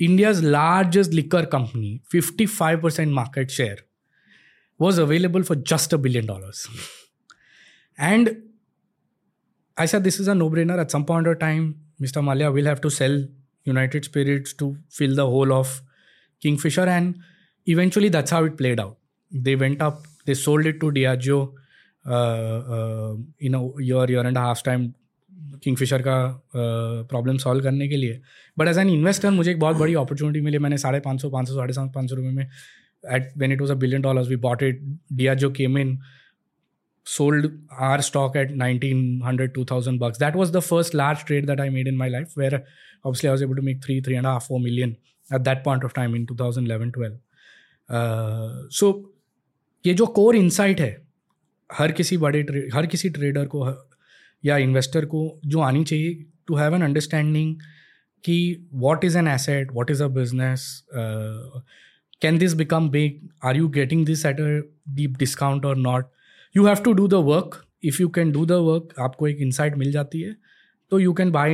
India's 0.00 0.44
largest 0.44 1.12
liquor 1.12 1.46
company 1.46 2.00
fifty 2.10 2.46
five 2.46 2.80
percent 2.80 3.12
market 3.12 3.50
share 3.50 3.84
was 4.80 5.00
available 5.00 5.42
for 5.42 5.56
just 5.68 5.94
a 5.94 5.96
billion 5.96 6.26
dollars 6.26 6.66
and 8.00 8.28
I 9.76 9.84
ऐसा 9.84 9.98
this 9.98 10.20
is 10.20 10.30
a 10.30 10.34
no 10.34 10.56
at 10.56 10.88
some 10.88 11.04
point 11.04 11.28
of 11.28 11.36
time 11.36 11.74
Mr. 12.00 12.22
Malia 12.22 12.50
will 12.50 12.66
have 12.66 12.80
to 12.80 12.90
sell 12.90 13.24
United 13.64 14.04
Spirits 14.04 14.52
to 14.54 14.76
fill 14.88 15.14
the 15.14 15.26
whole 15.26 15.52
of 15.52 15.82
Kingfisher. 16.42 16.86
And 16.86 17.18
eventually, 17.66 18.08
that's 18.08 18.30
how 18.30 18.44
it 18.44 18.56
played 18.56 18.80
out. 18.80 18.96
They 19.32 19.56
went 19.56 19.82
up, 19.82 20.06
they 20.26 20.34
sold 20.34 20.66
it 20.66 20.80
to 20.80 20.90
Diageo 20.90 21.52
uh, 22.06 22.10
uh, 22.10 23.14
in 23.40 23.54
a 23.54 23.62
year, 23.78 24.06
year 24.08 24.26
and 24.26 24.36
a 24.36 24.40
half 24.40 24.62
time. 24.62 24.94
Kingfisher 25.62 26.02
का 26.02 26.16
problem 27.10 27.34
uh, 27.34 27.40
solve 27.42 27.62
करने 27.62 27.88
के 27.88 27.96
लिए 27.96 28.20
but 28.58 28.68
as 28.68 28.78
an 28.78 28.88
investor 28.90 29.30
मुझे 29.30 29.50
एक 29.50 29.58
बहुत 29.60 29.76
बड़ी 29.76 29.94
opportunity 29.94 30.40
मिली 30.40 30.58
मैंने 30.58 30.78
साढ़े 30.78 31.00
पाँच 31.06 31.22
सौ 31.22 31.30
पाँच 31.30 31.48
सौ 31.48 31.54
साढ़े 31.54 31.72
सात 31.72 31.92
पाँच 31.94 32.10
सौ 32.10 32.16
रुपये 32.16 32.30
में 32.30 32.46
at 33.04 33.28
when 33.36 33.52
it 33.52 33.60
was 33.60 33.70
a 33.70 33.76
billion 33.76 34.00
dollars 34.00 34.28
we 34.28 34.36
bought 34.36 34.62
it 34.68 34.80
diageo 35.20 35.50
came 35.58 35.76
in 35.76 35.90
sold 37.07 37.45
our 37.77 38.01
stock 38.01 38.35
at 38.35 38.51
1900 38.55 39.53
2000 39.55 39.97
bucks 39.99 40.17
that 40.19 40.35
was 40.35 40.51
the 40.51 40.61
first 40.61 40.93
large 40.93 41.25
trade 41.25 41.47
that 41.47 41.59
i 41.59 41.69
made 41.69 41.87
in 41.87 41.97
my 41.97 42.07
life 42.07 42.35
where 42.35 42.63
obviously 43.03 43.29
i 43.29 43.31
was 43.31 43.41
able 43.41 43.55
to 43.55 43.61
make 43.61 43.83
three 43.83 43.99
three 44.01 44.15
and 44.15 44.25
a 44.25 44.31
half 44.35 44.47
four 44.47 44.59
million 44.59 44.95
at 45.29 45.43
that 45.43 45.63
point 45.63 45.83
of 45.83 45.93
time 45.93 46.15
in 46.15 46.25
2011 46.25 46.91
12 46.91 47.17
uh, 47.89 48.67
so 48.69 48.93
ये 49.85 49.93
जो 49.93 50.05
core 50.17 50.35
insight 50.35 50.79
है 50.81 50.91
हर 51.69 51.91
किसी 51.91 52.17
बड़े 52.17 52.39
हर 52.73 52.85
किसी 52.87 53.09
trader 53.09 53.45
को 53.55 53.65
या 54.43 54.57
investor 54.57 55.05
को 55.13 55.23
जो 55.45 55.59
आनी 55.61 55.83
चाहिए 55.83 56.13
टू 56.47 56.55
हैव 56.55 56.75
एन 56.75 56.83
अंडरस्टैंडिंग 56.83 57.55
कि 58.23 58.35
what 58.73 59.03
is 59.05 59.17
an 59.17 59.27
asset 59.27 59.71
what 59.71 59.91
is 59.91 60.03
a 60.03 60.07
business 60.19 60.67
can 62.23 62.37
this 62.41 62.53
become 62.59 62.85
big 62.91 63.15
are 63.47 63.53
you 63.55 63.69
getting 63.77 64.03
this 64.09 64.21
at 64.27 64.37
a 64.43 64.51
deep 64.99 65.17
discount 65.23 65.65
or 65.69 65.73
not 65.75 66.05
you 66.54 66.64
have 66.66 66.82
to 66.84 66.94
do 66.94 67.08
the 67.08 67.20
work. 67.24 67.56
If 67.82 67.98
you 68.00 68.08
can 68.10 68.30
do 68.32 68.44
the 68.46 68.60
work 68.62 68.94
आपको 69.00 69.28
एक 69.28 69.38
insight 69.46 69.76
मिल 69.78 69.92
जाती 69.92 70.20
है 70.20 70.36
तो 70.92 71.00
you 71.00 71.12
can 71.18 71.32
buy 71.32 71.48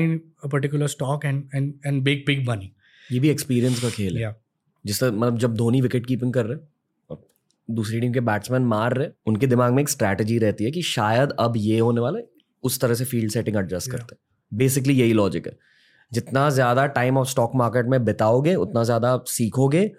a 0.45 0.51
particular 0.51 0.89
stock 0.91 1.25
and 1.31 1.57
and 1.59 1.91
and 1.91 2.05
big 2.09 2.25
big 2.29 2.47
money. 2.49 2.69
ये 3.09 3.21
भी 3.21 3.31
experience 3.31 3.81
का 3.83 3.91
खेल 3.91 4.17
है। 4.17 4.23
Yeah. 4.23 4.35
जिस 4.85 5.01
तरह 5.01 5.13
मतलब 5.13 5.39
जब 5.39 5.55
धोनी 5.57 5.81
विकेट 5.81 6.07
कीपिंग 6.07 6.33
कर 6.35 6.47
रहे 6.47 7.17
दूसरी 7.69 8.01
टीम 8.01 8.13
के 8.13 8.21
बैट्समैन 8.21 8.63
मार 8.67 8.95
रहे 8.97 9.09
उनके 9.27 9.47
दिमाग 9.47 9.73
में 9.73 9.83
एक 9.83 9.89
स्ट्रैटेजी 9.89 10.39
रहती 10.39 10.65
है 10.65 10.71
कि 10.71 10.83
शायद 10.83 11.31
अब 11.41 11.53
ये 11.57 11.79
होने 11.79 12.01
वाला 12.01 12.19
है 12.19 12.27
उस 12.65 12.81
तरह 12.81 12.95
से 12.95 13.05
फ़ील्ड 13.05 13.31
सेटिंग 13.33 13.57
एडजस्ट 13.57 13.91
करते 13.91 14.15
हैं। 14.15 14.59
बेसिकली 14.59 14.95
यही 14.95 15.13
लॉजिक 15.13 15.47
है। 15.47 15.57
जितना 16.13 16.49
ज़्यादा 16.51 16.87
टाइम 16.97 17.19
ऑफ़ 17.19 17.29
स्टॉक 17.29 17.53
मार्केट 17.57 17.87
में 17.91 18.05
बिताओगे 18.05 18.55
उतना 18.55 18.83
ज़्यादा 18.85 19.13
आप 19.13 19.25
सीखोगे 19.29 19.91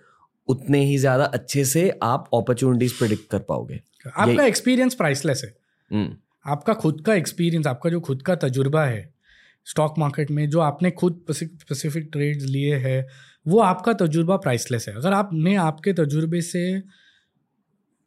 उतने 0.48 0.84
ही 0.86 0.98
ज़्यादा 0.98 1.26
अच्छे 1.26 1.66
से 1.66 1.90
आप 2.04 2.30
अपॉर्चुनिटीज़ 2.34 2.98
प्रिडिक्ट 2.98 3.30
कर 3.32 3.40
पाओगे। 3.40 3.80
आपका 4.08 4.46
एक्सपीरियंस 4.46 4.96
प्राइसलेस 4.96 5.42
है। 5.46 5.54
हम्म। 5.92 6.16
आपका 6.46 6.74
खुद 6.76 7.02
का 7.02 7.14
एक्सपीरियंस 7.14 7.68
आपका 7.68 7.90
जो 7.90 8.00
खुद 8.02 8.22
का 8.22 8.36
तजुर्बा 8.38 8.84
है 8.86 9.14
स्टॉक 9.68 9.96
मार्केट 10.00 10.32
में 10.32 10.50
जो 10.50 10.60
आपने 10.60 10.92
खुद 10.94 11.24
स्पेसिफिक 11.32 12.10
ट्रेड्स 12.12 12.46
लिए 12.46 12.76
हैं 12.78 13.06
वो 13.46 13.60
आपका 13.62 13.94
तजुर्बा 13.96 14.36
प्राइसलेस 14.38 14.88
है। 14.88 14.96
अगर 14.96 15.14
आपने 15.14 15.56
आपके 15.62 15.94
तजुर्बे 15.94 16.42
से 16.42 16.62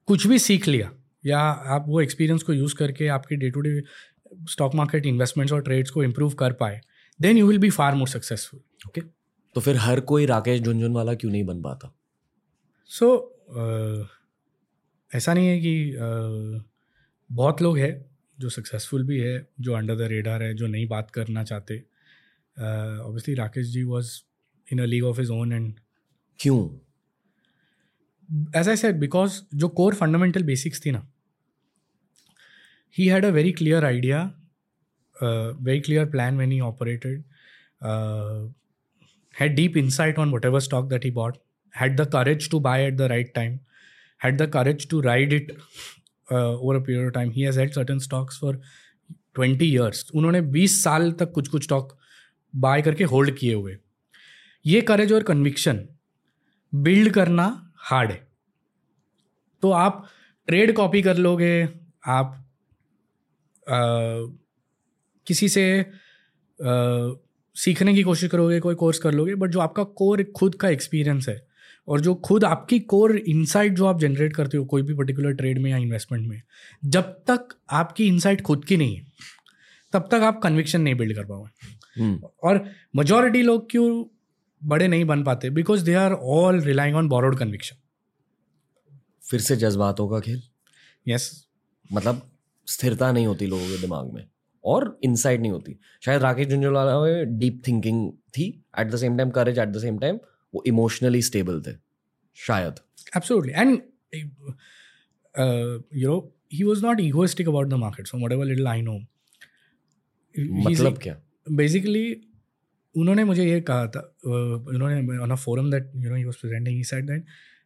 कुछ 0.08 0.26
भी 0.26 0.38
सीख 0.38 0.68
लिया 0.68 0.90
या 1.24 1.38
आप 1.74 1.84
वो 1.88 2.00
एक्सपीरियंस 2.00 2.42
को 2.42 2.52
यूज़ 2.52 2.74
करके 2.74 3.08
आपके 3.08 3.36
day 3.36 3.50
to 3.50 3.60
day 3.60 3.80
stock 4.50 4.74
market 4.74 5.06
investments 5.06 5.52
और 5.52 5.62
ट्रेड्स 5.62 5.90
को 5.90 6.02
इम्प्रूव 6.04 6.32
कर 6.34 6.52
पाए 6.52 6.80
then 7.20 7.38
you 7.38 7.46
will 7.46 7.58
be 7.58 7.70
far 7.70 7.94
more 7.94 8.08
successful 8.08 8.60
okay 8.88 9.00
तो 9.56 9.60
फिर 9.60 9.76
हर 9.76 10.00
कोई 10.00 10.26
राकेश 10.26 10.60
झुंझुनवाला 10.60 11.14
क्यों 11.14 11.30
नहीं 11.32 11.44
बन 11.44 11.62
पाता? 11.62 11.94
सो 12.90 13.06
so, 13.06 14.08
ऐसा 15.10 15.34
नहीं 15.34 15.48
है 15.48 15.58
कि 15.60 16.62
बहुत 17.30 17.62
लोग 17.62 17.78
हैं 17.78 17.92
जो 18.38 18.48
सक्सेसफुल 18.48 19.04
भी 19.04 19.18
है 19.20 19.46
जो 19.60 19.74
अंडर 19.74 19.96
द 19.96 20.08
रेडार 20.10 20.42
है 20.42 20.54
जो 20.54 20.66
नहीं 20.66 20.86
बात 20.88 21.10
करना 21.10 21.44
चाहते। 21.44 21.78
Obviously 22.56 23.34
Rakesh 23.34 23.66
ji 23.66 23.82
was 23.82 24.10
in 24.72 24.78
a 24.78 24.84
league 24.84 25.04
of 25.04 25.20
his 25.20 25.32
own 25.32 25.52
and 25.52 25.72
क्यों? 26.40 26.68
एज 28.56 28.68
आई 28.68 28.76
सेड 28.76 28.98
बिकॉज़ 29.00 29.40
जो 29.54 29.68
कोर 29.68 29.94
फंडामेंटल 29.94 30.42
बेसिक्स 30.42 30.84
थी 30.86 30.90
ना 30.90 31.06
he 32.96 33.06
had 33.06 33.24
a 33.24 33.30
very 33.30 33.52
clear 33.52 33.84
idea 33.84 34.22
very 35.16 35.80
clear 35.80 36.06
plan 36.10 36.38
when 36.38 36.52
he 36.52 36.60
operated 36.60 37.24
had 39.34 39.54
deep 39.54 39.76
insight 39.76 40.18
on 40.18 40.34
whatever 40.44 40.60
stock 40.60 40.88
that 40.88 41.04
he 41.04 41.10
bought 41.10 41.36
had 41.72 41.96
the 41.96 42.06
courage 42.06 42.48
to 42.48 42.60
buy 42.60 42.82
at 42.84 42.96
the 42.96 43.08
right 43.08 43.32
time, 43.34 43.60
had 44.18 44.38
the 44.38 44.48
courage 44.48 44.88
to 44.88 45.00
ride 45.00 45.32
it 45.32 45.50
uh, 46.30 46.58
over 46.58 46.76
a 46.76 46.80
period 46.80 47.06
of 47.06 47.12
time. 47.12 47.30
He 47.30 47.42
has 47.42 47.56
had 47.56 47.74
certain 47.74 48.00
stocks 48.00 48.38
for 48.38 48.58
20 49.34 49.66
years. 49.66 50.04
उन्होंने 50.14 50.40
20 50.52 50.66
साल 50.66 51.12
तक 51.12 51.32
कुछ 51.32 51.48
कुछ 51.48 51.64
stock 51.64 51.96
buy 52.56 52.82
करके 52.82 53.04
hold 53.04 53.36
किए 53.38 53.54
हुए 53.54 53.76
ये 54.66 54.80
courage 54.80 55.12
और 55.12 55.22
कन्विक्शन 55.22 55.88
बिल्ड 56.74 57.10
करना 57.12 57.72
हार्ड 57.76 58.10
है 58.10 58.28
तो 59.62 59.70
आप 59.70 60.08
ट्रेड 60.46 60.74
कॉपी 60.74 61.02
कर 61.02 61.16
लोगे 61.16 61.68
आप 62.06 62.44
आ, 63.68 63.78
किसी 65.26 65.48
से 65.48 65.80
आ, 65.80 67.10
सीखने 67.56 67.94
की 67.94 68.02
कोशिश 68.02 68.30
करोगे 68.30 68.60
कोई 68.60 68.74
कोर्स 68.74 68.98
कर 68.98 69.12
लोगे 69.12 69.34
बट 69.34 69.50
जो 69.50 69.60
आपका 69.60 69.82
कोर 69.84 70.22
खुद 70.36 70.54
का 70.54 70.68
एक्सपीरियंस 70.68 71.28
है 71.28 71.47
और 71.88 72.00
जो 72.00 72.14
खुद 72.14 72.44
आपकी 72.44 72.80
कोर 72.80 73.16
इनसाइट 73.16 73.72
जो 73.72 73.86
आप 73.86 74.00
जनरेट 74.00 74.36
करते 74.36 74.56
हो 74.56 74.64
कोई 74.64 74.82
भी 74.82 74.94
पर्टिकुलर 74.94 75.32
ट्रेड 75.32 75.58
में 75.58 75.70
या 75.70 75.76
इन्वेस्टमेंट 75.76 76.28
में 76.28 76.42
जब 76.84 77.02
तक 77.02 77.48
आपकी 77.70 78.06
इनसाइट 78.06 78.40
खुद 78.40 78.64
की 78.64 78.76
नहीं 78.76 78.96
है 78.96 79.06
तब 79.92 80.08
तक 80.10 80.14
आप 80.14 80.40
कन्विक्शन 80.42 80.80
नहीं 80.80 80.94
बिल्ड 80.94 81.16
कर 81.16 81.24
पाओगे। 81.24 82.02
हम्म। 82.02 82.28
और 82.44 82.64
मेजोरिटी 82.96 83.42
लोग 83.42 83.70
क्यों 83.70 84.04
बड़े 84.64 84.88
नहीं 84.88 85.04
बन 85.04 85.24
पाते? 85.24 85.50
Because 85.50 85.84
they 85.84 85.94
are 85.94 86.12
all 86.12 86.60
relying 86.60 86.96
on 86.96 87.08
borrowed 87.08 87.38
conviction 87.38 87.76
फिर 89.30 89.40
से 89.40 89.56
जज्बातों 89.56 90.08
का 90.08 90.20
खेल। 90.20 90.42
Yes 91.08 91.30
yes. 91.30 91.96
मतलब 91.96 92.30
स्थिरता 92.66 93.12
नहीं 93.12 93.26
होती 93.26 93.46
लोगों 93.46 93.66
के 93.66 93.80
दिमाग 93.80 94.12
में 94.12 94.26
और 94.64 94.98
इनसाइट 95.02 95.40
नहीं 95.40 95.52
होती। 95.52 95.78
शायद 96.04 96.22
राकेश 96.22 96.48
झुंझुनवाला 96.48 97.00
में 97.00 97.38
डीप 97.38 97.62
थिंकिंग 97.68 98.12
थी 98.12 98.64
at 98.78 98.86
the 98.86 98.96
same 98.96 99.16
time 99.16 99.30
courage 99.30 99.58
at 99.58 99.68
the 99.68 99.78
same 99.78 99.98
time 99.98 100.18
वो 100.54 100.62
इमोशनली 100.66 101.22
स्टेबल 101.22 101.62
थे 101.62 101.76
शायद। 102.36 102.80
Absolutely 103.16 103.52
and 103.52 103.82
you 105.94 106.08
know 106.08 106.18
he 106.52 106.64
was 106.64 106.84
not 106.84 107.00
egoistic 107.00 107.48
about 107.48 107.68
the 107.68 107.74
market 107.74 108.06
so 108.06 108.18
whatever 108.18 108.44
little 108.44 108.66
I 108.66 108.82
know 108.82 108.98
मतलब 110.68 110.98
क्या? 110.98 111.20
बेसिकली 111.50 112.24
उन्होंने 112.94 113.24
मुझे 113.24 113.44
ये 113.44 113.60
कहा 113.60 113.86
था 113.86 114.00
उन्होंने 114.24 115.18
on 115.18 115.30
a 115.30 115.34
forum 115.34 115.70
that 115.70 115.90
you 115.96 116.10
know 116.10 116.16
he 116.16 116.24
was 116.24 116.36
presenting 116.36 116.76
he 116.76 116.84
said 116.84 117.06
that 117.06 117.24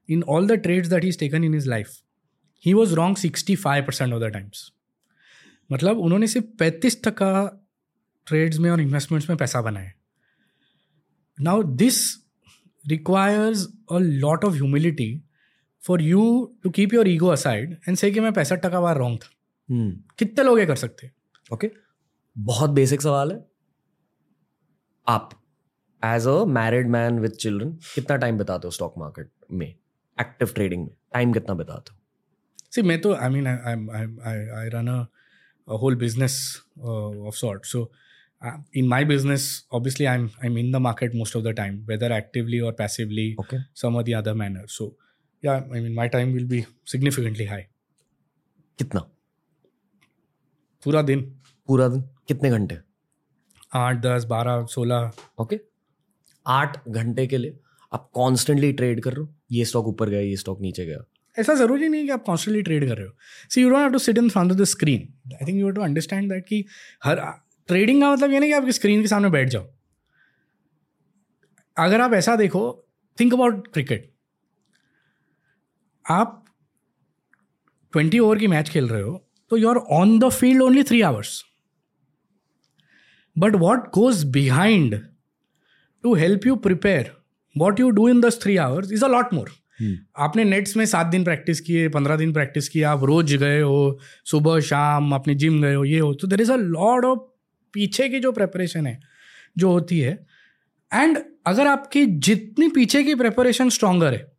in 0.08 0.22
all 0.22 0.46
the 0.46 0.52
trades 0.52 0.88
that 0.88 1.02
he 1.02 1.08
is 1.08 1.18
taken 1.18 1.44
in 1.44 1.54
his 1.54 1.66
life 1.66 1.90
he 2.64 2.74
was 2.74 2.92
wrong 2.92 3.16
sixty 3.16 3.56
five 3.56 3.84
percent 3.84 4.12
of 4.12 4.22
the 4.22 4.24
times 4.24 4.72
मतलब 5.72 5.98
उन्होंने 5.98 6.26
सिर्फ़ 6.26 6.46
पैंतीस 6.58 7.02
टका 7.04 7.32
trades 8.26 8.58
में 8.58 8.70
और 8.70 8.80
investments 8.80 9.28
में 9.28 9.38
पैसा 9.38 9.62
बनाया 9.62 9.92
now 11.40 11.62
this 11.62 12.21
requires 12.84 13.66
a 13.92 13.98
lot 13.98 14.44
of 14.44 14.54
humility 14.54 15.22
for 15.82 16.02
you 16.02 16.22
to 16.62 16.70
keep 16.70 16.90
your 16.90 17.06
ego 17.06 17.30
aside 17.34 17.74
and 17.88 18.00
say 18.00 18.12
कि 18.14 18.20
मैं 18.20 18.32
पैंसठ 18.32 18.60
टका 18.60 18.80
बार 18.80 18.98
रॉन्ग 18.98 19.18
था। 19.18 19.28
Hmm. 19.74 20.18
कितने 20.18 20.44
लोग 20.44 20.58
ये 20.58 20.66
कर 20.66 20.76
सकते 20.76 21.10
ओके 21.52 21.66
okay. 21.66 21.78
बहुत 22.38 22.70
बेसिक 22.70 23.02
सवाल 23.02 23.32
है। 23.32 23.44
आप 25.06 25.30
as 26.04 26.26
a 26.26 26.44
married 26.44 26.88
man 26.88 27.18
with 27.18 27.30
children 27.30 27.72
कितना 27.94 28.16
टाइम 28.16 28.38
बिताते 28.38 28.66
हो 28.66 28.70
स्टॉक 28.70 28.94
मार्केट 28.98 29.30
में? 29.52 29.66
एक्टिव 30.20 30.48
ट्रेडिंग 30.48 30.82
में। 30.82 30.90
टाइम 31.12 31.32
कितना 31.32 31.54
बिताते 31.54 31.92
हो? 31.92 31.98
सी 32.72 32.82
मैं 32.82 33.00
तो 33.00 33.14
I 33.14 33.28
mean 33.28 33.46
I 33.46 34.68
run 34.68 34.88
a 34.88 35.72
whole 35.72 35.96
business 35.96 36.62
of 36.78 37.36
sort 37.36 37.66
so 37.66 37.92
uh, 38.42 38.56
in 38.72 38.88
my 38.94 39.02
business 39.04 39.44
obviously 39.72 40.06
i'm 40.08 40.30
i'm 40.42 40.56
in 40.56 40.70
the 40.70 40.80
market 40.80 41.14
most 41.14 41.34
of 41.34 41.44
the 41.44 41.54
time 41.60 41.82
whether 41.86 42.12
actively 42.12 42.60
or 42.60 42.72
passively 42.72 43.28
okay 43.38 43.60
some 43.74 43.96
or 43.96 44.02
the 44.02 44.14
other 44.14 44.34
manner 44.34 44.64
so 44.66 44.94
yeah 45.42 45.62
i 45.74 45.80
mean 45.80 45.94
my 45.94 46.08
time 46.08 46.32
will 46.32 46.48
be 46.56 46.64
significantly 46.94 47.46
high 47.54 47.66
कितना 48.78 49.00
पूरा 50.82 51.02
दिन 51.08 51.20
पूरा 51.68 51.86
दिन 51.88 52.00
कितने 52.28 52.50
घंटे 52.50 52.78
आठ 53.72 53.96
दस 54.02 54.24
बारह 54.30 54.64
सोलह 54.70 55.10
ओके 55.42 55.58
आठ 56.46 56.88
घंटे 56.88 57.26
के 57.26 57.38
लिए 57.38 57.58
आप 57.92 58.08
कॉन्स्टेंटली 58.14 58.72
ट्रेड 58.72 59.02
कर 59.02 59.12
रहे 59.12 59.24
हो 59.24 59.34
ये 59.52 59.64
स्टॉक 59.64 59.86
ऊपर 59.86 60.08
गया 60.10 60.20
ये 60.20 60.36
स्टॉक 60.36 60.60
नीचे 60.60 60.86
गया 60.86 61.04
ऐसा 61.36 61.54
ज़रूरी 61.54 61.88
नहीं 61.88 62.04
कि 62.04 62.10
आप 62.10 62.24
कॉन्स्टेंटली 62.26 62.62
ट्रेड 62.62 62.88
कर 62.88 62.96
रहे 62.96 63.06
हो 63.06 63.12
see 63.54 63.62
you 63.62 63.68
don't 63.70 63.80
have 63.80 63.92
to 63.92 63.98
sit 64.06 64.18
in 64.18 64.28
front 64.28 64.52
of 64.52 64.58
the 64.58 64.64
screen 64.74 65.34
I 65.34 65.46
think 65.46 65.58
you 65.58 65.66
have 65.66 65.74
to 65.74 65.82
understand 65.82 66.32
that 66.32 66.44
कि 66.48 66.64
हर 67.04 67.18
ट्रेडिंग 67.72 68.00
का 68.02 68.12
मतलब 68.12 68.30
ये 68.30 68.38
नहीं 68.38 68.50
कि 68.50 68.56
आपकी 68.56 68.72
स्क्रीन 68.72 69.02
के 69.02 69.08
सामने 69.08 69.28
बैठ 69.30 69.48
जाओ। 69.48 69.66
अगर 71.76 72.00
आप 72.00 72.12
ऐसा 72.12 72.36
देखो 72.36 72.62
थिंक 73.20 73.34
अबाउट 73.34 73.68
क्रिकेट 73.68 74.10
आप 76.10 76.38
ट्वेंटी 77.92 78.18
ओवर 78.18 78.38
की 78.38 78.46
मैच 78.46 78.68
खेल 78.68 78.88
रहे 78.88 79.02
हो 79.02 79.28
तो 79.50 79.56
you 79.56 79.68
are 79.68 79.76
on 79.76 80.18
the 80.18 80.28
field 80.28 80.62
only 80.62 80.82
three 80.82 81.00
hours 81.00 81.42
but 83.36 83.56
what 83.56 83.88
goes 83.90 84.24
behind 84.24 85.00
to 86.04 86.14
help 86.14 86.46
you 86.46 86.56
prepare 86.56 87.12
what 87.56 87.80
you 87.80 87.90
do 87.90 88.08
in 88.08 88.20
this 88.20 88.40
three 88.42 88.56
hours 88.56 88.92
is 88.92 89.04
a 89.04 89.08
lot 89.08 89.34
more 89.34 89.50
आपने 90.18 90.44
nets 90.44 90.76
में 90.76 90.86
सात 90.86 91.06
दिन 91.06 91.24
practice 91.24 91.60
किए 91.60 91.88
पंद्रह 91.88 92.16
दिन 92.16 92.32
प्रैक्टिस 92.32 92.68
किए 92.68 92.82
आप 92.82 93.04
रोज 93.04 93.34
गए 93.34 93.60
हो 93.60 93.98
सुबह 94.24 94.60
शाम 94.60 95.14
अपने 95.14 95.34
जिम 95.34 95.62
गए 95.62 95.74
हो 95.74 95.84
ये 95.84 95.98
हो 95.98 96.14
तो 96.14 96.26
there 96.26 96.40
is 96.40 96.52
a 96.52 96.56
lot 96.56 97.04
of 97.04 97.31
पीछे 97.72 98.08
की 98.08 98.20
जो 98.20 98.32
प्रेपरेशन 98.32 98.86
है 98.86 99.00
जो 99.58 99.70
होती 99.70 100.00
है 100.00 100.26
एंड 100.94 101.18
अगर 101.46 101.66
आपकी 101.66 102.06
जितनी 102.06 102.68
पीछे 102.68 103.04
की 103.04 103.14
प्रेपरेशन 103.14 103.68
स्ट्रॉन्गर 103.68 104.12
है 104.12 104.32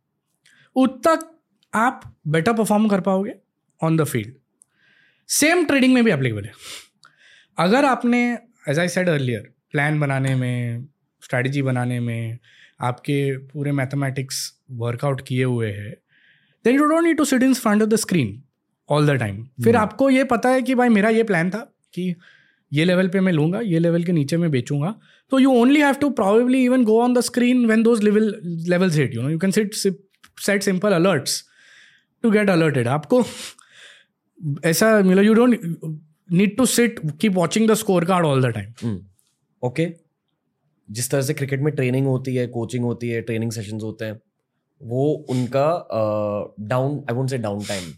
उतना 0.76 1.30
आप 1.74 2.16
बेटर 2.28 2.52
परफॉर्म 2.52 2.88
कर 2.88 3.00
पाओगे 3.00 3.34
on 3.82 3.96
the 3.96 4.04
field 4.04 4.34
same 5.28 5.64
trading 5.64 5.94
में 5.94 6.04
भी 6.04 6.10
एप्लीकेबल 6.10 6.44
है। 6.44 6.52
अगर 7.58 7.84
आपने 7.84 8.38
as 8.68 8.78
I 8.78 8.88
said 8.88 9.08
earlier 9.08 9.54
plan 9.72 10.00
बनाने 10.00 10.34
में 10.34 10.86
स्ट्रैटेजी 11.24 11.62
बनाने 11.62 12.00
में 12.00 12.38
आपके 12.80 13.38
पूरे 13.38 13.72
मैथमेटिक्स 13.72 14.60
वर्कआउट 14.70 15.26
किए 15.26 15.44
हुए 15.44 15.72
हैं 15.72 15.96
then 16.64 16.76
you 16.76 16.84
don't 16.84 17.04
need 17.04 17.16
to 17.16 17.24
sit 17.24 17.42
in 17.42 17.54
front 17.54 17.82
of 17.82 17.90
the 17.90 17.96
screen 17.96 18.42
all 18.88 19.06
the 19.06 19.10
time 19.10 19.44
फिर 19.44 19.72
hmm. 19.72 19.82
आपको 19.82 20.10
ये 20.10 20.24
पता 20.24 20.48
है 20.48 20.62
कि 20.62 20.74
भाई 20.74 20.88
मेरा 20.88 21.08
ये 21.08 21.22
प्लान 21.22 21.50
था 21.50 21.76
कि 21.94 22.14
ये 22.72 22.84
लेवल 22.84 23.08
पे 23.08 23.20
मैं 23.20 23.32
लूँगा, 23.32 23.60
ये 23.60 23.78
लेवल 23.78 24.04
के 24.04 24.12
नीचे 24.12 24.36
मैं 24.36 24.50
बेचूँगा। 24.50 24.94
तो 25.32 25.38
you 25.38 25.52
only 25.52 25.80
have 25.80 25.94
to 25.94 26.10
probably 26.12 26.64
even 26.64 26.84
go 26.84 27.00
on 27.02 27.14
the 27.14 27.20
screen 27.22 27.64
when 27.66 27.82
those 27.82 28.02
level 28.02 28.34
levels 28.68 28.96
hit 28.96 29.14
you 29.14 29.22
know 29.22 29.30
you 29.30 29.38
can 29.38 29.50
sit 29.50 29.74
set 29.74 30.62
simple 30.62 30.92
alerts 30.92 31.42
to 32.24 32.30
get 32.30 32.50
alerted 32.50 32.88
आपको 32.88 33.22
ऐसा 34.64 34.98
मतलब 35.00 35.22
you 35.22 35.34
don't 35.34 35.60
need 36.28 36.56
to 36.56 36.66
sit 36.66 37.00
keep 37.20 37.34
watching 37.34 37.68
the 37.70 37.74
scorecard 38.04 38.26
all 38.26 38.42
the 38.42 38.52
time 38.54 38.98
okay 39.62 39.88
जिस 40.88 41.10
तरह 41.10 41.22
से 41.22 41.34
cricket 41.34 41.60
में 41.60 41.72
training 41.74 42.06
होती 42.06 42.34
है 42.34 42.46
coaching 42.46 42.84
होती 42.84 43.08
है 43.08 43.20
ट्रेनिंग 43.22 43.52
सेशंस 43.52 43.82
होते 43.82 44.04
हैं, 44.04 44.18
वो 44.80 45.04
उनका 45.30 45.66
down 46.60 46.98
I 47.10 47.14
won't 47.14 47.30
say 47.30 47.38
down 47.38 47.62
time 47.64 47.92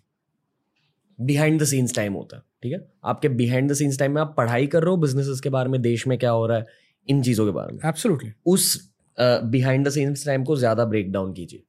behind 1.18 1.60
the 1.62 1.64
scenes 1.64 1.94
time 1.94 2.12
होता 2.12 2.36
है। 2.36 2.42
ठीक 2.62 2.72
है? 2.72 2.78
आपके 3.04 3.28
बिहाइंड 3.30 3.70
द 3.70 3.74
सीन्स 3.74 3.98
टाइम 3.98 4.12
में 4.12 4.20
आप 4.22 4.34
पढ़ाई 4.36 4.66
कर 4.66 4.82
रहे 4.82 4.90
हो 4.90 4.96
बिज़नेस 4.96 5.40
के 5.40 5.48
बारे 5.50 5.70
में 5.70 5.80
देश 5.82 6.06
में 6.06 6.18
क्या 6.18 6.30
हो 6.30 6.46
रहा 6.46 6.58
है 6.58 6.66
इन 7.08 7.22
चीज़ों 7.22 7.46
के 7.46 7.52
बारे 7.52 7.72
में। 7.72 7.88
एब्सोल्युटली 7.88 8.32
उस 8.46 8.92
बिहाइंड 9.18 9.86
द 9.86 9.90
सीन्स 9.90 10.24
टाइम 10.26 10.44
को 10.44 10.56
ज़्यादा 10.56 10.84
ब्रेक 10.84 11.10
डाउन 11.12 11.32
कीजिए। 11.34 11.62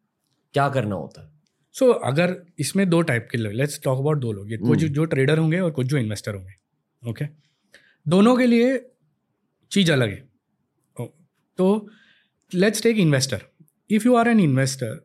क्या 0.54 0.70
करना 0.70 0.96
होता 0.96 1.22
है? 1.22 1.30
सो 1.76 1.86
so, 1.86 2.00
अगर 2.04 2.36
इसमें 2.60 2.90
दो 2.90 3.02
टाइप 3.02 3.28
के 3.32 3.38
लोग 3.38 3.54
लेट्स 3.54 3.80
टॉक 3.84 4.00
अबाउट 4.00 4.20
दो 4.20 4.32
लोग 4.32 4.50
कुछ 4.58 4.80
hmm. 4.80 4.90
जो 4.90 5.06
ट्रेडर 5.06 5.38
होंगे 5.38 5.60
और 5.60 5.72
कुछ 5.72 5.88
जो 5.88 5.98
इन्वेस्टर 5.98 6.36
होंगे 6.36 6.54
ओके 7.02 7.26
okay? 7.26 7.36
दोनों 8.06 8.36
के 8.38 8.46
लिए 8.46 8.78
चीज़ 9.72 9.92
अलग 9.92 10.10
है। 10.10 10.28
तो 11.58 11.90
let's 12.52 12.84
take 12.84 12.98
investor 12.98 13.42
if 13.90 14.06
you 14.06 14.16
are 14.16 14.28
an 14.28 14.40
investor 14.40 15.00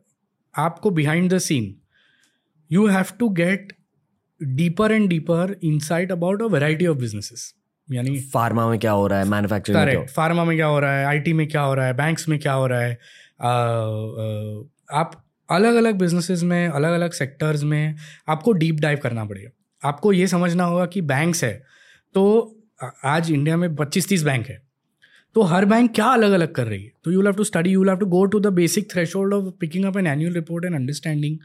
आपको 0.55 0.89
behind 0.89 1.33
the 1.33 1.37
scene 1.37 1.75
you 2.71 2.87
have 2.87 3.05
to 3.19 3.29
get 3.29 3.73
deeper 4.43 4.91
and 4.91 5.09
deeper 5.09 5.55
insight 5.63 6.11
about 6.11 6.41
a 6.41 6.45
variety 6.45 6.87
of 6.87 6.97
businesses 6.97 7.53
यानी 7.91 8.19
फार्मा 8.33 8.67
में 8.69 8.79
क्या 8.79 8.91
हो 8.91 9.07
रहा 9.07 9.19
है? 9.19 9.25
मैन्युफैक्चरिंग 9.25 9.81
करेक्ट 9.81 10.09
फार्मा 10.09 10.43
में 10.43 10.55
क्या 10.57 10.67
हो 10.67 10.79
रहा 10.79 10.97
है? 10.97 11.05
आईटी 11.05 11.33
में 11.33 11.47
क्या 11.47 11.61
हो 11.61 11.73
रहा 11.73 11.85
है? 11.85 11.93
बैंक्स 11.93 12.27
में 12.29 12.39
क्या 12.39 12.53
हो 12.53 12.67
रहा 12.67 12.81
है? 12.81 12.97
आ, 13.41 13.49
आ, 13.49 14.99
आप 14.99 15.23
अलग 15.49 15.75
अलग 15.75 15.95
बिजनेसेस 15.95 16.43
में 16.43 16.67
अलग 16.67 16.93
अलग 16.93 17.11
सेक्टर्स 17.11 17.63
में 17.63 17.95
आपको 18.29 18.51
डीप 18.53 18.79
डाइव 18.79 18.99
करना 19.03 19.25
पड़ेगा। 19.25 19.49
आपको 19.83 20.13
ये 20.13 20.27
समझना 20.27 20.63
होगा 20.63 20.85
कि 20.85 21.01
बैंक्स 21.01 21.43
है 21.43 21.53
तो 22.15 22.23
आज 23.05 23.31
इंडिया 23.31 23.57
में 23.57 23.75
पच्चीस 23.75 24.07
तीस 24.07 24.23
बैंक 24.23 24.47
है। 24.47 24.61
तो 25.35 25.41
हर 25.41 25.65
बैंक 25.65 25.93
क्या 25.95 26.05
अलग 26.05 26.31
अलग 26.31 26.53
कर 26.53 26.67
रही 26.67 26.83
है? 26.83 26.91
तो 27.03 27.11
you 27.11 27.21
have 27.21 27.33
to 27.33 27.43
study 27.43 27.69
you 27.69 27.83
have 27.83 27.97
to 27.97 28.05
go 28.05 28.25
to 28.25 28.39
the 28.39 28.47
basic 28.53 28.91
thresh 28.91 29.15
of 29.15 29.53
picking 29.59 29.85
up 29.85 29.97
an 29.97 30.07
annual 30.07 30.33
report 30.33 30.65
and 30.65 30.75
understanding 30.75 31.37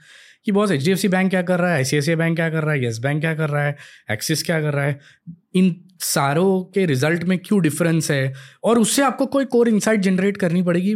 कि 0.47 0.53
बॉस 0.53 0.70
एच 0.70 1.07
बैंक 1.07 1.30
क्या 1.30 1.43
कर 1.43 1.59
रहा 1.61 1.74
है? 1.74 1.84
आई 1.84 2.14
बैंक 2.16 2.36
क्या 2.36 2.49
कर 2.51 2.62
रहा 2.62 2.72
है? 2.72 2.82
येस 2.84 2.99
बैंक 2.99 3.20
क्या 3.20 3.34
कर 3.34 3.51
रहा 3.51 3.64
है? 3.64 3.76
एक्सिस 4.11 4.43
क्या 4.43 4.61
कर 4.61 4.74
रहा 4.74 4.84
है? 4.84 4.99
इन 5.55 5.74
सारों 6.01 6.62
के 6.64 6.84
रिज़ल्ट 6.86 7.24
में 7.24 7.39
क्यों 7.39 7.61
डिफरेंस 7.62 8.11
है? 8.11 8.32
और 8.64 8.78
उससे 8.78 9.03
आपको 9.03 9.26
कोई 9.26 9.45
कोर 9.45 9.68
इंसाइट 9.68 10.01
जनरेट 10.01 10.36
करनी 10.36 10.62
पड़ेगी 10.62 10.95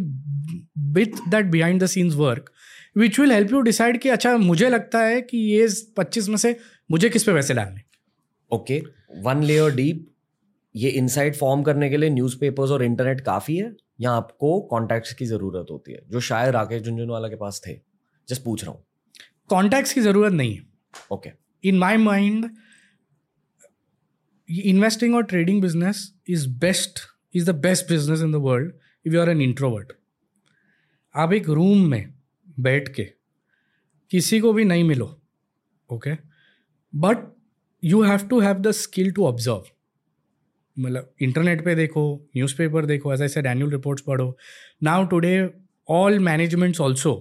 with 0.92 1.28
that 1.28 1.46
behind 1.46 1.82
the 1.82 1.86
scenes 1.86 2.14
work 2.14 2.50
which 2.96 3.18
will 3.20 3.32
help 3.32 3.52
you 3.52 3.60
decide 3.60 3.98
कि 4.00 4.08
अच्छा 4.08 4.36
मुझे 4.36 4.68
लगता 4.68 4.98
है 4.98 5.20
कि 5.20 5.38
ये 5.38 5.68
पच्चीस 5.96 6.28
में 6.28 6.36
से 6.36 6.56
मुझे 6.90 7.08
किस 7.08 7.24
पे 7.24 7.32
पैसे 7.32 7.54
डालने 7.54 7.80
ओके 8.52 8.82
वन 9.22 9.42
लेयर 9.42 9.74
डीप 9.74 10.06
ये 10.76 10.90
इनसाइट 10.90 11.36
फॉर्म 11.36 11.62
करने 11.62 11.88
के 11.90 11.96
लिए 11.96 12.10
न्यूज़पेपर्स 12.10 12.70
और 12.70 12.82
इंटरनेट 12.84 13.20
काफ़ी 13.20 13.56
है। 13.56 13.72
या 14.00 14.10
आपको 14.10 14.60
कॉन्टैक्ट्स 14.60 15.12
की 15.14 15.24
ज़रूरत 15.24 15.66
होती 15.70 15.92
है, 15.92 16.00
जो 16.10 16.20
शायद 16.20 16.50
राकेश 16.50 16.82
झुंझुनवाला 16.82 17.28
के 17.28 17.36
पास 17.36 17.60
थे। 17.66 17.72
जस्ट 18.28 18.42
पूछ 18.44 18.64
रहा 18.64 18.72
हूँ। 18.72 18.84
कॉन्टैक्ट्स 19.52 19.92
की 19.92 20.00
ज़रूरत 20.00 20.32
नहीं 20.32 20.54
है। 20.54 20.62
Okay 21.12 21.30
in 21.64 21.78
my 21.78 21.96
mind 21.98 22.50
investing 24.48 25.14
और 25.14 25.24
trading 25.24 25.60
business 25.62 26.12
is 26.30 26.48
best 26.60 27.00
is 27.34 27.50
the 27.50 27.54
best 27.60 27.88
business 27.88 28.22
in 28.22 28.32
the 28.32 28.36
world 28.42 28.72
if 29.06 29.14
you 29.14 29.20
are 29.20 29.30
an 29.30 29.40
introvert 29.42 29.92
आप 31.14 31.32
एक 31.32 31.48
रूम 31.50 31.86
में 31.86 32.12
बैठ 32.60 32.88
के 32.94 33.04
किसी 34.10 34.40
को 34.40 34.52
भी 34.52 34.64
नहीं 34.64 34.84
मिलो 34.84 35.06
okay 35.90 36.16
but 36.92 37.18
you 37.82 38.02
have 38.02 38.26
to 38.28 38.40
have 38.40 38.58
the 38.60 38.70
skill 38.80 39.10
to 39.12 39.26
observe 39.26 39.64
मतलब 40.76 41.12
इंटरनेट 41.22 41.64
पे 41.64 41.74
देखो 41.74 42.04
न्यूज़पेपर 42.36 42.86
देखो 42.86 43.12
as 43.14 43.22
I 43.22 43.28
said 43.28 43.46
annual 43.46 43.70
reports 43.72 44.02
पढ़ो। 44.02 44.36
Now 44.82 45.06
today 45.06 45.34
all 45.88 46.18
managements 46.18 46.80
also 46.80 47.12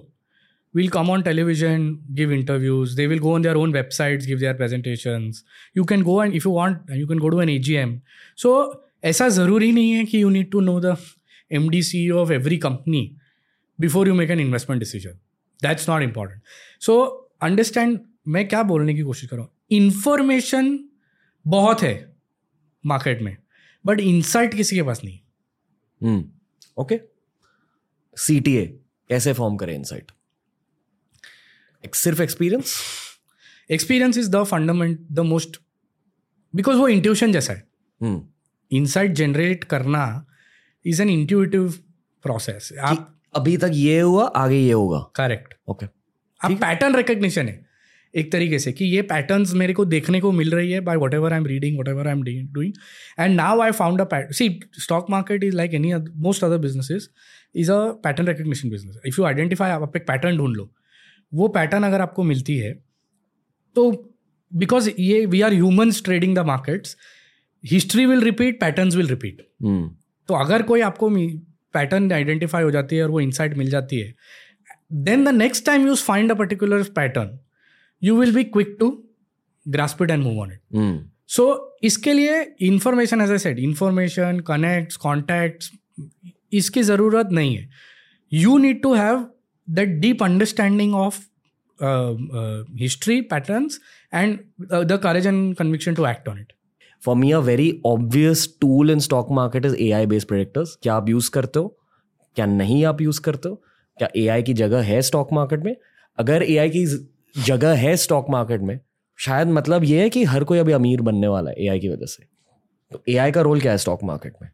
will 0.73 0.89
come 0.89 1.09
on 1.09 1.23
television, 1.23 1.99
give 2.13 2.31
interviews. 2.31 2.95
They 2.95 3.07
will 3.07 3.19
go 3.19 3.33
on 3.33 3.41
their 3.41 3.57
own 3.57 3.73
websites, 3.73 4.25
give 4.25 4.39
their 4.39 4.53
presentations. 4.53 5.43
You 5.73 5.85
can 5.85 6.03
go 6.03 6.19
and, 6.21 6.33
if 6.33 6.45
you 6.45 6.51
want, 6.51 6.89
you 6.89 7.07
can 7.07 7.17
go 7.17 7.29
to 7.29 7.39
an 7.39 7.49
agm 7.49 8.01
so, 8.35 8.81
ऐसा 9.03 9.27
ज़रूरी 9.29 9.71
नहीं 9.71 9.91
है 9.91 10.03
कि 10.05 10.21
you 10.21 10.29
need 10.29 10.51
to 10.51 10.59
know 10.59 10.79
the 10.79 10.95
M 11.51 11.69
D 11.69 11.81
C 11.83 12.09
of 12.09 12.31
every 12.33 12.57
company 12.57 12.99
before 13.79 14.07
you 14.07 14.13
make 14.13 14.29
an 14.29 14.39
investment 14.39 14.79
decision 14.79 15.11
that's 15.63 15.89
not 15.89 16.01
important 16.01 16.41
so 16.81 17.01
understand 17.41 17.99
मैं 18.27 18.47
क्या 18.47 18.63
बोलने 18.63 18.93
की 18.93 19.01
कोशिश 19.01 19.29
कर? 19.29 19.35
रहा 19.35 19.45
हूँ 19.45 19.51
इन्फॉर्मेशन 19.71 20.79
बहुत 21.47 21.81
है 21.81 22.13
मार्केट 22.85 23.21
में 23.21 23.37
बट 23.85 23.99
इंसाइट 23.99 24.53
किसी 24.53 24.75
के 24.75 24.83
पास 24.83 25.01
नहीं 25.03 25.19
ओके 26.77 26.99
सी 28.17 28.39
टी 28.39 28.55
ए 28.55 28.65
कैसे 29.09 29.33
फॉर्म 29.33 29.57
करें 29.57 29.75
इनसाइट 29.75 30.11
सिर्फ़ 31.85 32.21
experience 32.21 32.75
experience 33.69 34.17
is 34.17 34.29
the 34.31 34.43
fundament 34.43 34.99
the 35.11 35.19
most 35.19 35.57
because 36.53 36.77
वो 36.77 36.87
इंट्यूशन 36.87 37.31
जैसा 37.31 37.53
है। 37.53 37.63
Insight 38.71 39.09
hmm. 39.09 39.17
जनरेट 39.17 39.63
करना 39.63 40.03
इज़ 40.85 41.01
एन 41.01 41.09
इंट्यूटिव 41.09 41.73
प्रोसेस 42.25 42.71
आप 42.81 43.07
अभी 43.35 43.57
तक 43.57 43.71
ये 43.73 43.99
हुआ 43.99 44.25
आगे 44.25 44.57
ये 44.57 44.71
होगा। 44.71 44.99
करेक्ट 45.15 45.53
ओके 45.69 45.85
अब 46.41 46.55
पैटर्न 46.57 46.95
रिकग्निशन 46.95 47.47
है 47.47 47.59
एक 48.13 48.31
तरीके 48.31 48.59
से 48.59 48.71
कि 48.71 48.85
ये 48.85 49.01
पैटर्न्स 49.01 49.53
मेरे 49.53 49.73
को 49.73 49.85
देखने 49.85 50.19
को 50.21 50.31
मिल 50.31 50.51
रही 50.51 50.71
है 50.71 50.79
by 50.79 50.95
whatever 51.13 51.33
I 51.33 51.39
am 51.39 51.45
reading 51.45 51.79
whatever 51.87 52.07
I 52.07 52.13
am 52.13 52.23
doing 52.23 52.73
and 53.19 53.35
now 53.35 53.61
I 53.61 53.71
found 53.71 54.01
a 54.01 54.03
pattern 54.03 54.33
see 54.33 54.59
stock 54.79 55.09
market 55.09 55.43
is 55.43 55.55
like 55.55 55.73
any 55.73 55.93
most 56.17 56.43
other 56.43 56.57
businesses 56.57 57.09
is 57.55 57.71
a 57.71 57.79
pattern 58.03 58.27
recognition 58.27 58.69
business 58.69 58.99
if 59.05 59.15
you 59.19 59.25
identify 59.25 59.71
आप 59.71 59.95
एक 59.97 60.07
pattern 60.07 60.37
ढूंढ 60.37 60.55
लो। 60.55 60.69
वो 61.33 61.47
pattern 61.47 61.83
अगर 61.83 62.01
आपको 62.01 62.23
मिलती 62.23 62.57
है 62.57 62.71
तो 63.75 63.91
बिकॉज़ 64.51 64.89
ये 64.99 65.25
we 65.25 65.41
are 65.41 65.53
humans 65.53 66.03
trading 66.03 66.35
the 66.35 66.39
markets 66.45 66.95
history 67.63 68.05
will 68.05 68.21
repeat 68.21 68.59
pattern 68.61 68.89
will 68.89 69.07
repeat 69.07 69.41
तो 70.29 70.33
अगर 70.33 70.61
कोई 70.61 70.81
आपको 70.81 71.09
पैटर्न 71.73 72.11
आइडेंटिफाई 72.11 72.63
हो 72.63 72.71
जाती 72.71 72.95
है 72.95 73.03
और 73.03 73.09
वो 73.09 73.19
इंसाइट 73.19 73.57
मिल 73.57 73.69
जाती 73.69 73.99
है 73.99 74.13
then 74.93 75.25
the 75.25 75.29
next 75.29 75.65
time 75.65 75.87
you 75.87 75.95
find 75.95 76.31
a 76.31 76.35
particular 76.35 76.83
pattern 76.95 77.37
you 78.01 78.19
will 78.19 78.35
be 78.35 78.43
quick 78.43 78.75
to 78.79 78.89
grasp 79.65 80.01
it 80.03 80.11
and 80.11 80.23
move 80.23 80.39
on 80.39 80.51
it 80.51 80.59
so 81.27 81.77
इसके 81.83 82.13
लिए 82.13 82.41
information 82.61 83.21
as 83.21 83.31
a 83.31 83.37
set 83.37 83.59
information 83.59 84.39
connect 84.39 84.95
contact 84.95 85.63
इसकी 86.53 86.81
ज़रूरत 86.83 87.29
नहीं 87.31 87.55
है। 87.55 87.69
You 88.31 88.57
need 88.57 88.81
to 88.81 88.93
have 88.93 89.25
that 89.69 89.89
deep 89.99 90.23
understanding 90.23 90.95
of 90.95 91.19
history 92.79 93.21
patterns 93.21 93.79
and 94.13 94.39
the 94.61 94.99
courage 95.03 95.27
and 95.27 95.55
conviction 95.55 95.95
to 95.95 96.05
act 96.07 96.27
on 96.29 96.39
it 96.39 96.53
for 97.03 97.15
me 97.15 97.31
a 97.31 97.39
very 97.39 97.71
obvious 97.85 98.47
tool 98.61 98.91
in 98.91 98.99
stock 98.99 99.31
market 99.31 99.65
is 99.65 99.75
A 99.75 99.91
I 99.91 100.05
based 100.05 100.27
predictors 100.27 100.77
क्या 100.83 100.93
आप 100.93 101.09
use 101.09 101.29
करते 101.31 101.59
हो? 101.59 101.77
क्या 102.35 102.45
नहीं 102.45 102.83
आप 102.85 103.01
use 103.01 103.21
करते 103.21 103.49
हो? 103.49 103.55
क्या 103.97 104.09
ए 104.17 104.27
आई 104.27 104.43
की 104.43 104.53
जगह 104.53 104.81
है 104.83 105.01
स्टॉक 105.01 105.33
मार्केट 105.33 105.63
में? 105.63 105.75
अगर 106.17 106.43
ए 106.43 106.55
आई 106.57 106.69
की 106.69 106.85
जगह 107.35 107.73
है 107.75 107.95
स्टॉक 107.97 108.29
मार्केट 108.29 108.61
में 108.61 108.79
शायद 109.19 109.47
मतलब 109.47 109.83
ये 109.83 110.01
है 110.01 110.09
कि 110.09 110.23
हर 110.23 110.43
कोई 110.43 110.59
अभी 110.59 110.71
अमीर 110.71 111.01
बनने 111.01 111.27
वाला 111.27 111.51
है 111.51 111.65
एआई 111.65 111.79
की 111.79 111.89
वजह 111.89 112.05
से। 112.05 112.23
तो 112.91 113.03
एआई 113.09 113.31
का 113.31 113.41
रोल 113.41 113.61
क्या 113.61 113.71
है 113.71 113.77
स्टॉक 113.77 114.03
मार्केट 114.03 114.33
में? 114.41 114.49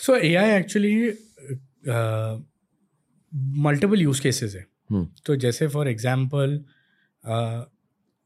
So 0.00 0.16
A 0.16 0.34
I 0.34 0.50
actually 0.50 0.94
multiple 3.32 4.00
use 4.00 4.20
cases 4.22 4.54
है। 4.54 4.66
तो 5.26 5.36
जैसे 5.36 5.66
for 5.68 5.88
example 5.88 6.60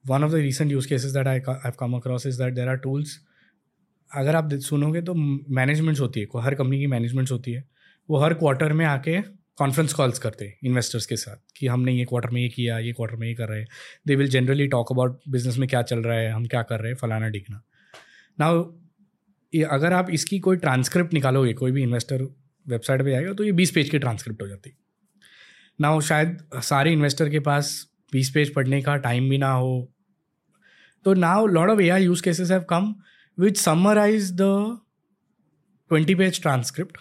one 0.04 0.24
of 0.24 0.32
the 0.32 0.34
recent 0.36 0.72
use 0.72 0.88
cases 0.88 1.12
that 1.12 1.26
I 1.26 1.38
have 1.38 1.72
come 1.80 1.94
across 1.96 2.26
is 2.26 2.42
that 2.42 2.54
there 2.54 2.68
are 2.68 2.76
tools 2.78 3.18
अगर 4.10 4.36
आप 4.36 4.52
सुनोगे 4.62 5.02
तो 5.02 5.14
मैनेजमेंट्स 5.14 6.00
होती 6.00 6.20
है 6.20 6.42
हर 6.42 6.54
कंपनी 6.54 6.78
की 6.78 6.86
मैनेजमेंट्स 6.86 7.32
होती 7.32 7.52
है। 7.52 7.64
वो 8.08 8.18
हर 8.18 8.34
क्वार्टर 8.34 8.72
में 8.72 8.84
आके 8.86 9.20
कॉन्फ्रेंस 9.58 9.92
कॉल्स 9.94 10.18
करते 10.18 10.44
हैं 10.44 10.58
इन्वेस्टर्स 10.64 11.06
के 11.06 11.16
साथ 11.16 11.36
कि 11.56 11.66
हमने 11.66 11.92
ये 11.92 12.04
क्वार्टर 12.04 12.30
में 12.30 12.40
ये 12.40 12.48
किया 12.48 12.78
ये 12.78 12.92
क्वार्टर 12.92 13.16
में 13.16 13.26
ये 13.28 13.34
कर 13.34 13.48
रहे 13.48 13.60
हैं। 13.60 13.68
They 14.06 14.16
will 14.16 14.28
generally 14.30 14.66
talk 14.68 14.92
about 14.92 15.20
business 15.28 15.56
में 15.58 15.68
क्या 15.68 15.82
चल 15.82 15.98
रहा 15.98 16.16
है 16.18 16.30
हम 16.30 16.46
क्या 16.46 16.62
कर 16.62 16.80
रहे 16.80 16.92
हैं 16.92 16.98
फलाना 16.98 17.28
डिगना 17.28 17.62
ना 18.38 18.48
ये 19.52 19.62
अगर 19.72 19.92
आप 19.92 20.10
इसकी 20.10 20.38
कोई 20.38 20.56
ट्रांसक्रिप्ट 20.56 21.14
निकालोगे 21.14 21.52
कोई 21.54 21.72
भी 21.72 21.82
इन्वेस्टर 21.82 22.22
वेबसाइट 22.66 23.02
पे 23.02 23.10
जाएगा 23.10 23.32
तो 23.32 23.44
ये 23.44 23.52
बीस 23.52 23.70
पेज 23.70 23.90
की 23.90 23.98
ट्रांसक्रिप्ट 23.98 24.42
हो 24.42 24.48
जाती 24.48 24.70
ना 25.78 25.98
शायद 26.00 26.38
सारे 26.54 26.92
इन्वेस्टर 26.92 27.28
के 27.28 27.40
पास 27.40 27.70
बीस 28.12 28.30
पेज 28.30 28.54
पढ़ने 28.54 28.80
का 28.82 28.96
टाइम 28.96 29.28
भी 29.30 29.38
ना 29.38 29.50
हो। 29.52 29.92
तो 31.04 31.14
now 31.14 31.46
lot 31.46 31.70
of 31.70 31.80
A 31.80 31.88
I 31.88 32.04
use 32.04 32.22
cases 32.22 32.50
have 32.50 32.60
come 32.70 32.94
which 33.38 33.56
summarise 33.58 34.32
the 34.32 34.40
twenty 35.90 36.14
page 36.14 36.40
transcript 36.42 36.98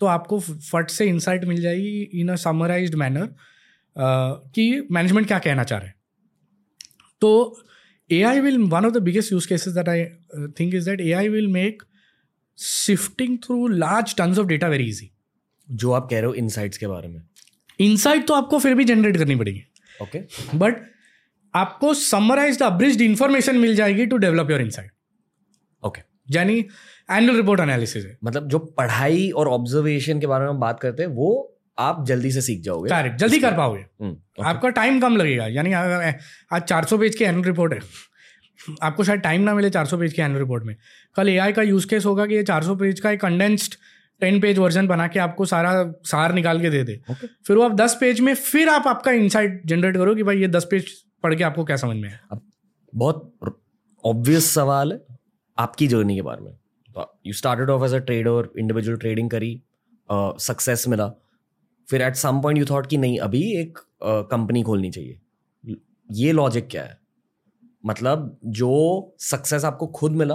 तो 0.00 0.06
आपको 0.06 0.38
फट 0.40 0.90
से 0.90 1.06
इंसाइट 1.06 1.44
मिल 1.44 1.60
जाएगी 1.62 2.00
इन 2.20 2.28
अ 2.28 2.36
समराइज 2.36 2.94
मैनर 2.94 3.28
कि 3.98 4.88
मैनेजमेंट 4.90 5.26
क्या 5.26 5.38
कहना 5.38 5.64
चाह 5.64 5.78
रहे 5.78 5.88
हैं। 5.88 5.94
तो 7.20 7.62
A 8.10 8.22
I 8.22 8.40
will 8.40 8.58
one 8.58 8.86
of 8.86 8.92
the 8.94 9.02
biggest 9.02 9.32
use 9.32 9.48
cases 9.48 9.74
that 9.74 9.88
I 9.88 10.04
think 10.60 10.74
is 10.74 10.90
that 10.90 11.00
A 11.00 11.12
I 11.12 11.28
will 11.28 11.48
make 11.48 11.82
shifting 12.58 13.38
through 13.38 13.66
large 13.68 14.14
tons 14.16 14.38
of 14.38 14.46
data 14.46 14.68
very 14.68 14.88
easy 14.88 15.10
जो 15.68 15.92
आप 15.92 16.08
कह 16.10 16.16
रहे 16.16 16.26
हो 16.26 16.34
इनसाइट्स 16.34 16.78
के 16.78 16.86
बारे 16.86 17.08
में। 17.08 17.22
इनसाइट 17.80 18.26
तो 18.26 18.34
आपको 18.34 18.58
फिर 18.58 18.74
भी 18.74 18.84
जनरेट 18.84 19.16
करनी 19.16 19.36
पड़ेगी। 19.36 19.62
ओके 20.02 20.18
बट 20.58 20.82
आपको 21.54 21.92
समराइज 21.94 22.62
अब्रिज्ड 22.62 23.00
इंफॉर्मेशन 23.00 23.56
मिल 23.58 23.74
जाएगी 23.76 24.06
to 24.06 24.16
develop 24.18 24.50
your 24.50 24.60
insight 24.60 24.90
okay 25.82 26.02
यानी 26.28 26.58
एनुअल 27.10 27.36
रिपोर्ट 27.36 27.60
एनालिसिस 27.60 28.04
है। 28.04 28.16
मतलब 28.24 28.48
जो 28.48 28.58
पढ़ाई 28.58 29.30
और 29.30 29.48
ऑब्जर्वेशन 29.48 30.20
के 30.20 30.26
बारे 30.26 30.44
में 30.44 30.50
हम 30.50 30.60
बात 30.60 30.80
करते 30.80 31.02
हैं 31.02 31.10
वो 31.10 31.46
आप 31.78 32.04
जल्दी 32.06 32.30
से 32.30 32.40
सीख 32.40 32.60
जाओगे। 32.62 32.88
करेक्ट 32.88 33.16
जल्दी 33.18 33.38
कर 33.38 33.56
पाओगे। 33.56 33.80
हम्म, 33.80 34.12
okay. 34.12 34.46
आपका 34.46 34.68
टाइम 34.70 35.00
कम 35.00 35.16
लगेगा। 35.16 35.46
यानी 35.46 35.72
आज 35.72 36.62
400 36.62 36.98
पेज 36.98 37.14
की 37.14 37.24
एनुअल 37.24 37.44
रिपोर्ट 37.44 37.72
है। 37.72 37.80
आपको 38.82 39.04
शायद 39.04 39.20
टाइम 39.20 39.42
ना 39.42 39.54
मिले 39.54 39.70
400 39.70 39.98
पेज 39.98 40.12
की 40.12 40.22
एनुअल 40.22 40.38
रिपोर्ट 40.38 40.64
में। 40.64 40.74
कल 41.16 41.28
एआई 41.28 41.52
का 41.52 41.62
यूज़ 41.62 41.86
केस 41.86 42.04
होगा 42.04 42.26
कि 42.26 42.34
ये 42.34 42.42
400 42.42 42.76
पेज 42.76 43.00
का 43.00 43.10
एक 43.10 43.20
कंडेंस्ड 43.20 43.74
टेन 44.20 44.40
पेज 44.40 44.58
वर्जन 44.58 44.86
बना 44.86 45.06
के 45.08 45.18
आपको 45.18 45.44
सारा 45.44 45.72
सार 46.04 46.34
निकाल 46.34 46.60
के 46.60 46.70
दे 46.70 46.82
दे। 46.84 47.00
Okay. 47.10 47.28
फिर 47.46 47.56
वो 47.56 47.62
आप 47.62 47.74
दस 47.76 47.96
पेज 48.00 48.20
में 48.20 48.34
फिर 48.34 48.68
आप 48.68 48.86
आपका 48.86 49.12
इंसाइट 49.12 49.62
जनरेट 49.66 49.96
करो 49.96 50.14
कि 50.14 50.22
भाई 50.22 50.40
ये 50.40 50.48
दस 50.48 50.66
पेज 50.70 50.90
पढ़ 51.22 51.34
के 51.34 51.44
आपको 51.44 51.64
क्या 51.64 51.76
समझ 51.76 51.96
में 51.96 52.08
है 52.08 52.20
बहुत 52.92 53.32
ऑब्वियस 54.04 54.50
सवाल 54.54 54.92
है 54.92 55.00
आपकी 55.58 55.86
जर्नी 55.86 56.14
के 56.14 56.22
बारे 56.22 56.42
में। 56.42 57.04
You 57.26 57.32
started 57.32 57.70
off 57.70 57.84
as 57.84 57.94
a 57.94 57.98
trader 57.98 58.48
individual 58.58 58.98
trading 58.98 59.30
करी 59.30 59.60
सक्सेस 60.08 60.82
uh, 60.82 60.88
मिला। 60.88 61.08
फिर 61.88 62.02
at 62.02 62.14
some 62.14 62.40
point 62.40 62.58
you 62.58 62.64
thought 62.66 62.86
कि 62.86 62.96
नहीं 62.96 63.18
अभी 63.18 63.42
एक 63.60 63.78
कंपनी 64.02 64.60
uh, 64.60 64.66
खोलनी 64.66 64.90
चाहिए। 64.90 65.76
ये 66.10 66.32
लॉजिक 66.32 66.68
क्या 66.70 66.82
है? 66.82 66.98
मतलब 67.86 68.38
जो 68.44 68.72
सक्सेस 69.20 69.64
आपको 69.64 69.86
खुद 69.86 70.12
मिला 70.12 70.34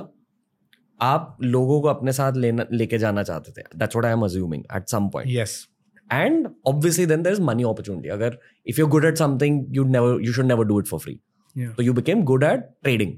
आप 1.02 1.38
लोगों 1.44 1.82
को 1.82 1.88
अपने 1.88 2.12
साथ 2.14 2.34
लेना 2.34 2.66
लेके 2.72 2.98
जाना 2.98 3.24
चाहते 3.24 3.52
थे। 3.52 3.64
That's 3.76 3.96
what 3.96 4.06
I 4.06 4.12
am 4.12 4.22
assuming 4.22 4.64
at 4.76 4.88
some 4.88 5.10
point 5.10 5.32
yes 5.32 5.68
and 6.14 6.48
obviously 6.68 7.06
then 7.06 7.24
there 7.24 7.36
is 7.36 7.42
money 7.42 7.64
opportunity 7.64 8.10
अगर 8.10 8.38
if 8.68 8.80
you 8.80 8.88
good 8.88 9.06
at 9.06 9.18
something 9.18 9.66
you 9.76 9.84
never 9.84 10.22
you 10.22 10.34
should 10.34 10.46
never 10.46 10.66
do 10.66 10.80
it 10.80 10.88
for 10.88 11.00
free 11.00 11.20
तो 11.58 11.84
you 11.84 11.94
became 11.94 12.24
good 12.24 12.44
at 12.44 12.60
trading 12.84 13.14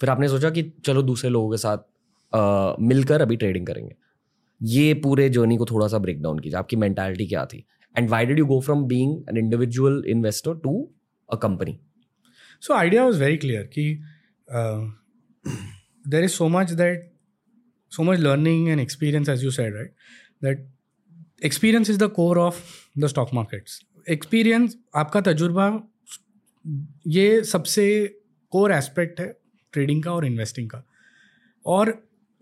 फिर 0.00 0.10
आपने 0.10 0.28
सोचा 0.28 0.50
कि 0.50 0.62
चलो 0.84 1.02
दूसरे 1.02 1.30
लोगों 1.30 1.50
के 1.50 1.56
साथ 1.56 1.78
uh, 1.78 2.80
मिलकर 2.80 3.22
अभी 3.22 3.36
ट्रेडिंग 3.36 3.66
करेंगे। 3.66 3.94
ये 4.60 4.94
पूरे 4.94 5.28
जर्नी 5.28 5.56
को 5.56 5.64
थोड़ा 5.64 5.86
सा 5.88 5.98
ब्रेक 5.98 6.22
डाउन 6.22 6.38
कीजिए। 6.38 6.58
आपकी 6.58 6.76
मेंटालिटी 6.76 7.26
क्या 7.26 7.44
थी? 7.46 7.64
And 7.98 8.10
why 8.10 8.26
did 8.26 8.38
you 8.38 8.46
go 8.46 8.60
from 8.60 8.84
being 8.84 9.28
an 9.28 9.36
individual 9.36 10.02
investor 10.06 10.54
to 10.54 10.90
a 11.32 11.36
company 11.36 11.78
so 12.60 12.74
idea 12.74 13.06
was 13.06 13.18
very 13.20 13.36
clear 13.36 13.62
कि 13.78 13.84
uh, 16.14 16.22
is 16.24 16.30
so 16.30 16.48
much 16.48 16.68
much 16.68 16.78
that 16.78 17.11
so 17.94 18.04
much 18.04 18.20
learning 18.26 18.68
and 18.70 18.80
experience, 18.80 19.30
as 19.32 19.42
you 19.44 19.50
said, 19.56 19.74
right? 19.74 19.92
That 20.44 20.66
experience 21.50 21.90
is 21.94 21.98
the 21.98 22.08
core 22.18 22.38
of 22.38 22.60
the 22.96 23.08
stock 23.14 23.32
markets. 23.38 23.80
Experience, 24.16 24.76
आपका 24.96 25.20
तजुर्बा, 25.20 25.66
ये 27.06 27.42
सबसे 27.44 27.84
core 28.52 28.72
aspect 28.72 29.20
है 29.20 29.26
trading 29.72 30.02
का 30.02 30.12
और 30.12 30.26
investing 30.26 30.68
का। 30.70 30.82
और 31.66 31.92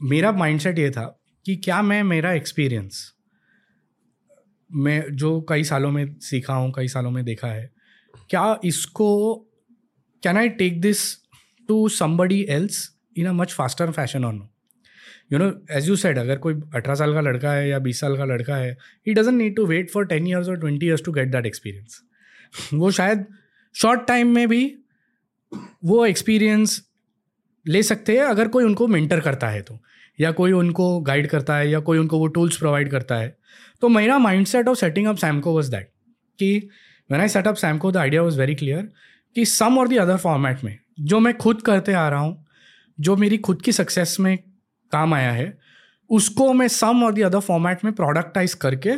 मेरा 0.01 0.32
माइंडसेट 0.32 0.78
ये 0.78 0.90
था 0.90 1.05
कि 1.46 1.57
क्या 1.64 1.80
मैं 1.82 2.03
मेरा 2.03 2.32
एक्सपीरियंस 2.32 3.03
मैं 4.70 5.03
जो 5.16 5.40
कई 5.48 5.64
सालों 5.64 5.90
में 5.90 6.18
सीखा 6.20 6.55
हूँ, 6.55 6.72
कई 6.76 6.88
सालों 6.88 7.11
में 7.11 7.24
देखा 7.24 7.48
है, 7.48 7.70
क्या 8.30 8.59
इसको 8.64 9.36
can 10.22 10.36
I 10.36 10.48
take 10.61 10.80
this 10.80 11.03
to 11.68 11.88
somebody 11.88 12.40
else 12.51 12.88
in 13.16 13.26
a 13.26 13.32
much 13.32 13.53
faster 13.53 13.90
fashion 13.92 14.24
और 14.24 14.32
no 14.32 14.48
you 15.33 15.39
know 15.39 15.53
as 15.70 15.89
you 15.89 15.97
said 15.97 16.18
अगर 16.18 16.39
कोई 16.39 16.55
अठारह 16.55 16.95
साल 16.95 17.14
का 17.14 17.20
लड़का 17.20 17.53
है 17.53 17.68
या 17.68 17.78
बीस 17.78 18.01
साल 18.01 18.16
का 18.16 18.24
लड़का 18.24 18.57
है 18.57 18.76
he 19.07 19.14
doesn't 19.14 19.37
need 19.37 19.57
to 19.57 19.66
wait 19.66 19.91
for 19.91 20.07
ten 20.07 20.26
years 20.26 20.49
और 20.49 20.59
twenty 20.61 20.87
years 20.87 21.05
to 21.05 21.12
get 21.12 21.31
that 21.33 21.47
experience 21.47 22.01
वो 22.74 22.91
शायद 22.91 23.26
शॉर्ट 23.74 24.07
टाइम 24.09 24.35
में 24.35 24.49
भी 24.49 24.64
वो 25.85 26.05
एक्सपीरियंस 26.07 26.81
ले 27.66 27.83
सकते 27.83 28.16
हैं 28.16 28.24
अगर 28.24 28.49
कोई 28.49 28.64
उनको 28.64 28.87
मेंटर 28.87 29.20
करता 29.20 29.49
है 29.49 29.62
तो 29.62 29.78
या 30.18 30.31
कोई 30.33 30.53
उनको 30.53 31.01
गाइड 31.01 31.26
करता 31.26 31.57
है, 31.57 31.68
या 31.70 31.81
कोई 31.81 31.99
उनको 31.99 32.18
वो 32.18 32.26
टूल्स 32.26 32.57
प्रोवाइड 32.57 32.91
करता 32.91 33.16
है। 33.16 33.37
तो 33.83 33.89
मेरा 33.89 34.18
mind 34.18 34.47
set 34.47 34.68
of 34.68 34.78
setting 34.78 35.07
up 35.07 35.16
Samco 35.16 35.53
was 35.53 35.70
that 35.70 35.89
कि 36.39 36.68
when 37.11 37.20
I 37.20 37.28
setup 37.28 37.55
Samco 37.55 37.93
the 37.93 37.97
idea 37.97 38.22
was 38.22 38.39
very 38.41 38.55
clear 38.55 38.89
कि 39.37 39.45
सम 39.45 39.78
और 39.78 39.89
दी 39.89 39.97
अदर 39.97 40.16
फॉर्मेट 40.16 40.64
में, 40.64 40.78
जो 41.01 41.20
मैं 41.20 41.37
खुद 41.37 41.62
करते 41.62 41.93
आ 41.93 42.09
रहा 42.09 42.20
हूँ, 42.20 42.45
जो 42.99 43.16
मेरी 43.16 43.39
खुद 43.39 43.62
की 43.62 43.72
सक्सेस 43.72 44.16
में 44.20 44.39
काम 44.93 45.14
आया 45.14 45.32
है 45.32 45.53
उसको 46.11 46.53
मैं 46.53 46.68
सम 46.68 47.05
और 47.05 47.12
दी 47.14 47.22
अदर 47.22 47.41
फॉर्मेट 47.49 47.84
में 47.84 47.93
प्रोडक्टाइज 47.95 48.55
करके 48.64 48.95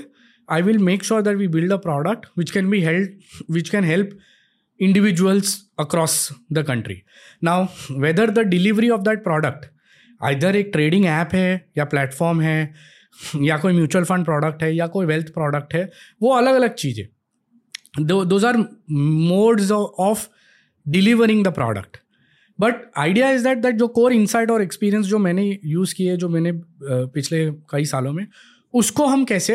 I 0.49 0.63
will 0.63 0.79
make 0.91 1.05
sure 1.05 1.23
that 1.23 1.37
we 1.37 1.49
build 1.49 1.73
a 1.73 1.77
product 1.87 2.27
which 2.39 2.51
can 2.51 2.71
be 2.71 2.81
help 2.83 3.51
which 3.51 3.69
can 3.71 3.85
help 3.85 4.19
individuals 4.81 5.51
across 5.79 6.33
the 6.51 6.65
country. 6.65 7.05
Now, 7.41 7.71
whether 7.97 8.27
the 8.29 8.45
delivery 8.45 8.91
of 8.91 9.05
that 9.05 9.25
product 9.25 9.71
either 10.21 10.55
एक 10.55 10.71
trading 10.73 11.05
app 11.07 11.35
है 11.35 11.71
या 11.79 11.85
platform 11.85 12.41
है 12.41 12.59
या 13.43 13.57
कोई 13.59 13.73
mutual 13.73 14.05
fund 14.05 14.25
product 14.25 14.63
है 14.63 14.75
या 14.75 14.87
कोई 14.87 15.07
wealth 15.07 15.33
product 15.35 15.75
है 15.75 15.83
वो 16.23 16.33
अलग 16.35 16.55
अलग 16.55 16.75
चीज़ें 16.75 18.07
those 18.07 18.45
are 18.45 18.57
modes 18.91 19.71
of 19.73 20.27
delivering 20.87 21.45
the 21.45 21.53
product 21.55 21.97
but 22.61 22.91
idea 22.99 23.31
is 23.31 23.45
that 23.45 23.59
that 23.59 23.77
जो 23.77 23.89
कोर 23.89 24.13
इंसाइट 24.13 24.51
और 24.51 24.63
एक्सपीरियंस 24.63 25.07
जो 25.07 25.19
मैंने 25.19 25.59
यूज़ 25.65 25.95
किए 25.95 26.17
जो 26.17 26.29
मैंने 26.29 26.53
पिछले 26.83 27.51
कई 27.71 27.85
सालों 27.85 28.13
में 28.13 28.27
उसको 28.75 29.07
हम 29.07 29.25
कैसे 29.25 29.55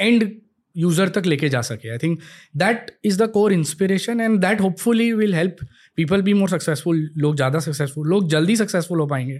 एंड 0.00 0.30
यूज़र 0.76 1.08
तक 1.08 1.26
लेके 1.26 1.48
जा 1.48 1.60
सके? 1.62 1.90
I 1.90 1.98
think 1.98 2.20
that 2.56 2.90
is 3.04 3.22
the 3.22 3.28
core 3.30 3.52
inspiration 3.52 4.20
and 4.20 4.38
that 4.40 4.60
hopefully 4.60 5.12
will 5.12 5.34
help 5.34 5.56
people 5.96 6.22
be 6.22 6.34
more 6.34 6.48
successful 6.48 7.08
लोग 7.16 7.36
ज़्यादा 7.36 7.58
सक्सेसफुल 7.58 8.08
लोग 8.08 8.28
जल्दी 8.28 8.56
सक्सेसफुल 8.56 9.00
हो 9.00 9.06
पाएँगे। 9.06 9.34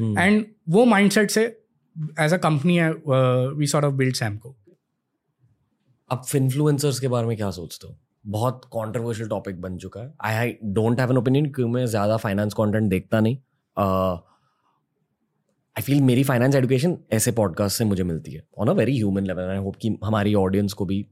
एंड 0.00 0.40
hmm. 0.40 0.50
वो 0.68 0.84
माइंडसेट 0.84 1.30
से 1.30 1.44
as 2.20 2.32
a 2.32 2.36
company 2.36 2.78
we 3.58 3.66
sort 3.66 3.84
of 3.84 3.94
build 3.94 4.14
Samco 4.36 4.56
अब 6.10 6.22
इन्फ्लुएंसर्स 6.34 7.00
के 7.00 7.08
बारे 7.08 7.26
में 7.26 7.36
क्या 7.36 7.50
सोचते 7.50 7.86
हो? 7.88 7.96
बहुत 8.24 8.64
कंट्रोवर्शियल 8.74 9.28
टॉपिक 9.28 9.60
बन 9.60 9.76
चुका 9.78 10.00
है। 10.00 10.12
I 10.20 10.34
I 10.36 10.56
don't 10.64 11.00
have 11.00 11.10
an 11.10 11.18
opinion 11.18 11.46
क्योंकि 11.46 11.72
मैं 11.72 11.84
ज़्यादा 11.86 12.16
फाइनेंस 12.16 12.54
कंटेंट 12.54 12.90
देखता 12.90 13.20
नहीं। 13.20 13.36
आई 15.76 15.82
फील 15.82 16.00
मेरी 16.02 16.24
फाइनेंस 16.24 16.54
एजुकेशन 16.54 16.96
ऐसे 17.12 17.32
पॉडकास्ट 17.32 17.78
से 17.78 17.84
मुझे 17.84 18.02
मिलती 18.04 18.32
है। 18.32 18.42
On 18.58 18.68
a 18.68 18.72
very 18.72 18.96
human 18.96 19.26
level 19.26 19.48
I 19.50 19.58
hope 19.58 19.76
कि 19.76 19.96
हमारी 20.04 20.34
ऑडियंस 20.34 20.72
को 20.72 20.84
भी 20.84 21.04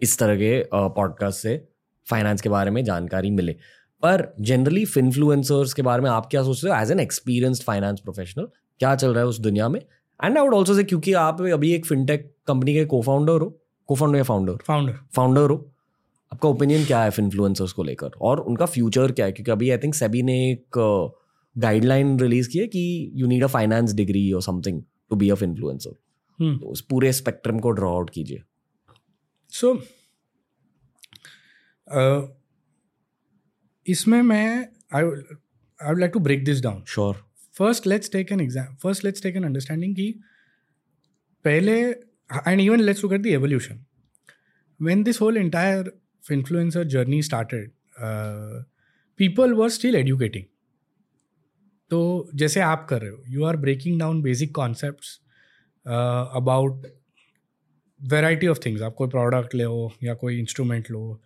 इस 0.00 0.18
तरह 0.18 0.36
के 0.36 0.62
पॉडकास्ट 0.74 1.36
uh, 1.36 1.42
से 1.42 1.68
फाइनेंस 2.06 2.40
के 2.40 2.48
बारे 2.48 2.70
में 2.70 2.82
जानकारी 2.84 3.30
मिले। 3.30 3.52
पर 4.02 4.34
जनरली 4.40 4.84
फिनफ्लुएंसर्स 4.84 5.72
के 5.72 5.82
बारे 5.82 6.02
में 6.02 6.10
आप 6.10 6.26
क्या 6.30 6.42
सोचते 6.42 6.68
हो? 6.68 6.74
As 6.74 6.90
an 6.90 7.00
experienced 7.00 7.62
finance 7.62 8.00
professional 8.00 8.48
क्या 8.80 8.94
चल 8.94 9.12
रहा 9.12 9.20
है 9.20 9.26
उस 9.26 9.38
दुनिया 9.40 9.68
में? 9.68 9.80
And 9.80 10.38
I 10.38 10.44
would 10.44 10.54
also 10.54 10.74
say 10.74 10.84
क्योंकि 10.84 11.12
आप 11.12 11.40
अभी 11.42 11.72
एक 11.74 11.86
फिनटेक 11.86 12.34
कंपनी 12.46 12.74
के 12.74 12.84
को 12.84 13.00
फाउंडर 13.02 13.40
हो। 13.40 13.48
को 13.88 13.94
फाउंडर 13.94 14.18
या 14.18 14.24
फाउंडर 14.24 14.56
फाउंडर 14.66 14.98
फाउंडर 15.16 15.50
हो। 15.50 15.73
आपका 16.32 16.48
ओपिनियन 16.48 16.84
क्या 16.84 17.02
है 17.02 17.10
इन्फ्लुएंसर्स 17.18 17.72
को 17.72 17.82
लेकर? 17.82 18.10
और 18.20 18.40
उनका 18.40 18.66
फ्यूचर 18.66 19.12
क्या 19.12 19.26
है? 19.26 19.32
क्योंकि 19.32 19.50
अभी 19.50 19.70
आई 19.70 19.78
थिंक 19.78 19.94
सेबी 19.94 20.22
ने 20.22 20.34
एक 20.50 20.78
गाइडलाइन 21.56 22.18
रिलीज़ 22.20 22.48
की 22.50 22.58
है 22.58 22.66
कि 22.66 23.10
you 23.14 23.26
need 23.26 23.44
a 23.44 23.46
finance 23.46 23.92
degree 23.94 24.30
और 24.32 24.42
something 24.42 24.82
to 25.10 25.16
be 25.16 25.28
a 25.30 25.36
influencer 25.42 26.46
उस 26.66 26.80
पूरे 26.90 27.12
स्पेक्ट्रम 27.12 27.58
को 27.58 27.70
ड्रॉ 27.70 27.92
आउट 27.96 28.10
कीजिए। 28.10 28.42
सो 29.52 29.72
इसमें 33.86 34.20
मैं 34.22 34.46
I 34.94 35.02
I 35.02 35.02
would 35.02 36.00
like 36.00 36.12
to 36.12 36.20
break 36.20 36.44
this 36.44 36.62
down 36.62 36.82
sure 36.88 37.24
first 37.58 37.86
let's 37.86 38.12
take 38.12 38.32
an 38.32 38.40
exam 38.40 38.74
first 38.82 39.04
let's 39.04 39.22
take 39.22 39.36
an 39.36 39.44
understanding 39.44 39.94
कि 39.96 40.12
पहले 41.44 41.80
and 41.80 42.60
even 42.60 42.80
let's 42.80 43.04
look 43.04 43.12
at 43.12 43.20
the 43.20 43.26
evolution 43.26 43.84
when 44.80 45.02
this 45.04 45.18
whole 45.22 45.36
entire 45.36 45.82
influencer 46.32 46.84
journey 46.84 47.22
journey 47.22 47.66
people 49.18 49.52
were 49.52 49.68
still 49.68 49.96
educating 49.96 50.44
तो 51.90 52.30
जैसे 52.34 52.60
आप 52.60 52.86
कर 52.90 53.00
रहे 53.00 53.10
हो 53.10 53.22
you 53.28 53.44
are 53.44 53.56
breaking 53.56 53.98
down 54.00 54.22
basic 54.22 54.54
concept 54.54 55.04
about 56.36 56.86
variety 58.00 58.46
of 58.46 58.58
things 58.66 58.82
आप 58.82 58.94
कोई 58.94 59.08
प्रोडक्ट 59.08 59.54
लो 59.54 59.92
या 60.04 60.14
कोई 60.14 60.38
instrument 60.38 60.90
low 60.90 61.20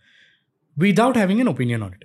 without 0.78 1.16
having 1.16 1.40
an 1.40 1.48
opinion 1.48 1.82
on 1.82 1.92
it 1.92 2.04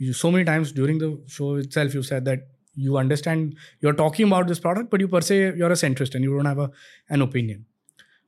you 0.00 0.12
so 0.12 0.30
many 0.30 0.44
times 0.44 0.74
during 0.74 1.00
the 1.02 1.26
show 1.30 1.58
itself 1.72 1.94
you 1.94 2.02
said 2.02 2.22
that 2.22 2.48
you 2.78 2.94
understand 2.94 3.54
you 3.84 3.90
are 3.90 3.96
talking 3.96 4.28
about 4.28 4.46
this 4.46 4.58
product 4.58 4.94
but 4.94 5.00
you 5.00 5.08
per 5.08 5.22
se 5.22 5.46
your 5.46 5.70
us 5.70 5.84
interest 5.84 6.16
and 6.16 6.24
you 6.24 6.32
don't 6.32 6.46
have 6.46 6.70
an 7.12 7.22
opinion 7.22 7.64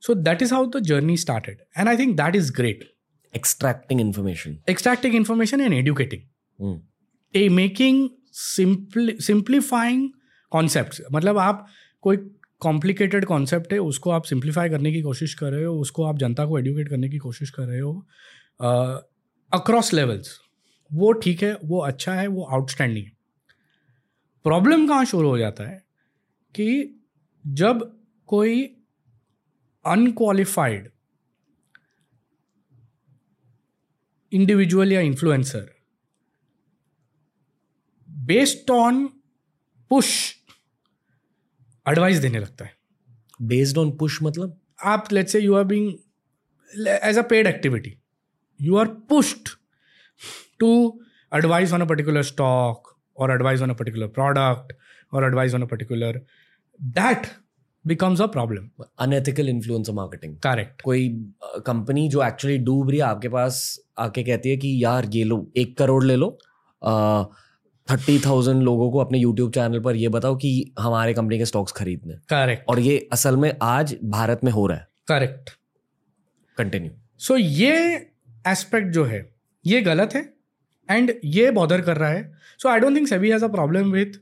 so 0.01 0.15
that 0.15 0.41
is 0.41 0.53
how 0.53 0.65
the 0.65 0.79
journey 0.83 1.17
started 1.17 1.61
and 1.77 1.89
I 1.89 1.97
think 1.97 2.15
that 2.17 2.35
is 2.35 2.53
great 2.53 2.96
extracting 3.35 3.99
information. 3.99 4.57
Extracting 4.67 5.15
information 5.15 5.65
and 5.67 5.73
educating. 5.73 6.23
Hmm. 6.59 6.77
a 7.35 7.49
making 7.49 7.97
simple 8.31 9.09
simplifying 9.21 10.07
concepts. 10.51 11.01
मतलब 11.11 11.37
आप 11.37 11.67
कोई 12.01 12.17
complicated 12.59 13.25
concept 13.25 13.73
है 13.73 13.79
उसको 13.79 14.09
आप 14.09 14.23
simplify 14.23 14.69
करने 14.69 14.91
की 14.91 15.01
कोशिश 15.01 15.33
कर 15.33 15.51
रहे 15.51 15.63
हो 15.63 15.79
उसको 15.79 16.03
आप 16.03 16.17
जनता 16.17 16.45
को 16.45 16.59
एडुकेट 16.59 16.89
करने 16.89 17.09
की 17.09 17.17
कोशिश 17.17 17.49
कर 17.49 17.63
रहे 17.63 17.79
हो 17.79 18.05
अक्रॉस 19.53 19.93
लेवल्स 19.93 20.39
वो 20.93 21.11
ठीक 21.11 21.43
है 21.43 21.57
वो 21.65 21.79
अच्छा 21.79 22.13
है 22.13 22.27
वो 22.27 22.43
आउटस्टैंडिंग 22.43 23.05
है. 23.05 23.11
प्रॉब्लम 24.43 24.87
कहाँ 24.87 25.05
शुरू 25.05 25.29
हो 25.29 25.37
जाता 25.37 25.63
है? 25.63 25.85
कि 26.55 26.99
जब 27.47 27.99
कोई 28.27 28.63
अनक्वालिफाइड 29.85 30.89
इंडिविजुअल 34.31 34.91
या 34.91 35.01
influencer 35.01 35.67
based 38.09 38.71
on 38.71 39.05
push 39.91 40.09
advice 41.85 42.17
देने 42.17 42.39
लगता 42.39 42.65
है। 42.65 42.75
बेस्ड 43.41 43.77
ऑन 43.77 43.91
पुश 43.97 44.21
मतलब? 44.23 44.59
आप 44.85 45.07
let's 45.13 45.31
say 45.31 45.39
you 45.39 45.53
are 45.55 45.63
being 45.63 45.93
as 46.87 47.17
a 47.17 47.21
paid 47.29 47.47
activity 47.47 47.93
you 48.59 48.75
are 48.77 48.87
pushed 49.09 49.49
to 50.59 50.69
advice 51.31 51.73
on 51.73 51.81
a 51.81 51.85
particular 51.85 52.23
stock 52.23 52.95
और 53.17 53.31
advice 53.31 53.61
on 53.61 53.69
a 53.69 53.73
particular 53.73 54.07
product 54.17 54.73
और 55.13 55.25
advice 55.25 55.53
on 55.53 55.61
a 55.61 55.65
particular 55.65 56.21
that 56.79 57.27
becomes 57.89 58.21
a 58.23 58.27
problem. 58.35 58.69
Unethical 58.99 59.49
influencer 59.49 59.93
marketing 59.93 60.35
correct. 60.45 60.81
कोई 60.83 61.09
company 61.65 62.07
जो 62.09 62.23
actually 62.23 62.57
डूब 62.65 62.89
रही 62.89 62.99
है 62.99 63.05
आपके 63.05 63.29
पास 63.29 63.59
आके 63.99 64.23
कहती 64.23 64.49
है 64.49 64.57
कि 64.57 64.71
यार 64.83 65.05
ये 65.13 65.23
लो 65.23 65.45
एक 65.57 65.77
करोड़ 65.77 66.03
ले 66.03 66.15
लो 66.15 66.29
थर्टी 67.87 68.19
थाउज़ेंड 68.19 68.61
लोगों 68.63 68.89
को 68.91 68.99
अपने 68.99 69.17
यूट्यूब 69.19 69.51
चैनल 69.53 69.79
पर 69.79 69.95
ये 69.95 70.09
बताओ 70.09 70.35
कि 70.37 70.49
हमारे 70.79 71.13
कंपनी 71.13 71.37
के 71.37 71.45
स्टॉक्स 71.45 71.71
खरीदने 71.71 72.15
correct. 72.33 72.67
और 72.69 72.79
ये 72.79 72.97
असल 73.13 73.37
में 73.37 73.51
आज 73.61 73.95
भारत 74.05 74.43
में 74.43 74.51
हो 74.51 74.65
रहा 74.67 74.77
है। 74.77 74.87
Correct. 75.11 75.49
कंटिन्यू 76.57 76.91
सो 77.19 77.37
ये 77.37 77.73
एस्पेक्ट 78.47 78.93
जो 78.93 79.03
है 79.05 79.25
ये 79.65 79.81
गलत 79.81 80.15
है 80.15 80.21
एंड 80.89 81.13
ये 81.25 81.49
बॉदर 81.51 81.81
कर 81.81 81.97
रहा 81.97 82.09
है। 82.09 82.31
So 82.59 82.69
I 82.69 82.79
don't 82.79 82.95
think 82.95 83.07
SEBI 83.07 83.29
has 83.31 83.45
a 83.45 83.47
problem 83.47 83.91
with 83.91 84.19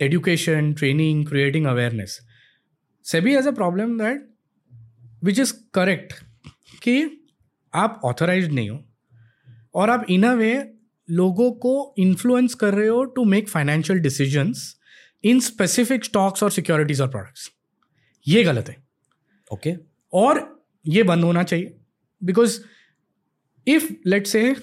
education 0.00 0.72
training 0.72 1.26
creating 1.26 1.66
awareness 1.66 2.18
SEBI 3.04 3.34
has 3.34 3.48
a 3.48 3.50
problem 3.50 3.98
that 3.98 4.28
which 5.24 5.38
is 5.38 5.52
correct 5.74 6.12
कि 6.82 7.26
आप 7.74 8.00
ऑथराइज 8.04 8.52
नहीं 8.52 8.70
हो 8.70 8.84
और 9.74 9.90
आप 9.90 10.06
इन 10.10 10.22
अ 10.22 10.32
वे 10.34 10.72
लोगों 11.10 11.52
को 11.52 11.94
इन्फ्लुएंस 11.98 12.54
कर 12.54 12.74
रहे 12.74 12.88
हो 12.88 13.04
to 13.04 13.24
make 13.24 13.48
financial 13.48 13.98
decisions 13.98 14.76
in 15.24 15.40
specific 15.40 16.04
stocks 16.04 16.42
और 16.42 16.50
सिक्योरिटीज 16.50 17.00
और 17.00 17.08
प्रोडक्ट्स 17.08 17.50
ये 18.28 18.44
गलत 18.44 18.68
है। 18.68 18.76
Okay 19.52 19.70
okay. 19.70 19.82
और 20.12 20.64
ये 20.86 21.02
बंद 21.02 21.24
होना 21.24 21.42
चाहिए। 21.42 21.76
Because 22.24 22.60
if 23.66 23.92
let 24.06 24.26
say 24.26 24.56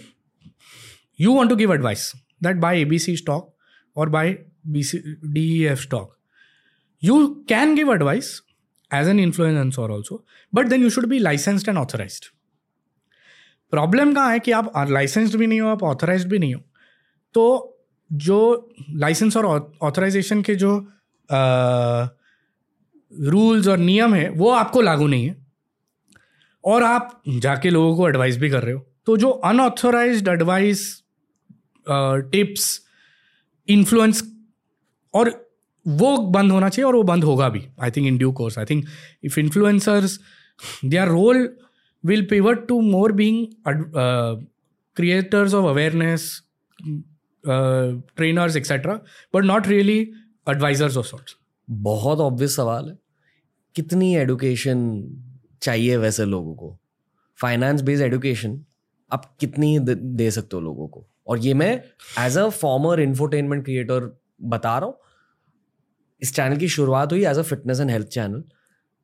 you 1.21 1.33
want 1.33 1.49
to 1.49 1.55
give 1.55 1.73
advice 1.73 2.11
that 2.43 2.55
buy 2.55 2.81
ABC 2.81 3.17
stock 3.17 3.55
और 3.95 4.09
buy 4.09 4.37
B 4.67 4.83
C 4.83 4.97
D 5.25 5.63
F 5.63 5.81
stock 5.81 6.16
you 7.01 7.43
can 7.47 7.75
give 7.75 7.89
advice 7.89 8.41
as 8.91 9.07
an 9.07 9.19
influencer 9.19 9.89
also, 9.89 10.23
but 10.53 10.69
then 10.69 10.81
you 10.81 10.89
should 10.89 11.09
be 11.09 11.19
licensed 11.19 11.67
and 11.67 11.77
authorized. 11.77 12.25
Problem 13.71 14.13
कहाँ 14.13 14.31
है 14.31 14.39
कि 14.39 14.51
आप 14.51 14.71
licensed 14.89 15.35
भी 15.37 15.47
नहीं 15.47 15.61
हो, 15.61 15.67
आप 15.69 15.83
authorise 15.83 16.25
भी 16.25 16.39
नहीं 16.39 16.53
हो? 16.55 16.61
तो 17.33 17.73
जो 18.11 18.69
लाइसेंस 18.89 19.37
और 19.37 19.45
ऑथराइजेशन 19.81 20.41
के 20.41 20.55
जो 20.55 20.77
रूल्स 23.11 23.67
और 23.67 23.77
नियम 23.77 24.13
है, 24.13 24.29
वो 24.29 24.49
आपको 24.51 24.81
लागू 24.81 25.07
नहीं 25.07 25.27
है। 25.27 25.45
और 26.65 26.83
आप 26.83 27.21
जाके 27.29 27.69
लोगों 27.69 27.95
को 27.97 28.07
एडवाइस 28.09 28.37
भी 28.37 28.49
कर 28.49 28.63
रहे 28.63 28.73
हो। 28.73 28.85
तो 29.05 29.17
जो 29.17 29.29
अनऑथोराइज 29.29 30.27
एडवाइस 30.29 31.03
टिप्स 31.87 32.81
इन्फ्लुएंस 33.67 34.23
और 35.13 35.29
वो 35.87 36.17
बंद 36.17 36.51
होना 36.51 36.69
चाहिए 36.69 36.87
और 36.87 36.95
वो 36.95 37.03
बंद 37.03 37.23
होगा 37.23 37.49
भी 37.49 37.67
I 37.79 37.91
think 37.91 38.07
in 38.07 38.17
due 38.17 38.31
course 38.31 38.59
I 38.59 38.65
think 38.65 38.85
if 39.23 39.39
influencers 39.39 40.19
their 40.85 41.07
role 41.07 41.57
will 42.05 42.27
pivot 42.33 42.67
to 42.67 42.81
more 42.81 43.11
being 43.11 43.47
of 45.53 45.65
awareness 45.65 46.21
uh, 47.49 48.01
trainers 48.19 48.57
etc 48.57 48.93
but 49.35 49.45
not 49.45 49.61
really 49.61 50.05
advisors 50.49 50.97
of 50.97 51.05
sorts. 51.05 51.33
बहुत 51.69 52.19
ऑब्वियस 52.19 52.55
सवाल 52.55 52.89
है। 52.89 52.97
कितनी 53.75 54.15
एडुकेशन 54.15 55.03
चाहिए 55.61 55.97
वैसे 55.97 56.25
लोगों 56.25 56.55
को? 56.55 56.77
फाइनेंस 57.41 57.81
बेस्ड 57.81 58.03
एडुकेशन 58.03 58.65
आप 59.11 59.37
कितनी 59.39 59.79
दे 59.89 60.31
सकते 60.31 60.49
हो 60.53 60.61
लोगों 60.61 60.87
को? 60.87 61.07
और 61.27 61.39
ये 61.39 61.53
मैं 61.53 61.83
as 62.19 62.37
a 62.37 62.49
former 62.49 62.99
infotainment 62.99 63.65
creator 63.65 64.21
बता 64.41 64.77
रहा 64.77 64.85
हूँ 64.85 64.97
इस 66.21 66.35
चैनल 66.35 66.57
की 66.57 66.67
शुरुआत 66.67 67.11
हुई 67.11 67.25
as 67.25 67.37
a 67.37 67.41
fitness 67.41 67.79
and 67.79 67.89
health 67.89 68.07
channel 68.07 68.43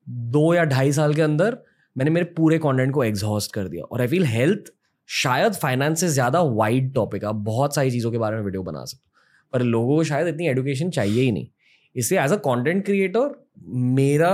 दो 0.09 0.53
या 0.53 0.64
ढाई 0.64 0.91
साल 0.91 1.14
के 1.14 1.22
अंदर 1.22 1.57
मैंने 1.97 2.11
मेरे 2.11 2.26
पूरे 2.26 2.57
कंटेंट 2.57 2.93
को 2.93 3.03
एग्जॉस्ट 3.03 3.53
कर 3.53 3.68
दिया 3.68 3.84
और 3.84 4.01
आई 4.01 4.07
फील 4.07 4.26
हेल्थ 4.26 4.74
शायद 5.07 5.53
फाइनेंस 5.53 5.99
से 5.99 6.07
ज़्यादा 6.07 6.41
वाइड 6.41 6.93
टॉपिक 6.93 7.26
आप 7.26 7.36
बहुत 7.36 7.76
सारी 7.76 7.91
चीज़ों 7.91 8.11
के 8.11 8.18
बारे 8.18 8.38
में 8.38 8.43
वीडियो 8.43 8.64
बना 8.64 8.86
सकते 8.86 9.03
हो। 9.05 9.11
पर 9.53 9.61
लोगों 9.61 9.95
को 9.95 10.03
शायद 10.03 10.28
इतनी 10.28 10.47
एडुकेशन 10.47 10.89
चाहिए 10.89 11.22
ही 11.22 11.32
नहीं। 11.32 11.47
इसलिए 11.95 12.22
एज 12.22 12.32
अ 12.32 12.36
कॉन्टेंट 12.36 12.86
क्रिएटर 12.86 13.49
मेरा 13.68 14.32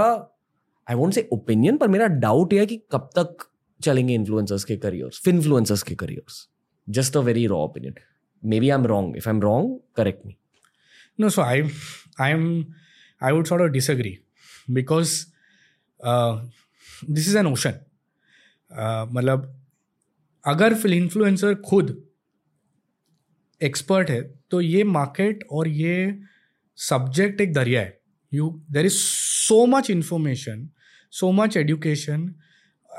आई 0.89 0.95
वोंट 0.95 1.13
से 1.13 1.29
ओपिनियन 1.33 1.77
पर 1.77 1.87
मेरा 1.87 2.07
डाउट 2.07 2.53
यह 2.53 2.59
है 2.59 2.65
कि 2.65 2.77
कब 2.91 3.09
तक 3.19 3.49
चलेंगे 3.81 4.13
इन्फ्लुएंसर्स 4.13 4.63
के 4.63 4.77
करियर्स 4.77 5.27
इन्फ्लुएंसर्स 5.27 5.83
के 5.83 5.95
careers 5.95 6.47
just 6.89 7.17
a 7.17 7.19
very 7.19 7.47
raw 7.47 7.57
opinion 7.57 7.93
may 8.45 8.59
be 8.59 8.69
I 8.69 8.79
am 8.79 8.85
wrong 8.85 9.17
if 9.17 9.29
I 9.29 9.35
am 9.35 9.41
wrong 9.41 9.79
correct 9.95 10.25
me 10.25 10.35
no, 11.19 11.29
so 11.29 11.43
i 11.43 11.69
I 12.19 12.31
am 12.31 12.65
I 13.23 13.31
would 13.31 13.45
sort 13.45 13.61
of 13.61 14.07
because 14.71 15.25
this 17.09 17.27
is 17.27 17.37
an 17.37 17.47
ocean 17.47 17.79
मतलब 19.13 19.65
अगर 20.45 20.73
fin 20.73 20.93
influencer 20.93 21.55
खुद 21.55 22.03
expert 23.63 24.09
है 24.09 24.33
तो 24.51 24.61
ये 24.61 24.83
market 24.83 25.43
और 25.51 25.67
ये 25.67 26.21
subject 26.75 27.41
एक 27.41 27.53
दरिया 27.53 27.81
है। 27.81 28.01
You 28.33 28.65
there 28.71 28.85
is 28.85 28.93
so 28.93 29.65
much 29.65 29.89
information 29.89 30.69
so 31.11 31.31
much 31.31 31.57
education 31.57 32.35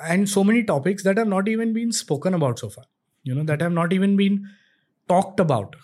and 0.05 0.27
so 0.27 0.43
many 0.43 0.63
topics 0.63 1.05
that 1.05 1.19
have 1.19 1.29
not 1.29 1.49
even 1.49 1.73
been 1.73 1.91
spoken 1.91 2.35
about 2.35 2.59
so 2.59 2.69
far 2.69 2.85
you 3.27 3.35
know 3.35 3.43
that 3.43 3.63
have 3.63 3.71
not 3.71 3.93
even 3.93 4.17
been 4.17 4.45
talked 5.09 5.41
about 5.41 5.77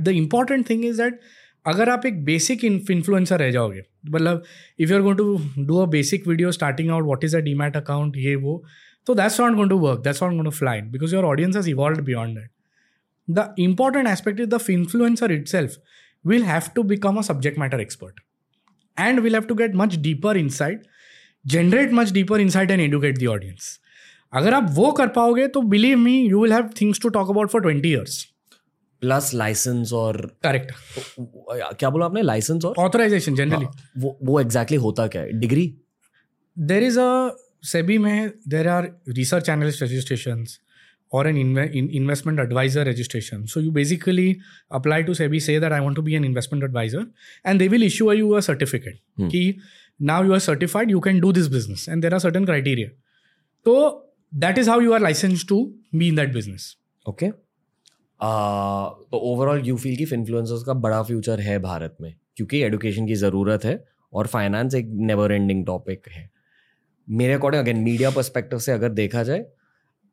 the 0.00 0.08
important 0.08 0.70
thing 0.70 0.84
is 0.84 1.02
that 1.02 1.20
अगर 1.66 1.88
आप 1.88 2.06
एक 2.06 2.24
basic 2.24 2.64
influencer 2.64 3.38
रह 3.38 3.50
जाओगे 3.50 3.82
मतलब 4.06 4.42
if 4.78 4.90
you 4.90 4.96
are 4.96 5.02
going 5.02 5.18
to 5.18 5.64
do 5.64 5.76
a 5.76 5.86
basic 5.86 6.26
video 6.28 6.52
starting 6.52 6.90
out 6.90 7.04
what 7.04 7.24
is 7.24 7.36
a 7.36 7.40
demat 7.40 7.76
account 7.76 8.16
ये 8.16 8.34
वो 8.36 8.62
तो 9.06 9.14
that's 9.14 9.40
not 9.40 9.54
going 9.54 9.70
to 9.70 9.78
work 9.78 10.00
that's 10.00 10.22
not 10.22 10.32
going 10.32 10.44
to 10.44 10.50
fly in 10.50 10.90
because 10.90 11.14
your 11.14 11.24
audience 11.24 11.56
is 11.56 11.68
evolve 11.70 12.02
beyond 12.04 12.38
that 12.38 12.50
the 13.28 13.54
important 13.58 14.08
aspect 14.08 14.40
is 14.40 14.48
the 14.48 14.60
influencer 14.70 15.32
itself 15.48 15.76
will 16.24 16.42
have 16.42 16.70
to 16.74 16.82
become 16.84 17.16
a 17.16 17.22
subject 17.22 17.58
matter 17.58 17.80
expert 17.80 18.20
and 18.96 19.20
will 19.20 19.34
have 19.34 19.44
to 19.44 19.54
get 19.54 19.74
much 19.74 19.96
deeper 19.98 20.36
insight 20.36 20.82
generate 21.44 21.92
much 21.92 22.10
deeper 22.12 22.40
insight 22.40 22.70
and 22.70 22.80
educate 22.80 23.18
the 23.18 23.26
audience 23.26 23.78
अगर 24.32 24.54
आप 24.54 24.66
वो 24.70 24.90
कर 24.92 25.08
पाओगे 25.10 25.46
तो 25.48 25.62
believe 25.68 25.98
me 25.98 26.20
you 26.20 26.42
will 26.42 26.52
have 26.52 26.68
things 26.80 27.00
to 27.00 27.08
talk 27.08 27.30
about 27.30 27.50
for 27.50 27.62
twenty 27.62 27.88
years 27.88 28.26
plus 29.02 29.30
license 29.34 29.92
और 29.92 30.16
correct 30.42 30.72
क्या 31.78 31.90
बोला 31.90 32.06
आपने? 32.06 32.22
लाइसेंस 32.22 32.64
और? 32.64 32.74
ऑथराइजेशन 32.78 33.30
हाँ, 33.32 33.36
जनरली 33.36 33.66
वो 34.00 34.18
वो 34.22 34.40
एग्जैक्टली 34.40 34.76
होता 34.78 35.06
क्या 35.06 35.22
है? 35.22 35.38
डिग्री 35.40 35.66
देर 36.56 36.82
इज़ 36.82 36.98
अबी 37.78 37.98
में 37.98 38.30
there 38.48 38.68
are 38.68 38.90
research 39.08 39.48
analyst 39.48 39.82
registration 39.82 40.44
और 41.12 41.28
an 41.28 41.36
investment 41.36 42.40
adviser 42.40 42.86
registration 42.88 43.44
so 43.52 43.60
you 43.60 43.70
basically 43.72 44.36
apply 44.72 45.02
to 45.02 45.14
SEBI 45.14 45.40
से 45.40 45.58
that 45.60 45.72
I 45.72 45.80
want 45.80 45.96
to 45.96 46.02
be 46.02 46.14
an 46.14 46.24
investment 46.24 46.64
adviser 46.64 47.06
and 47.46 47.58
they 47.58 47.68
will 47.68 47.84
issue 47.84 48.06
a 48.06 48.14
you 48.14 48.30
a 48.30 48.40
certificate 48.40 49.00
कि 49.30 49.42
now 50.00 50.24
you 50.24 50.32
are 50.32 50.38
certified 50.38 50.90
you 50.90 51.00
can 51.00 51.20
do 51.20 51.32
this 51.32 51.46
business 51.48 51.86
and 51.88 52.02
there 52.02 52.14
are 52.14 52.20
certain 52.20 52.44
criteria 52.44 52.88
तो 53.66 53.76
that 54.34 54.58
is 54.58 54.70
how 54.70 54.80
you 54.80 54.92
are 54.92 55.00
licensed 55.00 55.44
to 55.48 55.62
be 55.94 56.08
in 56.08 56.16
that 56.16 56.32
business 56.34 56.74
okay 57.06 57.30
तो 58.20 59.18
overall 59.24 59.66
you 59.66 59.76
feel 59.76 59.96
कि 59.96 60.14
influencers 60.14 60.62
का 60.62 60.74
बड़ा 60.76 61.02
future 61.02 61.40
है 61.40 61.58
भारत 61.58 61.96
में 62.00 62.14
क्योंकि 62.36 62.62
education 62.62 63.06
की 63.06 63.14
ज़रूरत 63.16 63.64
है 63.64 63.82
और 64.12 64.26
फाइनेंस 64.26 64.74
एक 64.74 64.88
नेवर 65.02 65.32
एंडिंग 65.32 65.64
टॉपिक 65.66 66.08
है। 66.08 66.28
मेरे 67.08 67.32
अकॉर्डिंग 67.32 67.62
अगेन 67.62 67.78
मीडिया 67.78 68.10
परस्पेक्टिव 68.10 68.58
से 68.58 68.72
अगर 68.72 68.88
देखा 68.90 69.22
जाए 69.22 69.44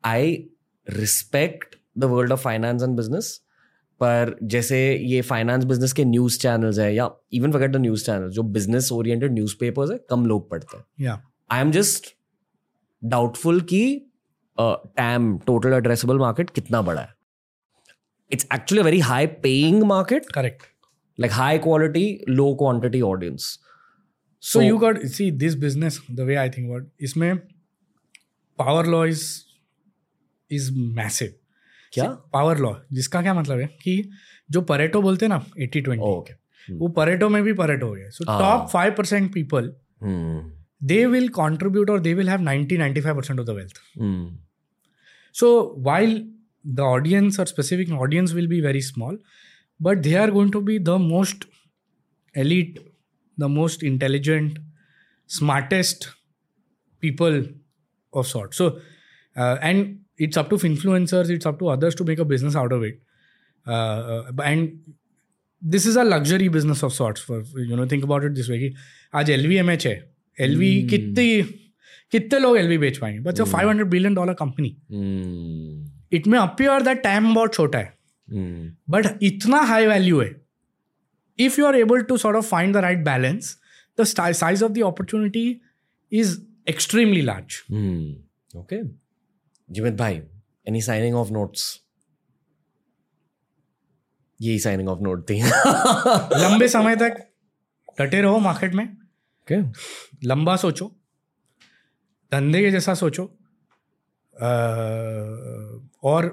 I 0.04 0.32
respect 0.86 1.76
the 1.98 2.04
world 2.04 2.32
of 2.32 2.40
finance 2.42 2.82
and 2.82 2.96
business 2.96 3.40
पर 4.00 4.36
जैसे 4.44 4.78
ये 4.96 5.20
फाइनेंस 5.22 5.64
बिज़नेस 5.64 5.92
के 5.92 6.04
न्यूज़ 6.04 6.38
चैनल्स 6.40 6.78
है 6.78 6.94
या 6.94 7.10
even 7.34 7.52
forget 7.52 7.70
the 7.72 7.76
news 7.76 8.04
channel 8.06 8.30
जो 8.30 8.42
बिज़नेस 8.56 8.90
ओरिएंटेड 8.92 9.32
न्यूज़ 9.32 9.54
पेपर्स 9.60 9.90
है 9.90 9.98
कम 10.10 10.26
लोग 10.26 10.48
पढ़ते 10.50 10.76
हैं। 10.76 11.20
आई 11.50 11.60
एम 11.60 11.70
जस्ट 11.72 12.06
डाउटफुल 13.02 13.60
कि 13.60 13.82
टैम 14.58 15.36
टोटल 15.46 15.72
एड्रेसेबल 15.72 16.18
मार्केट 16.18 16.50
कितना 16.50 16.82
बड़ा 16.82 17.00
है। 17.00 17.16
It's 18.32 18.46
actually 18.54 18.82
very 18.84 19.00
high 19.10 19.26
paying 19.46 19.82
market 19.92 20.26
Correct. 20.36 20.66
Like 21.18 21.32
high 21.32 21.58
quality 21.66 22.06
low 22.28 22.54
quantity 22.62 23.00
audience 23.14 23.56
So, 24.42 24.58
so 24.58 24.60
you 24.64 24.74
got 24.82 24.98
see 25.12 25.24
this 25.38 25.54
business 25.62 25.96
the 26.18 26.24
way 26.26 26.34
I 26.40 26.48
think 26.56 26.66
about 26.72 26.84
इसमें 27.06 27.30
power 28.58 28.82
law 28.92 29.00
is 29.12 29.22
is 30.50 30.68
massive. 30.98 31.32
क्या 31.92 32.04
power 32.32 32.58
law 32.58 32.72
जिसका 32.92 33.22
क्या 33.22 33.34
मतलब 33.34 33.58
है 33.60 33.66
कि 33.82 33.94
जो 34.50 34.60
Pareto 34.70 35.00
बोलते 35.02 35.26
हैं 35.26 35.30
ना 35.30 35.44
एट्टी 35.66 35.80
ट्वेंटी 35.80 36.04
ओके 36.04 36.34
वो 36.78 36.88
परेटो 36.98 37.28
में 37.28 37.42
भी 37.42 37.52
परेटो 37.62 37.86
हो 37.86 37.92
गया 37.94 38.08
सो 38.10 38.24
हाँ। 38.30 38.38
Top 38.40 38.68
five 38.70 38.94
percent 38.98 39.32
people 39.34 39.72
Hmm. 40.06 40.34
they 40.90 41.00
will 41.12 41.24
contribute 41.36 41.88
or 41.92 41.94
they 42.02 42.10
will 42.18 42.28
have 42.32 42.42
90 42.48 42.76
95% 42.80 43.40
of 43.42 43.46
the 43.46 43.54
wealth 43.54 43.78
Hmm. 44.02 44.26
so 45.34 45.48
while 45.88 46.12
the 46.63 46.83
audience 46.83 47.39
or 47.39 47.45
specific 47.45 47.91
audience 47.91 48.33
will 48.33 48.47
be 48.47 48.61
very 48.61 48.81
small 48.81 49.17
but 49.79 50.03
they 50.03 50.15
are 50.15 50.31
going 50.31 50.51
to 50.51 50.61
be 50.61 50.77
the 50.77 50.97
most 50.99 51.45
elite 52.35 52.79
the 53.37 53.49
most 53.49 53.83
intelligent 53.83 54.59
smartest 55.27 56.09
people 56.99 57.43
of 58.13 58.27
sort 58.27 58.53
so 58.53 58.79
uh, 59.35 59.57
and 59.61 59.99
it's 60.17 60.37
up 60.37 60.49
to 60.49 60.55
influencers 60.55 61.29
it's 61.29 61.45
up 61.45 61.59
to 61.59 61.67
others 61.67 61.95
to 61.95 62.03
make 62.03 62.19
a 62.19 62.25
business 62.25 62.55
out 62.55 62.71
of 62.71 62.83
it 62.83 62.99
uh, 63.67 63.71
uh, 63.71 64.31
and 64.43 64.79
this 65.61 65.85
is 65.85 65.95
a 65.95 66.03
luxury 66.03 66.47
business 66.47 66.83
of 66.83 66.93
sorts 66.93 67.21
for 67.21 67.43
you 67.55 67.75
know 67.75 67.85
think 67.85 68.03
about 68.03 68.23
it 68.23 68.35
this 68.35 68.49
way 68.49 68.59
कि 68.59 68.73
आज 69.15 69.29
L 69.29 69.45
है 69.51 69.93
L 70.39 70.57
कितने 70.89 71.43
कितने 72.11 72.39
लोग 72.39 72.57
L 72.57 72.77
बेच 72.77 72.97
पाएंगे 72.97 73.19
but 73.19 73.41
five 73.41 73.69
hundred 73.69 73.87
billion 73.87 74.15
dollar 74.15 74.33
company 74.33 74.75
Hmm. 74.91 75.86
it 76.12 76.26
may 76.26 76.38
appear 76.38 76.82
that 76.82 77.02
TAM 77.02 77.34
बहुत 77.34 77.54
छोटा 77.54 77.78
है 77.78 77.96
Hmm. 78.28 78.64
बट 78.90 79.22
इतना 79.22 79.60
हाई 79.68 79.86
वैल्यू 79.86 80.20
है। 80.20 80.30
If 81.38 81.58
you 81.60 81.66
are 81.66 81.76
able 81.76 82.02
to 82.02 82.16
sort 82.16 82.36
of 82.36 82.46
find 82.46 82.74
the 82.74 82.76
right 82.76 82.98
balance 83.04 83.56
the 83.98 84.04
size 84.04 84.64
of 84.64 84.72
the 84.72 84.82
opportunity 84.84 85.60
is 86.12 86.36
extremely 86.68 87.22
large 87.22 87.62
okay 87.70 88.58
Okay. 88.58 88.82
Jimit 89.68 89.94
भाई 89.94 90.20
any 90.68 90.80
signing 90.82 91.16
off 91.16 91.30
notes 91.32 91.64
यही 94.40 94.58
signing 94.58 94.88
off 94.88 95.00
note 95.02 95.28
थी 95.30 95.40
लंबे 96.42 96.68
समय 96.68 96.96
तक 96.96 97.16
डटे 98.00 98.20
रहो 98.22 98.38
market 98.38 98.74
में। 98.74 98.84
ओके 98.84 99.56
लंबा 100.28 100.56
सोचो। 100.56 100.86
धंधे 102.32 102.60
के 102.62 102.70
जैसा 102.70 102.94
सोचो। 102.94 103.24
और 106.02 106.26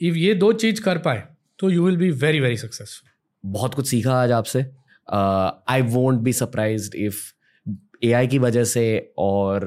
इफ़ 0.00 0.16
ये 0.16 0.34
दो 0.34 0.52
चीज़ 0.52 0.80
कर 0.82 0.98
पाए 0.98 1.22
तो 1.58 1.70
you 1.70 1.84
will 1.86 1.96
be 1.96 2.10
very 2.10 2.40
very 2.40 2.56
successful 2.56 3.50
बहुत 3.52 3.74
कुछ 3.74 3.88
सीखा 3.88 4.14
आज 4.22 4.32
आपसे। 4.32 4.60
I 5.68 5.82
won't 5.82 6.20
be 6.20 6.32
surprised 6.32 6.96
if 6.96 7.16
AI 8.04 8.26
की 8.26 8.38
वजह 8.38 8.64
से 8.64 9.12
और 9.18 9.66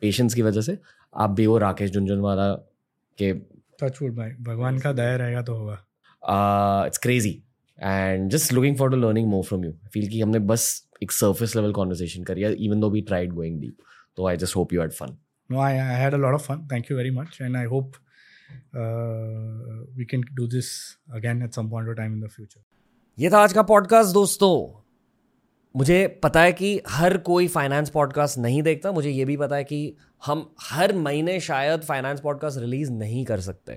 पेशेंस 0.00 0.30
uh, 0.30 0.36
की 0.36 0.42
वजह 0.42 0.60
से 0.60 0.78
आप 1.16 1.30
भी 1.30 1.46
वो 1.46 1.58
राकेश 1.58 1.90
झुंझुनवाला 1.90 2.52
के 3.18 3.32
टचवुड 3.82 4.14
भाई। 4.16 4.30
भगवान 4.30 4.78
का 4.78 4.92
दया 4.92 5.16
रहेगा 5.16 5.42
तो 5.42 5.54
होगा। 5.54 6.86
It's 6.86 6.98
crazy 6.98 7.42
and 7.78 8.30
just 8.30 8.52
looking 8.52 8.76
for 8.76 8.90
to 8.90 8.96
learning 8.96 9.28
more 9.30 9.44
from 9.44 9.64
you 9.64 9.72
feel 9.92 10.08
कि 10.08 10.20
हमने 10.20 10.38
बस 10.52 10.88
एक 11.02 11.12
सरफेस 11.12 11.56
लेवल 11.56 11.72
कॉन्वर्सेशन 11.72 12.24
करी 12.24 12.42
है 12.42 12.54
even 12.54 12.80
though 12.80 12.90
we 12.90 13.00
tried 13.12 13.32
going 13.32 13.60
deep 13.60 13.76
तो 14.16 14.26
I 14.28 14.36
just 14.36 14.56
hope 14.56 14.72
you 14.72 14.80
had 14.80 14.92
fun 14.92 15.16
No, 15.50 15.58
I, 15.58 15.74
I 15.80 15.96
had 15.98 16.14
a 16.16 16.18
lot 16.18 16.34
of 16.36 16.42
fun. 16.44 16.62
Thank 16.70 16.88
you 16.90 16.96
very 16.98 17.10
much. 17.16 17.36
And 17.40 17.56
I 17.58 17.64
we 19.98 20.04
can 20.04 20.22
do 20.38 20.46
this 20.46 20.68
again 21.14 21.42
at 21.46 21.54
some 21.58 21.70
point 21.70 21.88
of 21.88 21.96
time 21.98 22.14
in 22.14 22.22
the 22.22 22.32
future. 22.32 22.62
ये 23.18 23.30
था 23.30 23.38
आज 23.38 23.52
का 23.52 23.62
podcast 23.62 24.12
दोस्तों। 24.14 24.82
मुझे 25.76 26.20
पता 26.22 26.40
है 26.40 26.52
कि 26.52 26.80
हर 26.88 27.16
कोई 27.18 27.48
फाइनेंस 27.48 27.90
पॉडकास्ट 27.90 28.38
नहीं 28.38 28.62
देखता। 28.62 28.92
मुझे 28.92 29.10
ये 29.10 29.24
भी 29.24 29.36
पता 29.36 29.56
है 29.56 29.64
कि 29.64 29.96
हम 30.26 30.54
हर 30.62 30.96
महीने 30.96 31.40
शायद 31.40 31.80
फाइनेंस 31.80 32.20
पॉडकास्ट 32.20 32.58
रिलीज़ 32.58 32.92
नहीं 32.92 33.24
कर 33.24 33.40
सकते। 33.40 33.72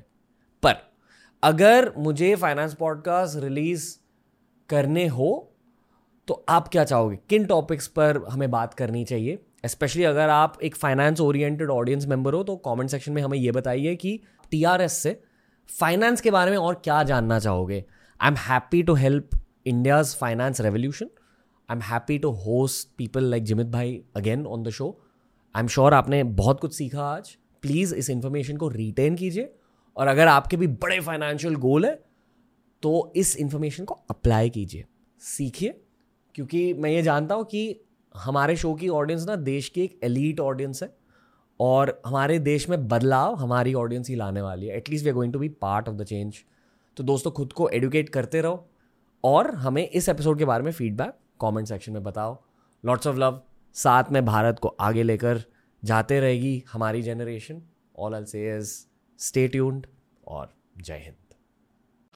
पर 0.64 0.76
अगर 1.44 1.92
मुझे 1.98 2.36
फाइनेंस 2.36 2.74
पॉडकास्ट 2.74 3.44
रिलीज़ 3.44 3.98
करने 4.70 5.08
हो 5.08 5.56
तो 6.28 6.46
आप 6.50 6.68
क्या 6.68 6.84
चाहोगे? 6.84 7.20
किन 7.30 7.46
टॉपिक्स 7.46 7.88
पर 7.88 8.24
हमें 8.30 8.52
बात 8.52 8.74
करनी 8.74 9.06
चाहिए? 9.06 9.40
स्पेशली 9.66 10.04
अगर 10.04 10.30
आप 10.30 10.58
एक 10.64 10.76
फाइनेंस 10.76 11.22
ओरिएंटेड 11.22 11.70
ऑडियंस 11.70 12.06
मेंबर 12.08 12.34
हो 12.34 12.44
तो 12.44 12.56
कमेंट 12.56 12.90
सेक्शन 12.90 13.12
में 13.12 13.22
हमें 13.22 13.38
ये 13.38 13.52
बताइए 13.52 13.96
कि 13.96 14.20
टीआरएस 14.52 14.94
से 14.94 15.22
फाइनेंस 15.70 16.22
के 16.22 16.32
बारे 16.32 16.52
में 16.52 16.58
और 16.58 16.82
क्या 16.84 17.02
जानना 17.04 17.40
चाहोगे? 17.40 17.84
I 18.22 18.30
am 18.30 18.38
happy 18.40 18.84
to 18.84 18.94
help 18.94 19.30
India's 19.66 20.16
finance 20.16 20.62
revolution 20.62 21.10
I 21.70 21.76
am 21.76 21.82
happy 21.84 22.18
to 22.18 22.30
host 22.30 22.90
people 22.98 23.24
like 23.24 23.44
Jimit 23.44 23.68
भाई 23.68 24.02
again 24.16 24.46
on 24.46 24.64
the 24.64 24.70
show 24.70 24.90
I 25.56 25.62
am 25.62 25.68
sure 25.68 25.94
आपने 25.94 26.24
बहुत 26.24 26.60
कुछ 26.60 26.74
सीखा 26.76 27.04
आज। 27.04 27.38
प्लीज़ 27.62 27.96
इस 27.96 28.10
इंफॉर्मेशन 28.10 28.58
को 28.58 28.68
रिटेन 28.68 29.16
कीजिए। 29.16 29.54
और 29.98 30.08
अगर 30.08 30.28
आपके 30.28 30.58
भी 30.58 30.68
बड़े 30.68 31.00
फाइनेंशियल 31.00 31.56
गोल 31.56 31.86
है 31.86 31.94
तो 32.84 33.12
इस 33.16 33.36
इंफॉर्मेशन 33.38 33.86
को 33.86 33.94
अप्लाई 34.10 34.50
कीजिए। 34.50 34.86
सीखिए। 35.22 35.80
क्योंकि 36.36 36.74
मैं 36.74 36.90
ये 36.90 37.02
जानता 37.02 37.36
हूँ 37.36 37.44
कि 37.46 37.82
हमारे 38.16 38.56
शो 38.56 38.74
की 38.74 38.90
ऑडियंस 38.90 39.26
ना 39.28 39.36
देश 39.36 39.70
की 39.70 39.82
एक 39.82 40.00
एलीट 40.04 40.40
ऑडियंस 40.40 40.84
है। 40.84 40.90
और 41.60 42.02
हमारे 42.06 42.40
देश 42.40 42.70
में 42.70 42.88
बदलाव 42.88 43.36
हमारी 43.36 43.74
ऑडियंस 43.74 44.10
ही 44.10 44.16
लाने 44.16 44.42
वाली 44.42 44.68
है. 44.68 44.78
At least 44.78 45.06
we 45.06 45.10
are 45.10 45.16
going 45.16 45.34
to 45.34 45.40
be 45.40 45.50
part 45.50 45.90
of 45.90 45.96
the 45.96 46.04
change 46.04 46.44
तो 46.98 47.04
दोस्तों, 47.04 47.32
खुद 47.32 47.54
को 47.54 47.70
एडुकेट 47.70 48.10
करते 48.10 48.42
रहो 48.42 48.66
और 49.24 49.54
हमें 49.56 49.88
इस 49.88 50.10
एपिसोड 50.10 50.38
के 50.38 50.46
बारे 50.46 50.64
में 50.64 50.72
फीडबैक 50.72 51.14
कमेंट 51.42 51.68
सेक्शन 51.68 51.92
में 51.92 52.04
बताओ. 52.04 52.38
लॉट्स 52.84 53.08
ऑफ़ 53.08 53.18
लव 53.18 53.42
साथ 53.76 54.12
में 54.12 54.26
भारत 54.26 54.60
को 54.60 54.76
आगे 54.80 55.04
लेकर 55.04 55.44
जाते 55.84 56.20
रहेगी 56.20 56.64
हमारी 56.72 57.02
जनरेशन 57.02 57.62
ऑल 58.00 58.14
एल 58.14 58.26
से 58.26 58.62
स्टे 59.20 59.48
ट्यून्ड 59.48 59.88
और 60.28 60.54
जय 60.78 60.98
हिंद. 60.98 61.16